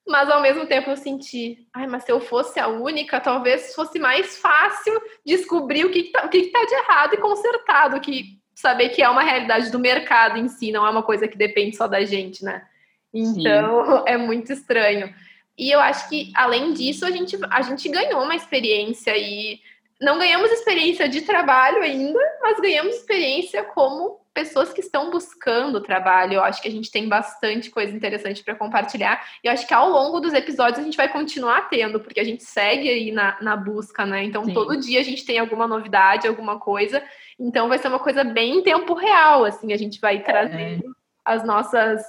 mas 0.08 0.30
ao 0.30 0.42
mesmo 0.42 0.66
tempo 0.66 0.90
eu 0.90 0.98
senti, 0.98 1.68
ai, 1.74 1.86
mas 1.86 2.04
se 2.04 2.12
eu 2.12 2.20
fosse 2.20 2.60
a 2.60 2.68
única, 2.68 3.20
talvez 3.20 3.76
fosse 3.76 4.00
mais 4.00 4.38
fácil 4.38 5.00
descobrir 5.26 5.86
o 5.86 5.92
que, 5.92 6.00
está 6.00 6.26
o 6.26 6.30
que, 6.30 6.44
que 6.44 6.52
tá 6.52 6.64
de 6.64 6.74
errado 6.74 7.14
e 7.14 7.18
consertar 7.18 7.90
do 7.90 8.00
que 8.00 8.40
saber 8.56 8.90
que 8.90 9.04
é 9.04 9.10
uma 9.10 9.22
realidade 9.22 9.70
do 9.70 9.80
mercado 9.80 10.38
em 10.38 10.48
si, 10.48 10.72
não 10.72 10.86
é 10.86 10.90
uma 10.90 11.04
coisa 11.04 11.28
que 11.28 11.38
depende 11.38 11.76
só 11.76 11.88
da 11.88 12.04
gente, 12.04 12.44
né? 12.44 12.66
Então 13.14 13.86
Sim. 13.86 14.04
é 14.08 14.18
muito 14.18 14.52
estranho. 14.52 15.14
E 15.58 15.72
eu 15.72 15.80
acho 15.80 16.08
que, 16.08 16.32
além 16.36 16.74
disso, 16.74 17.06
a 17.06 17.12
gente, 17.12 17.38
a 17.50 17.62
gente 17.62 17.90
ganhou 17.90 18.24
uma 18.24 18.36
experiência 18.36 19.16
e 19.18 19.60
não 20.00 20.20
ganhamos 20.20 20.52
experiência 20.52 21.10
de 21.10 21.22
trabalho 21.22 21.82
ainda, 21.82 22.20
mas 22.42 22.60
ganhamos 22.60 22.96
experiência 22.96 23.64
como 23.64 24.20
pessoas 24.38 24.72
que 24.72 24.82
estão 24.82 25.10
buscando 25.10 25.82
trabalho. 25.82 26.34
Eu 26.34 26.44
acho 26.44 26.62
que 26.62 26.68
a 26.68 26.72
gente 26.72 26.92
tem 26.92 27.10
bastante 27.10 27.72
coisa 27.72 27.92
interessante 27.92 28.44
para 28.44 28.54
compartilhar. 28.54 29.28
E 29.44 29.48
eu 29.48 29.52
acho 29.52 29.68
que 29.68 29.74
ao 29.74 29.90
longo 29.90 30.20
dos 30.20 30.32
episódios 30.32 30.78
a 30.78 30.84
gente 30.84 30.96
vai 30.96 31.10
continuar 31.10 31.68
tendo, 31.70 32.00
porque 32.00 32.20
a 32.20 32.24
gente 32.24 32.44
segue 32.44 32.88
aí 32.88 33.12
na, 33.12 33.36
na 33.42 33.58
busca, 33.58 34.06
né? 34.06 34.24
Então 34.24 34.46
Sim. 34.46 34.54
todo 34.54 34.80
dia 34.80 35.00
a 35.00 35.04
gente 35.04 35.26
tem 35.26 35.40
alguma 35.40 35.68
novidade, 35.68 36.28
alguma 36.28 36.60
coisa. 36.60 37.02
Então 37.40 37.68
vai 37.68 37.80
ser 37.80 37.88
uma 37.88 37.98
coisa 37.98 38.24
bem 38.24 38.60
em 38.60 38.62
tempo 38.62 38.94
real, 38.94 39.44
assim, 39.44 39.74
a 39.74 39.78
gente 39.78 40.00
vai 40.00 40.22
trazendo 40.22 40.86
é. 40.86 40.90
as 41.26 41.44
nossas 41.44 42.04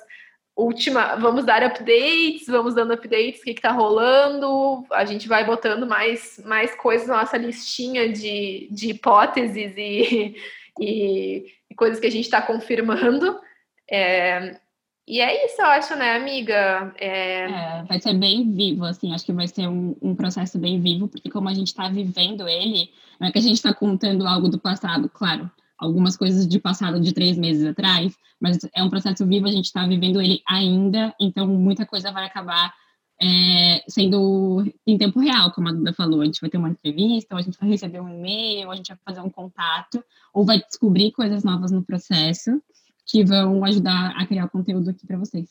última, 0.54 1.14
vamos 1.14 1.46
dar 1.46 1.62
updates, 1.62 2.46
vamos 2.46 2.74
dando 2.74 2.92
updates, 2.92 3.40
o 3.40 3.44
que 3.44 3.52
está 3.52 3.70
rolando, 3.70 4.84
a 4.90 5.04
gente 5.04 5.28
vai 5.28 5.46
botando 5.46 5.86
mais, 5.86 6.42
mais 6.44 6.74
coisas 6.74 7.06
na 7.06 7.18
nossa 7.18 7.38
listinha 7.38 8.12
de, 8.12 8.68
de 8.70 8.90
hipóteses 8.90 9.72
e, 9.76 10.34
e, 10.78 11.46
e 11.46 11.57
coisas 11.78 12.00
que 12.00 12.06
a 12.06 12.10
gente 12.10 12.24
está 12.24 12.42
confirmando. 12.42 13.38
É, 13.90 14.58
e 15.06 15.20
é 15.22 15.46
isso, 15.46 15.62
eu 15.62 15.66
acho, 15.66 15.96
né, 15.96 16.16
amiga? 16.16 16.94
É... 16.98 17.44
É, 17.44 17.82
vai 17.84 17.98
ser 17.98 18.12
bem 18.12 18.52
vivo, 18.52 18.84
assim, 18.84 19.14
acho 19.14 19.24
que 19.24 19.32
vai 19.32 19.48
ser 19.48 19.66
um, 19.66 19.96
um 20.02 20.14
processo 20.14 20.58
bem 20.58 20.78
vivo, 20.82 21.08
porque 21.08 21.30
como 21.30 21.48
a 21.48 21.54
gente 21.54 21.68
está 21.68 21.88
vivendo 21.88 22.46
ele, 22.46 22.90
não 23.18 23.28
é 23.28 23.32
que 23.32 23.38
a 23.38 23.42
gente 23.42 23.54
está 23.54 23.72
contando 23.72 24.26
algo 24.26 24.50
do 24.50 24.58
passado, 24.58 25.08
claro, 25.08 25.50
algumas 25.78 26.14
coisas 26.14 26.46
de 26.46 26.58
passado 26.60 27.00
de 27.00 27.14
três 27.14 27.38
meses 27.38 27.64
atrás, 27.64 28.14
mas 28.38 28.58
é 28.74 28.82
um 28.82 28.90
processo 28.90 29.26
vivo, 29.26 29.46
a 29.46 29.50
gente 29.50 29.64
está 29.64 29.86
vivendo 29.86 30.20
ele 30.20 30.42
ainda, 30.46 31.14
então 31.18 31.46
muita 31.46 31.86
coisa 31.86 32.12
vai 32.12 32.26
acabar 32.26 32.74
é, 33.20 33.82
sendo 33.88 34.64
em 34.86 34.96
tempo 34.96 35.18
real, 35.18 35.50
como 35.52 35.68
a 35.68 35.72
Duda 35.72 35.92
falou. 35.92 36.20
A 36.20 36.24
gente 36.24 36.40
vai 36.40 36.48
ter 36.48 36.56
uma 36.56 36.70
entrevista, 36.70 37.34
ou 37.34 37.38
a 37.38 37.42
gente 37.42 37.58
vai 37.58 37.68
receber 37.68 38.00
um 38.00 38.08
e-mail, 38.08 38.66
ou 38.66 38.72
a 38.72 38.76
gente 38.76 38.88
vai 38.88 38.98
fazer 39.04 39.20
um 39.20 39.30
contato, 39.30 40.02
ou 40.32 40.44
vai 40.44 40.58
descobrir 40.58 41.12
coisas 41.12 41.42
novas 41.42 41.72
no 41.72 41.82
processo 41.82 42.62
que 43.04 43.24
vão 43.24 43.64
ajudar 43.64 44.14
a 44.16 44.26
criar 44.26 44.48
conteúdo 44.48 44.90
aqui 44.90 45.06
para 45.06 45.16
vocês. 45.16 45.48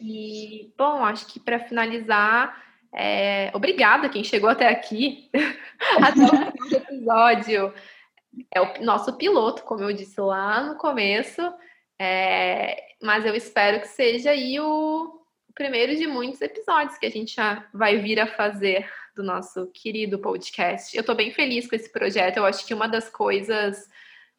E, 0.00 0.72
bom, 0.76 1.04
acho 1.04 1.26
que 1.26 1.38
para 1.38 1.60
finalizar, 1.60 2.60
é, 2.92 3.52
obrigada 3.54 4.08
quem 4.08 4.24
chegou 4.24 4.50
até 4.50 4.68
aqui, 4.68 5.30
até 6.02 6.20
o 6.20 6.76
episódio. 6.76 7.72
É 8.52 8.60
o 8.60 8.84
nosso 8.84 9.12
piloto, 9.16 9.62
como 9.62 9.82
eu 9.82 9.92
disse 9.92 10.18
lá 10.20 10.64
no 10.64 10.76
começo, 10.76 11.40
é, 12.00 12.82
mas 13.02 13.26
eu 13.26 13.34
espero 13.34 13.80
que 13.80 13.88
seja 13.88 14.30
aí 14.30 14.58
o, 14.58 15.21
o 15.52 15.54
primeiro 15.54 15.94
de 15.94 16.06
muitos 16.06 16.40
episódios 16.40 16.96
que 16.96 17.04
a 17.04 17.10
gente 17.10 17.34
já 17.34 17.68
vai 17.74 17.98
vir 17.98 18.18
a 18.18 18.26
fazer 18.26 18.88
do 19.14 19.22
nosso 19.22 19.66
querido 19.66 20.18
podcast. 20.18 20.96
Eu 20.96 21.02
estou 21.02 21.14
bem 21.14 21.30
feliz 21.30 21.68
com 21.68 21.76
esse 21.76 21.92
projeto. 21.92 22.38
Eu 22.38 22.46
acho 22.46 22.66
que 22.66 22.72
uma 22.72 22.88
das 22.88 23.10
coisas 23.10 23.86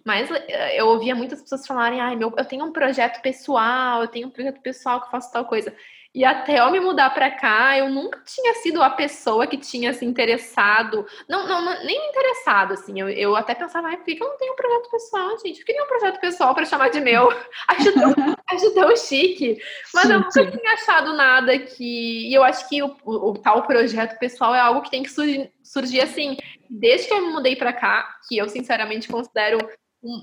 mais 0.05 0.29
eu 0.75 0.87
ouvia 0.87 1.15
muitas 1.15 1.41
pessoas 1.41 1.65
falarem, 1.65 2.01
ai, 2.01 2.15
meu, 2.15 2.33
eu 2.37 2.45
tenho 2.45 2.65
um 2.65 2.73
projeto 2.73 3.21
pessoal, 3.21 4.01
eu 4.01 4.07
tenho 4.07 4.27
um 4.27 4.31
projeto 4.31 4.61
pessoal 4.61 4.99
que 4.99 5.07
eu 5.07 5.11
faço 5.11 5.31
tal 5.31 5.45
coisa. 5.45 5.73
E 6.15 6.23
até 6.23 6.59
eu 6.59 6.69
me 6.69 6.79
mudar 6.79 7.09
para 7.09 7.31
cá, 7.31 7.75
eu 7.75 7.89
nunca 7.89 8.19
tinha 8.23 8.53
sido 8.55 8.83
a 8.83 8.89
pessoa 8.91 9.47
que 9.47 9.57
tinha 9.57 9.91
se 9.93 10.05
interessado. 10.05 11.07
Não, 11.27 11.47
não, 11.47 11.59
não 11.65 11.83
nem 11.83 12.09
interessado, 12.09 12.73
assim. 12.73 13.01
Eu, 13.01 13.09
eu 13.09 13.35
até 13.35 13.55
pensava, 13.55 13.89
ah, 13.89 13.97
por 13.97 14.05
que 14.05 14.21
eu 14.21 14.27
não 14.27 14.37
tenho 14.37 14.53
um 14.53 14.55
projeto 14.55 14.91
pessoal, 14.91 15.39
gente? 15.39 15.59
Eu 15.59 15.65
queria 15.65 15.83
um 15.83 15.87
projeto 15.87 16.19
pessoal 16.19 16.53
para 16.53 16.65
chamar 16.65 16.89
de 16.89 17.01
meu. 17.01 17.31
Acho 17.67 17.91
tão, 17.93 18.13
acho 18.47 18.73
tão 18.75 18.95
chique. 18.95 19.57
Mas 19.91 20.03
chique. 20.03 20.13
eu 20.13 20.19
nunca 20.19 20.51
tinha 20.51 20.73
achado 20.73 21.13
nada 21.13 21.57
que. 21.57 22.29
E 22.29 22.33
eu 22.33 22.43
acho 22.43 22.69
que 22.69 22.83
o, 22.83 22.95
o, 23.03 23.31
o, 23.31 23.33
tal 23.39 23.63
projeto 23.63 24.19
pessoal 24.19 24.53
é 24.53 24.59
algo 24.59 24.83
que 24.83 24.91
tem 24.91 25.01
que 25.01 25.09
surgir, 25.09 25.51
surgir 25.63 26.01
assim. 26.01 26.37
Desde 26.69 27.07
que 27.07 27.13
eu 27.13 27.25
me 27.25 27.33
mudei 27.33 27.55
para 27.55 27.73
cá, 27.73 28.07
que 28.27 28.37
eu 28.37 28.47
sinceramente 28.47 29.07
considero 29.07 29.57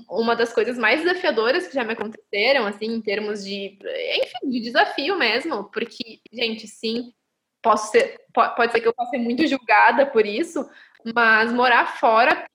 uma 0.09 0.35
das 0.35 0.53
coisas 0.53 0.77
mais 0.77 1.01
desafiadoras 1.01 1.67
que 1.67 1.73
já 1.73 1.83
me 1.83 1.93
aconteceram, 1.93 2.65
assim, 2.67 2.85
em 2.85 3.01
termos 3.01 3.43
de, 3.43 3.77
enfim, 4.23 4.49
de 4.49 4.59
desafio 4.59 5.17
mesmo, 5.17 5.65
porque, 5.65 6.19
gente, 6.31 6.67
sim, 6.67 7.11
posso 7.61 7.91
ser, 7.91 8.19
pode 8.33 8.71
ser 8.71 8.81
que 8.81 8.87
eu 8.87 8.93
possa 8.93 9.11
ser 9.11 9.17
muito 9.17 9.45
julgada 9.47 10.05
por 10.05 10.25
isso, 10.25 10.69
mas 11.15 11.51
morar 11.51 11.97
fora 11.97 12.45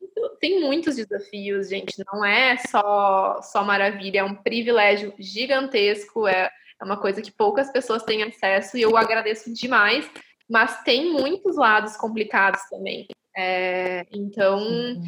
tem 0.40 0.60
muitos 0.60 0.96
desafios, 0.96 1.68
gente, 1.68 2.02
não 2.12 2.24
é 2.24 2.56
só, 2.58 3.40
só 3.42 3.64
maravilha, 3.64 4.20
é 4.20 4.24
um 4.24 4.34
privilégio 4.34 5.12
gigantesco, 5.18 6.26
é, 6.26 6.50
é 6.80 6.84
uma 6.84 6.96
coisa 6.96 7.20
que 7.20 7.32
poucas 7.32 7.70
pessoas 7.70 8.02
têm 8.02 8.22
acesso 8.22 8.76
e 8.76 8.82
eu 8.82 8.96
agradeço 8.96 9.52
demais, 9.52 10.08
mas 10.48 10.82
tem 10.82 11.10
muitos 11.10 11.56
lados 11.56 11.96
complicados 11.96 12.60
também. 12.70 13.06
É, 13.36 14.06
então, 14.12 15.00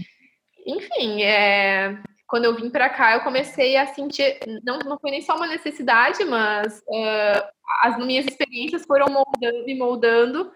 enfim, 0.69 1.23
é, 1.23 1.99
quando 2.27 2.45
eu 2.45 2.55
vim 2.55 2.69
para 2.69 2.91
cá, 2.91 3.15
eu 3.15 3.21
comecei 3.21 3.77
a 3.77 3.87
sentir, 3.87 4.39
não, 4.63 4.79
não 4.81 4.99
foi 4.99 5.11
nem 5.11 5.23
só 5.23 5.35
uma 5.35 5.47
necessidade, 5.47 6.23
mas 6.27 6.81
uh, 6.81 7.49
as 7.81 7.97
minhas 8.05 8.27
experiências 8.27 8.85
foram 8.85 9.07
moldando 9.07 9.69
e 9.69 9.75
moldando, 9.75 10.53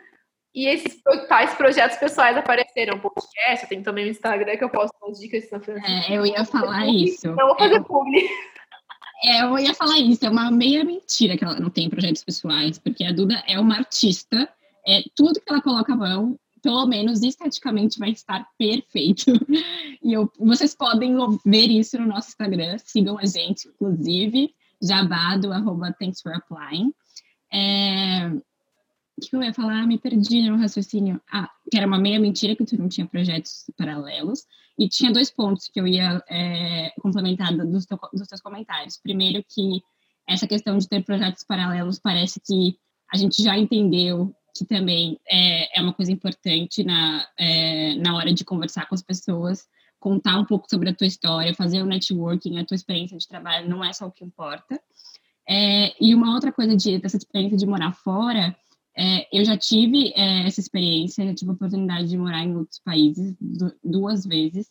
e 0.54 0.66
esses 0.66 1.00
tais 1.28 1.54
projetos 1.54 1.96
pessoais 1.96 2.36
apareceram. 2.36 2.98
Podcast, 2.98 3.62
eu 3.62 3.68
tenho 3.70 3.82
também 3.82 4.04
o 4.04 4.10
Instagram 4.10 4.54
que 4.58 4.64
eu 4.64 4.68
posto 4.68 4.94
umas 5.02 5.18
dicas 5.18 5.44
de 5.44 5.48
São 5.48 5.60
Francisco. 5.60 6.12
É, 6.12 6.18
eu 6.18 6.26
ia 6.26 6.44
falar 6.44 6.86
isso. 6.88 7.28
Não 7.28 7.46
vou 7.46 7.56
fazer 7.56 7.76
é, 7.76 7.80
publi. 7.80 8.28
É, 9.24 9.42
eu 9.44 9.58
ia 9.58 9.72
falar 9.72 9.98
isso, 9.98 10.26
é 10.26 10.28
uma 10.28 10.50
meia 10.50 10.84
mentira 10.84 11.38
que 11.38 11.44
ela 11.44 11.58
não 11.58 11.70
tem 11.70 11.88
projetos 11.88 12.22
pessoais, 12.22 12.78
porque 12.78 13.02
a 13.02 13.12
Duda 13.12 13.42
é 13.48 13.58
uma 13.58 13.78
artista, 13.78 14.46
é 14.86 15.00
tudo 15.14 15.40
que 15.40 15.50
ela 15.50 15.62
coloca 15.62 15.92
a 15.94 15.96
mão 15.96 16.38
pelo 16.62 16.86
menos 16.86 17.22
esteticamente 17.22 17.98
vai 17.98 18.10
estar 18.10 18.46
perfeito. 18.56 19.26
E 20.04 20.14
eu, 20.14 20.28
vocês 20.36 20.74
podem 20.74 21.14
ver 21.46 21.68
isso 21.68 21.96
no 21.96 22.06
nosso 22.06 22.30
Instagram, 22.30 22.76
sigam 22.78 23.16
a 23.18 23.24
gente, 23.24 23.68
inclusive, 23.68 24.52
jabado, 24.82 25.52
arroba 25.52 25.92
thanks 25.92 26.20
for 26.20 26.32
applying. 26.34 26.92
É, 27.52 28.28
o 29.16 29.20
que 29.20 29.36
eu 29.36 29.42
ia 29.44 29.54
falar? 29.54 29.86
Me 29.86 29.98
perdi 29.98 30.42
no 30.42 30.56
raciocínio. 30.56 31.20
Ah, 31.30 31.48
que 31.70 31.76
era 31.76 31.86
uma 31.86 31.98
meia 32.00 32.18
mentira 32.18 32.56
que 32.56 32.64
tu 32.64 32.76
não 32.76 32.88
tinha 32.88 33.06
projetos 33.06 33.70
paralelos. 33.78 34.44
E 34.76 34.88
tinha 34.88 35.12
dois 35.12 35.30
pontos 35.30 35.68
que 35.68 35.80
eu 35.80 35.86
ia 35.86 36.20
é, 36.28 36.92
complementar 37.00 37.56
dos, 37.56 37.86
teu, 37.86 37.98
dos 38.12 38.26
teus 38.26 38.40
comentários. 38.40 38.98
Primeiro 39.00 39.44
que 39.48 39.82
essa 40.26 40.48
questão 40.48 40.78
de 40.78 40.88
ter 40.88 41.04
projetos 41.04 41.44
paralelos 41.44 42.00
parece 42.00 42.40
que 42.40 42.76
a 43.12 43.16
gente 43.16 43.42
já 43.42 43.56
entendeu 43.56 44.34
que 44.55 44.64
também 44.64 45.18
é, 45.28 45.78
é 45.78 45.82
uma 45.82 45.92
coisa 45.92 46.12
importante 46.12 46.84
na, 46.84 47.26
é, 47.38 47.94
na 47.94 48.14
hora 48.16 48.32
de 48.32 48.44
conversar 48.44 48.86
com 48.86 48.94
as 48.94 49.03
pessoas, 49.03 49.66
contar 49.98 50.38
um 50.38 50.44
pouco 50.44 50.68
sobre 50.68 50.90
a 50.90 50.94
tua 50.94 51.07
história, 51.07 51.55
fazer 51.55 51.82
o 51.82 51.86
networking, 51.86 52.59
a 52.59 52.64
tua 52.64 52.74
experiência 52.74 53.16
de 53.16 53.26
trabalho 53.26 53.68
não 53.68 53.84
é 53.84 53.92
só 53.92 54.07
o 54.07 54.12
que 54.12 54.24
importa. 54.24 54.80
É, 55.48 55.94
e 56.05 56.14
uma 56.14 56.34
outra 56.34 56.53
coisa 56.53 56.76
de, 56.76 56.98
dessa 56.98 57.16
experiência 57.16 57.57
de 57.57 57.66
morar 57.66 57.92
fora, 57.92 58.55
é, 58.96 59.26
eu 59.32 59.44
já 59.44 59.57
tive 59.57 60.12
é, 60.14 60.46
essa 60.46 60.61
experiência, 60.61 61.24
já 61.24 61.34
tive 61.34 61.50
a 61.50 61.55
oportunidade 61.55 62.09
de 62.09 62.18
morar 62.18 62.44
em 62.44 62.57
outros 62.57 62.80
países 62.80 63.34
duas 63.82 64.26
vezes, 64.26 64.68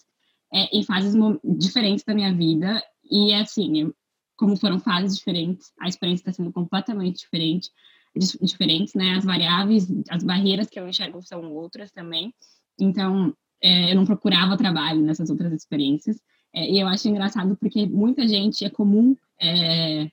é, 0.54 0.78
em 0.78 0.84
fases 0.84 1.16
diferentes 1.44 2.04
da 2.04 2.14
minha 2.14 2.34
vida, 2.34 2.84
e 3.10 3.34
assim, 3.34 3.92
como 4.38 4.56
foram 4.56 4.80
fases 4.80 5.18
diferentes, 5.18 5.72
a 5.80 5.88
experiência 5.88 6.22
está 6.22 6.34
sendo 6.34 6.52
completamente 6.52 7.20
diferente 7.22 7.70
diferentes, 8.16 8.94
né? 8.94 9.16
As 9.16 9.24
variáveis, 9.24 9.88
as 10.10 10.24
barreiras 10.24 10.70
que 10.70 10.80
eu 10.80 10.88
enxergo 10.88 11.22
são 11.22 11.54
outras 11.54 11.92
também. 11.92 12.34
Então, 12.80 13.34
é, 13.62 13.92
eu 13.92 13.96
não 13.96 14.06
procurava 14.06 14.58
trabalho 14.58 15.02
nessas 15.02 15.30
outras 15.30 15.54
experiências. 15.54 16.20
É, 16.54 16.70
e 16.70 16.80
eu 16.80 16.88
acho 16.88 17.08
engraçado 17.08 17.56
porque 17.56 17.86
muita 17.88 18.28
gente 18.28 18.66
é 18.66 18.70
comum 18.70 19.16
é, 19.40 20.10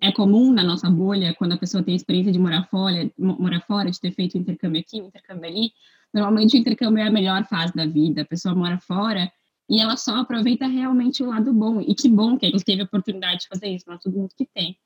é 0.00 0.10
comum 0.10 0.52
na 0.52 0.64
nossa 0.64 0.90
bolha 0.90 1.34
quando 1.34 1.52
a 1.52 1.58
pessoa 1.58 1.82
tem 1.82 1.94
a 1.94 1.96
experiência 1.96 2.32
de 2.32 2.38
morar 2.38 2.64
fora, 2.64 3.10
morar 3.16 3.60
fora, 3.60 3.90
de 3.90 4.00
ter 4.00 4.12
feito 4.12 4.36
intercâmbio 4.36 4.80
aqui, 4.80 4.98
intercâmbio 4.98 5.48
ali. 5.48 5.70
Normalmente 6.12 6.56
o 6.56 6.60
intercâmbio 6.60 7.02
é 7.02 7.06
a 7.06 7.10
melhor 7.10 7.44
fase 7.44 7.72
da 7.74 7.86
vida. 7.86 8.22
A 8.22 8.26
pessoa 8.26 8.54
mora 8.54 8.78
fora 8.78 9.30
e 9.70 9.80
ela 9.80 9.96
só 9.96 10.16
aproveita 10.16 10.66
realmente 10.66 11.22
o 11.22 11.28
lado 11.28 11.52
bom. 11.52 11.80
E 11.80 11.94
que 11.94 12.08
bom 12.08 12.36
que 12.36 12.46
gente 12.46 12.64
teve 12.64 12.82
a 12.82 12.84
oportunidade 12.84 13.42
de 13.42 13.48
fazer 13.48 13.68
isso, 13.68 13.84
não 13.86 13.94
é 13.94 13.98
todo 13.98 14.16
mundo 14.16 14.34
que 14.36 14.46
tem. 14.52 14.76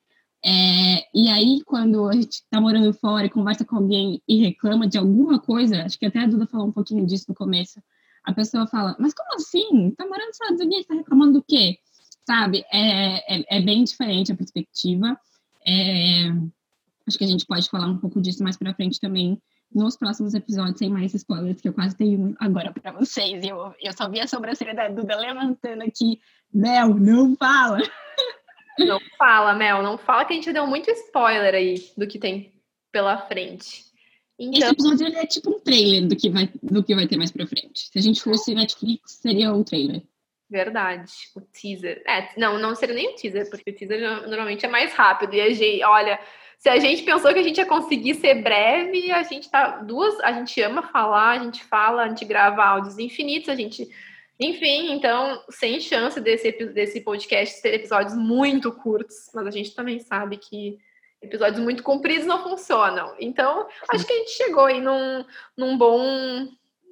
É, 0.48 1.08
e 1.12 1.28
aí, 1.28 1.60
quando 1.64 2.08
a 2.08 2.12
gente 2.12 2.34
está 2.34 2.60
morando 2.60 2.92
fora 2.92 3.26
e 3.26 3.30
conversa 3.30 3.64
com 3.64 3.74
alguém 3.74 4.22
e 4.28 4.44
reclama 4.44 4.86
de 4.86 4.96
alguma 4.96 5.40
coisa, 5.40 5.82
acho 5.82 5.98
que 5.98 6.06
até 6.06 6.20
a 6.20 6.26
Duda 6.26 6.46
falou 6.46 6.68
um 6.68 6.72
pouquinho 6.72 7.04
disso 7.04 7.24
no 7.28 7.34
começo, 7.34 7.82
a 8.22 8.32
pessoa 8.32 8.64
fala, 8.68 8.94
mas 8.96 9.12
como 9.12 9.34
assim? 9.34 9.90
Tá 9.96 10.04
morando 10.06 10.28
nos 10.28 10.36
Estados 10.36 10.60
Unidos, 10.60 10.86
tá 10.86 10.94
reclamando 10.94 11.32
do 11.40 11.42
quê? 11.42 11.78
Sabe? 12.24 12.64
É, 12.72 13.38
é, 13.38 13.58
é 13.58 13.60
bem 13.60 13.82
diferente 13.82 14.30
a 14.30 14.36
perspectiva. 14.36 15.18
É, 15.66 16.28
acho 17.08 17.18
que 17.18 17.24
a 17.24 17.28
gente 17.28 17.44
pode 17.44 17.68
falar 17.68 17.88
um 17.88 17.98
pouco 17.98 18.20
disso 18.20 18.44
mais 18.44 18.56
para 18.56 18.74
frente 18.74 19.00
também 19.00 19.42
nos 19.74 19.96
próximos 19.96 20.32
episódios, 20.32 20.78
sem 20.78 20.88
mais 20.88 21.12
spoilers, 21.12 21.60
que 21.60 21.68
eu 21.68 21.72
quase 21.72 21.96
tenho 21.96 22.36
agora 22.38 22.72
para 22.72 22.92
vocês. 22.92 23.44
Eu, 23.44 23.74
eu 23.82 23.92
só 23.92 24.08
vi 24.08 24.20
a 24.20 24.28
sobrancelha 24.28 24.76
da 24.76 24.88
Duda 24.88 25.16
levantando 25.16 25.82
aqui. 25.82 26.20
Mel, 26.54 26.94
não 26.94 27.34
fala! 27.34 27.78
Não 28.78 29.00
fala, 29.18 29.54
Mel, 29.54 29.82
não 29.82 29.96
fala 29.96 30.24
que 30.24 30.32
a 30.32 30.36
gente 30.36 30.52
deu 30.52 30.66
muito 30.66 30.90
spoiler 30.90 31.54
aí 31.54 31.74
do 31.96 32.06
que 32.06 32.18
tem 32.18 32.52
pela 32.92 33.18
frente. 33.18 33.84
Então... 34.38 34.58
Esse 34.58 34.72
episódio 34.72 35.18
é 35.18 35.26
tipo 35.26 35.50
um 35.50 35.60
trailer 35.60 36.06
do 36.06 36.16
que, 36.16 36.28
vai, 36.28 36.50
do 36.62 36.82
que 36.84 36.94
vai 36.94 37.06
ter 37.06 37.16
mais 37.16 37.30
pra 37.30 37.46
frente. 37.46 37.88
Se 37.90 37.98
a 37.98 38.02
gente 38.02 38.20
fosse 38.20 38.54
Netflix, 38.54 39.12
seria 39.12 39.52
o 39.52 39.64
trailer. 39.64 40.02
Verdade, 40.48 41.12
o 41.34 41.40
teaser. 41.40 42.02
É, 42.06 42.28
não, 42.38 42.58
não 42.58 42.74
seria 42.74 42.94
nem 42.94 43.12
o 43.12 43.16
teaser, 43.16 43.48
porque 43.50 43.70
o 43.70 43.74
teaser 43.74 44.28
normalmente 44.28 44.64
é 44.64 44.68
mais 44.68 44.92
rápido. 44.92 45.34
E 45.34 45.40
a 45.40 45.52
gente, 45.52 45.82
olha, 45.82 46.20
se 46.58 46.68
a 46.68 46.78
gente 46.78 47.02
pensou 47.02 47.32
que 47.32 47.38
a 47.38 47.42
gente 47.42 47.58
ia 47.58 47.66
conseguir 47.66 48.14
ser 48.14 48.42
breve, 48.42 49.10
a 49.10 49.22
gente 49.22 49.50
tá 49.50 49.78
duas, 49.78 50.18
a 50.20 50.32
gente 50.32 50.60
ama 50.62 50.82
falar, 50.82 51.30
a 51.30 51.44
gente 51.44 51.64
fala, 51.64 52.04
a 52.04 52.08
gente 52.08 52.24
grava 52.24 52.64
áudios 52.64 52.98
infinitos, 52.98 53.48
a 53.48 53.54
gente 53.54 53.88
enfim, 54.38 54.92
então, 54.92 55.42
sem 55.48 55.80
chance 55.80 56.20
desse, 56.20 56.52
desse 56.52 57.00
podcast 57.00 57.60
ter 57.62 57.74
episódios 57.74 58.14
muito 58.14 58.70
curtos, 58.70 59.30
mas 59.34 59.46
a 59.46 59.50
gente 59.50 59.74
também 59.74 59.98
sabe 59.98 60.36
que 60.36 60.78
episódios 61.22 61.62
muito 61.62 61.82
compridos 61.82 62.26
não 62.26 62.42
funcionam. 62.42 63.14
Então, 63.18 63.66
acho 63.90 64.06
que 64.06 64.12
a 64.12 64.16
gente 64.16 64.30
chegou 64.32 64.66
aí 64.66 64.80
num, 64.80 65.24
num 65.56 65.76
bom 65.78 66.48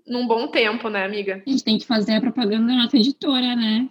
num 0.07 0.27
bom 0.27 0.49
tempo, 0.49 0.91
né, 0.91 1.05
amiga? 1.05 1.43
A 1.47 1.51
gente 1.51 1.65
tem 1.65 1.79
que 1.79 1.87
fazer 1.87 2.17
a 2.17 2.21
propaganda 2.21 2.67
da 2.67 2.83
nossa 2.83 2.97
editora, 2.97 3.57
né? 3.57 3.89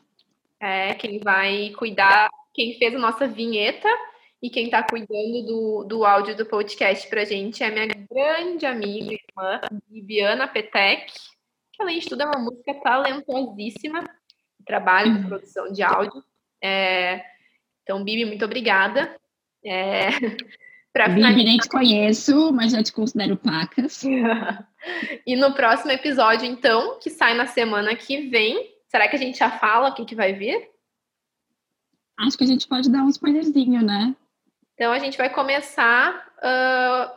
É, 0.60 0.93
quem 0.93 1.20
vai 1.20 1.72
cuidar, 1.72 2.30
quem 2.54 2.78
fez 2.78 2.93
a 2.93 2.99
nossa 2.99 3.28
vinheta 3.28 3.89
e 4.41 4.49
quem 4.49 4.66
está 4.66 4.84
cuidando 4.84 5.43
do, 5.43 5.84
do 5.86 6.06
áudio 6.06 6.38
do 6.38 6.45
podcast 6.45 7.08
pra 7.10 7.26
gente 7.26 7.64
é 7.64 7.72
minha 7.72 7.88
grande 7.88 8.66
amiga, 8.66 9.14
irmã, 9.14 9.62
Viviana 9.89 10.47
Petec 10.47 11.12
que 11.74 11.82
além 11.82 11.99
de 11.99 12.07
tudo 12.07 12.21
é 12.21 12.26
uma 12.26 12.39
música 12.39 12.74
talentosíssima, 12.82 14.03
trabalho 14.65 15.17
de 15.17 15.28
produção 15.28 15.71
de 15.71 15.84
áudio. 15.84 16.24
É, 16.63 17.26
então, 17.82 18.03
Bibi, 18.03 18.26
muito 18.26 18.45
obrigada. 18.45 19.19
É, 19.65 20.07
Pra 20.93 21.07
Bibi, 21.07 21.43
nem 21.43 21.57
te 21.57 21.67
conheço, 21.67 22.53
mas 22.53 22.71
já 22.71 22.84
te 22.84 22.93
considero 22.93 23.36
pacas. 23.36 24.03
e 25.26 25.36
no 25.36 25.51
próximo 25.55 25.91
episódio, 25.91 26.45
então, 26.45 26.99
que 26.99 27.09
sai 27.09 27.34
na 27.34 27.47
semana 27.47 27.95
que 27.95 28.30
vem, 28.30 28.71
será 28.88 29.07
que 29.07 29.15
a 29.15 29.19
gente 29.19 29.39
já 29.39 29.49
fala 29.49 29.89
o 29.89 29.95
que, 29.95 30.05
que 30.05 30.13
vai 30.13 30.34
vir? 30.34 30.69
Acho 32.19 32.38
que 32.38 32.43
a 32.43 32.47
gente 32.47 32.67
pode 32.67 32.91
dar 32.91 33.01
um 33.01 33.09
spoilerzinho, 33.09 33.82
né? 33.82 34.15
Então, 34.76 34.91
a 34.91 34.99
gente 34.99 35.17
vai 35.17 35.32
começar 35.32 36.28
uh, 36.38 37.11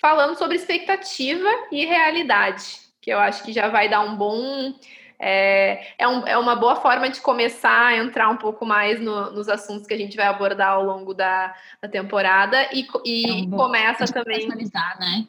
falando 0.00 0.38
sobre 0.38 0.54
expectativa 0.54 1.48
e 1.72 1.84
realidade, 1.84 2.85
que 3.06 3.10
eu 3.12 3.20
acho 3.20 3.44
que 3.44 3.52
já 3.52 3.68
vai 3.68 3.88
dar 3.88 4.00
um 4.00 4.16
bom 4.16 4.74
é, 5.16 5.92
é, 5.96 6.08
um, 6.08 6.26
é, 6.26 6.36
uma 6.36 6.56
boa 6.56 6.74
forma 6.74 7.08
de 7.08 7.20
começar 7.20 7.86
a 7.86 7.96
entrar 7.96 8.28
um 8.28 8.36
pouco 8.36 8.66
mais 8.66 9.00
no, 9.00 9.30
nos 9.30 9.48
assuntos 9.48 9.86
que 9.86 9.94
a 9.94 9.96
gente 9.96 10.16
vai 10.16 10.26
abordar 10.26 10.72
ao 10.72 10.84
longo 10.84 11.14
da, 11.14 11.54
da 11.80 11.88
temporada 11.88 12.68
e, 12.72 12.84
e 13.04 13.30
é 13.30 13.32
um 13.44 13.50
começa 13.50 14.12
também. 14.12 14.48
Né? 14.48 15.28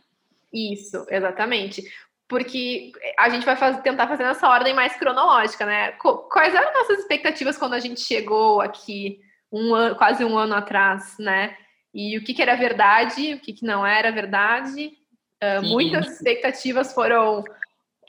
Isso, 0.52 1.06
exatamente. 1.08 1.84
Porque 2.28 2.92
a 3.18 3.30
gente 3.30 3.46
vai 3.46 3.56
fazer, 3.56 3.82
tentar 3.84 4.08
fazer 4.08 4.24
nessa 4.24 4.50
ordem 4.50 4.74
mais 4.74 4.98
cronológica, 4.98 5.64
né? 5.64 5.92
Quais 5.92 6.56
eram 6.56 6.74
nossas 6.74 6.98
expectativas 6.98 7.58
quando 7.58 7.76
a 7.76 7.80
gente 7.80 8.02
chegou 8.02 8.60
aqui 8.60 9.20
um 9.52 9.76
ano, 9.76 9.96
quase 9.96 10.26
um 10.26 10.36
ano 10.36 10.56
atrás, 10.56 11.16
né? 11.20 11.56
E 11.94 12.18
o 12.18 12.24
que, 12.24 12.34
que 12.34 12.42
era 12.42 12.56
verdade, 12.56 13.36
o 13.36 13.40
que, 13.40 13.54
que 13.54 13.66
não 13.66 13.86
era 13.86 14.12
verdade. 14.12 14.92
Uh, 15.42 15.66
muitas 15.68 16.08
expectativas 16.08 16.94
foram 16.94 17.44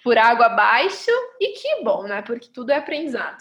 por 0.03 0.17
água 0.17 0.47
abaixo, 0.47 1.11
e 1.41 1.53
que 1.53 1.83
bom, 1.83 2.05
né? 2.05 2.23
Porque 2.23 2.49
tudo 2.49 2.71
é 2.71 2.77
aprendizado. 2.77 3.39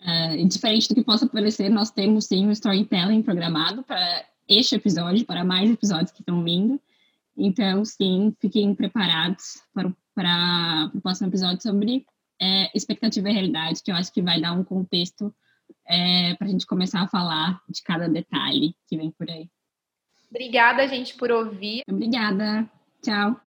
É, 0.00 0.36
diferente 0.44 0.88
do 0.88 0.94
que 0.94 1.04
possa 1.04 1.26
parecer, 1.26 1.68
nós 1.68 1.90
temos 1.90 2.26
sim 2.26 2.46
um 2.46 2.50
storytelling 2.50 3.22
programado 3.22 3.82
para 3.82 4.24
este 4.48 4.74
episódio, 4.74 5.24
para 5.24 5.44
mais 5.44 5.70
episódios 5.70 6.10
que 6.10 6.20
estão 6.20 6.42
vindo. 6.44 6.80
Então, 7.36 7.84
sim, 7.84 8.34
fiquem 8.40 8.74
preparados 8.74 9.62
para, 9.72 9.92
para 10.14 10.90
o 10.94 11.00
próximo 11.00 11.28
episódio 11.28 11.62
sobre 11.62 12.06
é, 12.40 12.70
expectativa 12.76 13.28
e 13.28 13.32
realidade, 13.32 13.82
que 13.82 13.90
eu 13.90 13.96
acho 13.96 14.12
que 14.12 14.22
vai 14.22 14.40
dar 14.40 14.52
um 14.52 14.64
contexto 14.64 15.34
é, 15.86 16.34
para 16.34 16.46
a 16.46 16.50
gente 16.50 16.66
começar 16.66 17.02
a 17.02 17.08
falar 17.08 17.60
de 17.68 17.82
cada 17.82 18.08
detalhe 18.08 18.74
que 18.86 18.96
vem 18.96 19.10
por 19.10 19.28
aí. 19.30 19.48
Obrigada, 20.30 20.86
gente, 20.86 21.14
por 21.16 21.30
ouvir. 21.30 21.82
Obrigada. 21.88 22.68
Tchau. 23.02 23.45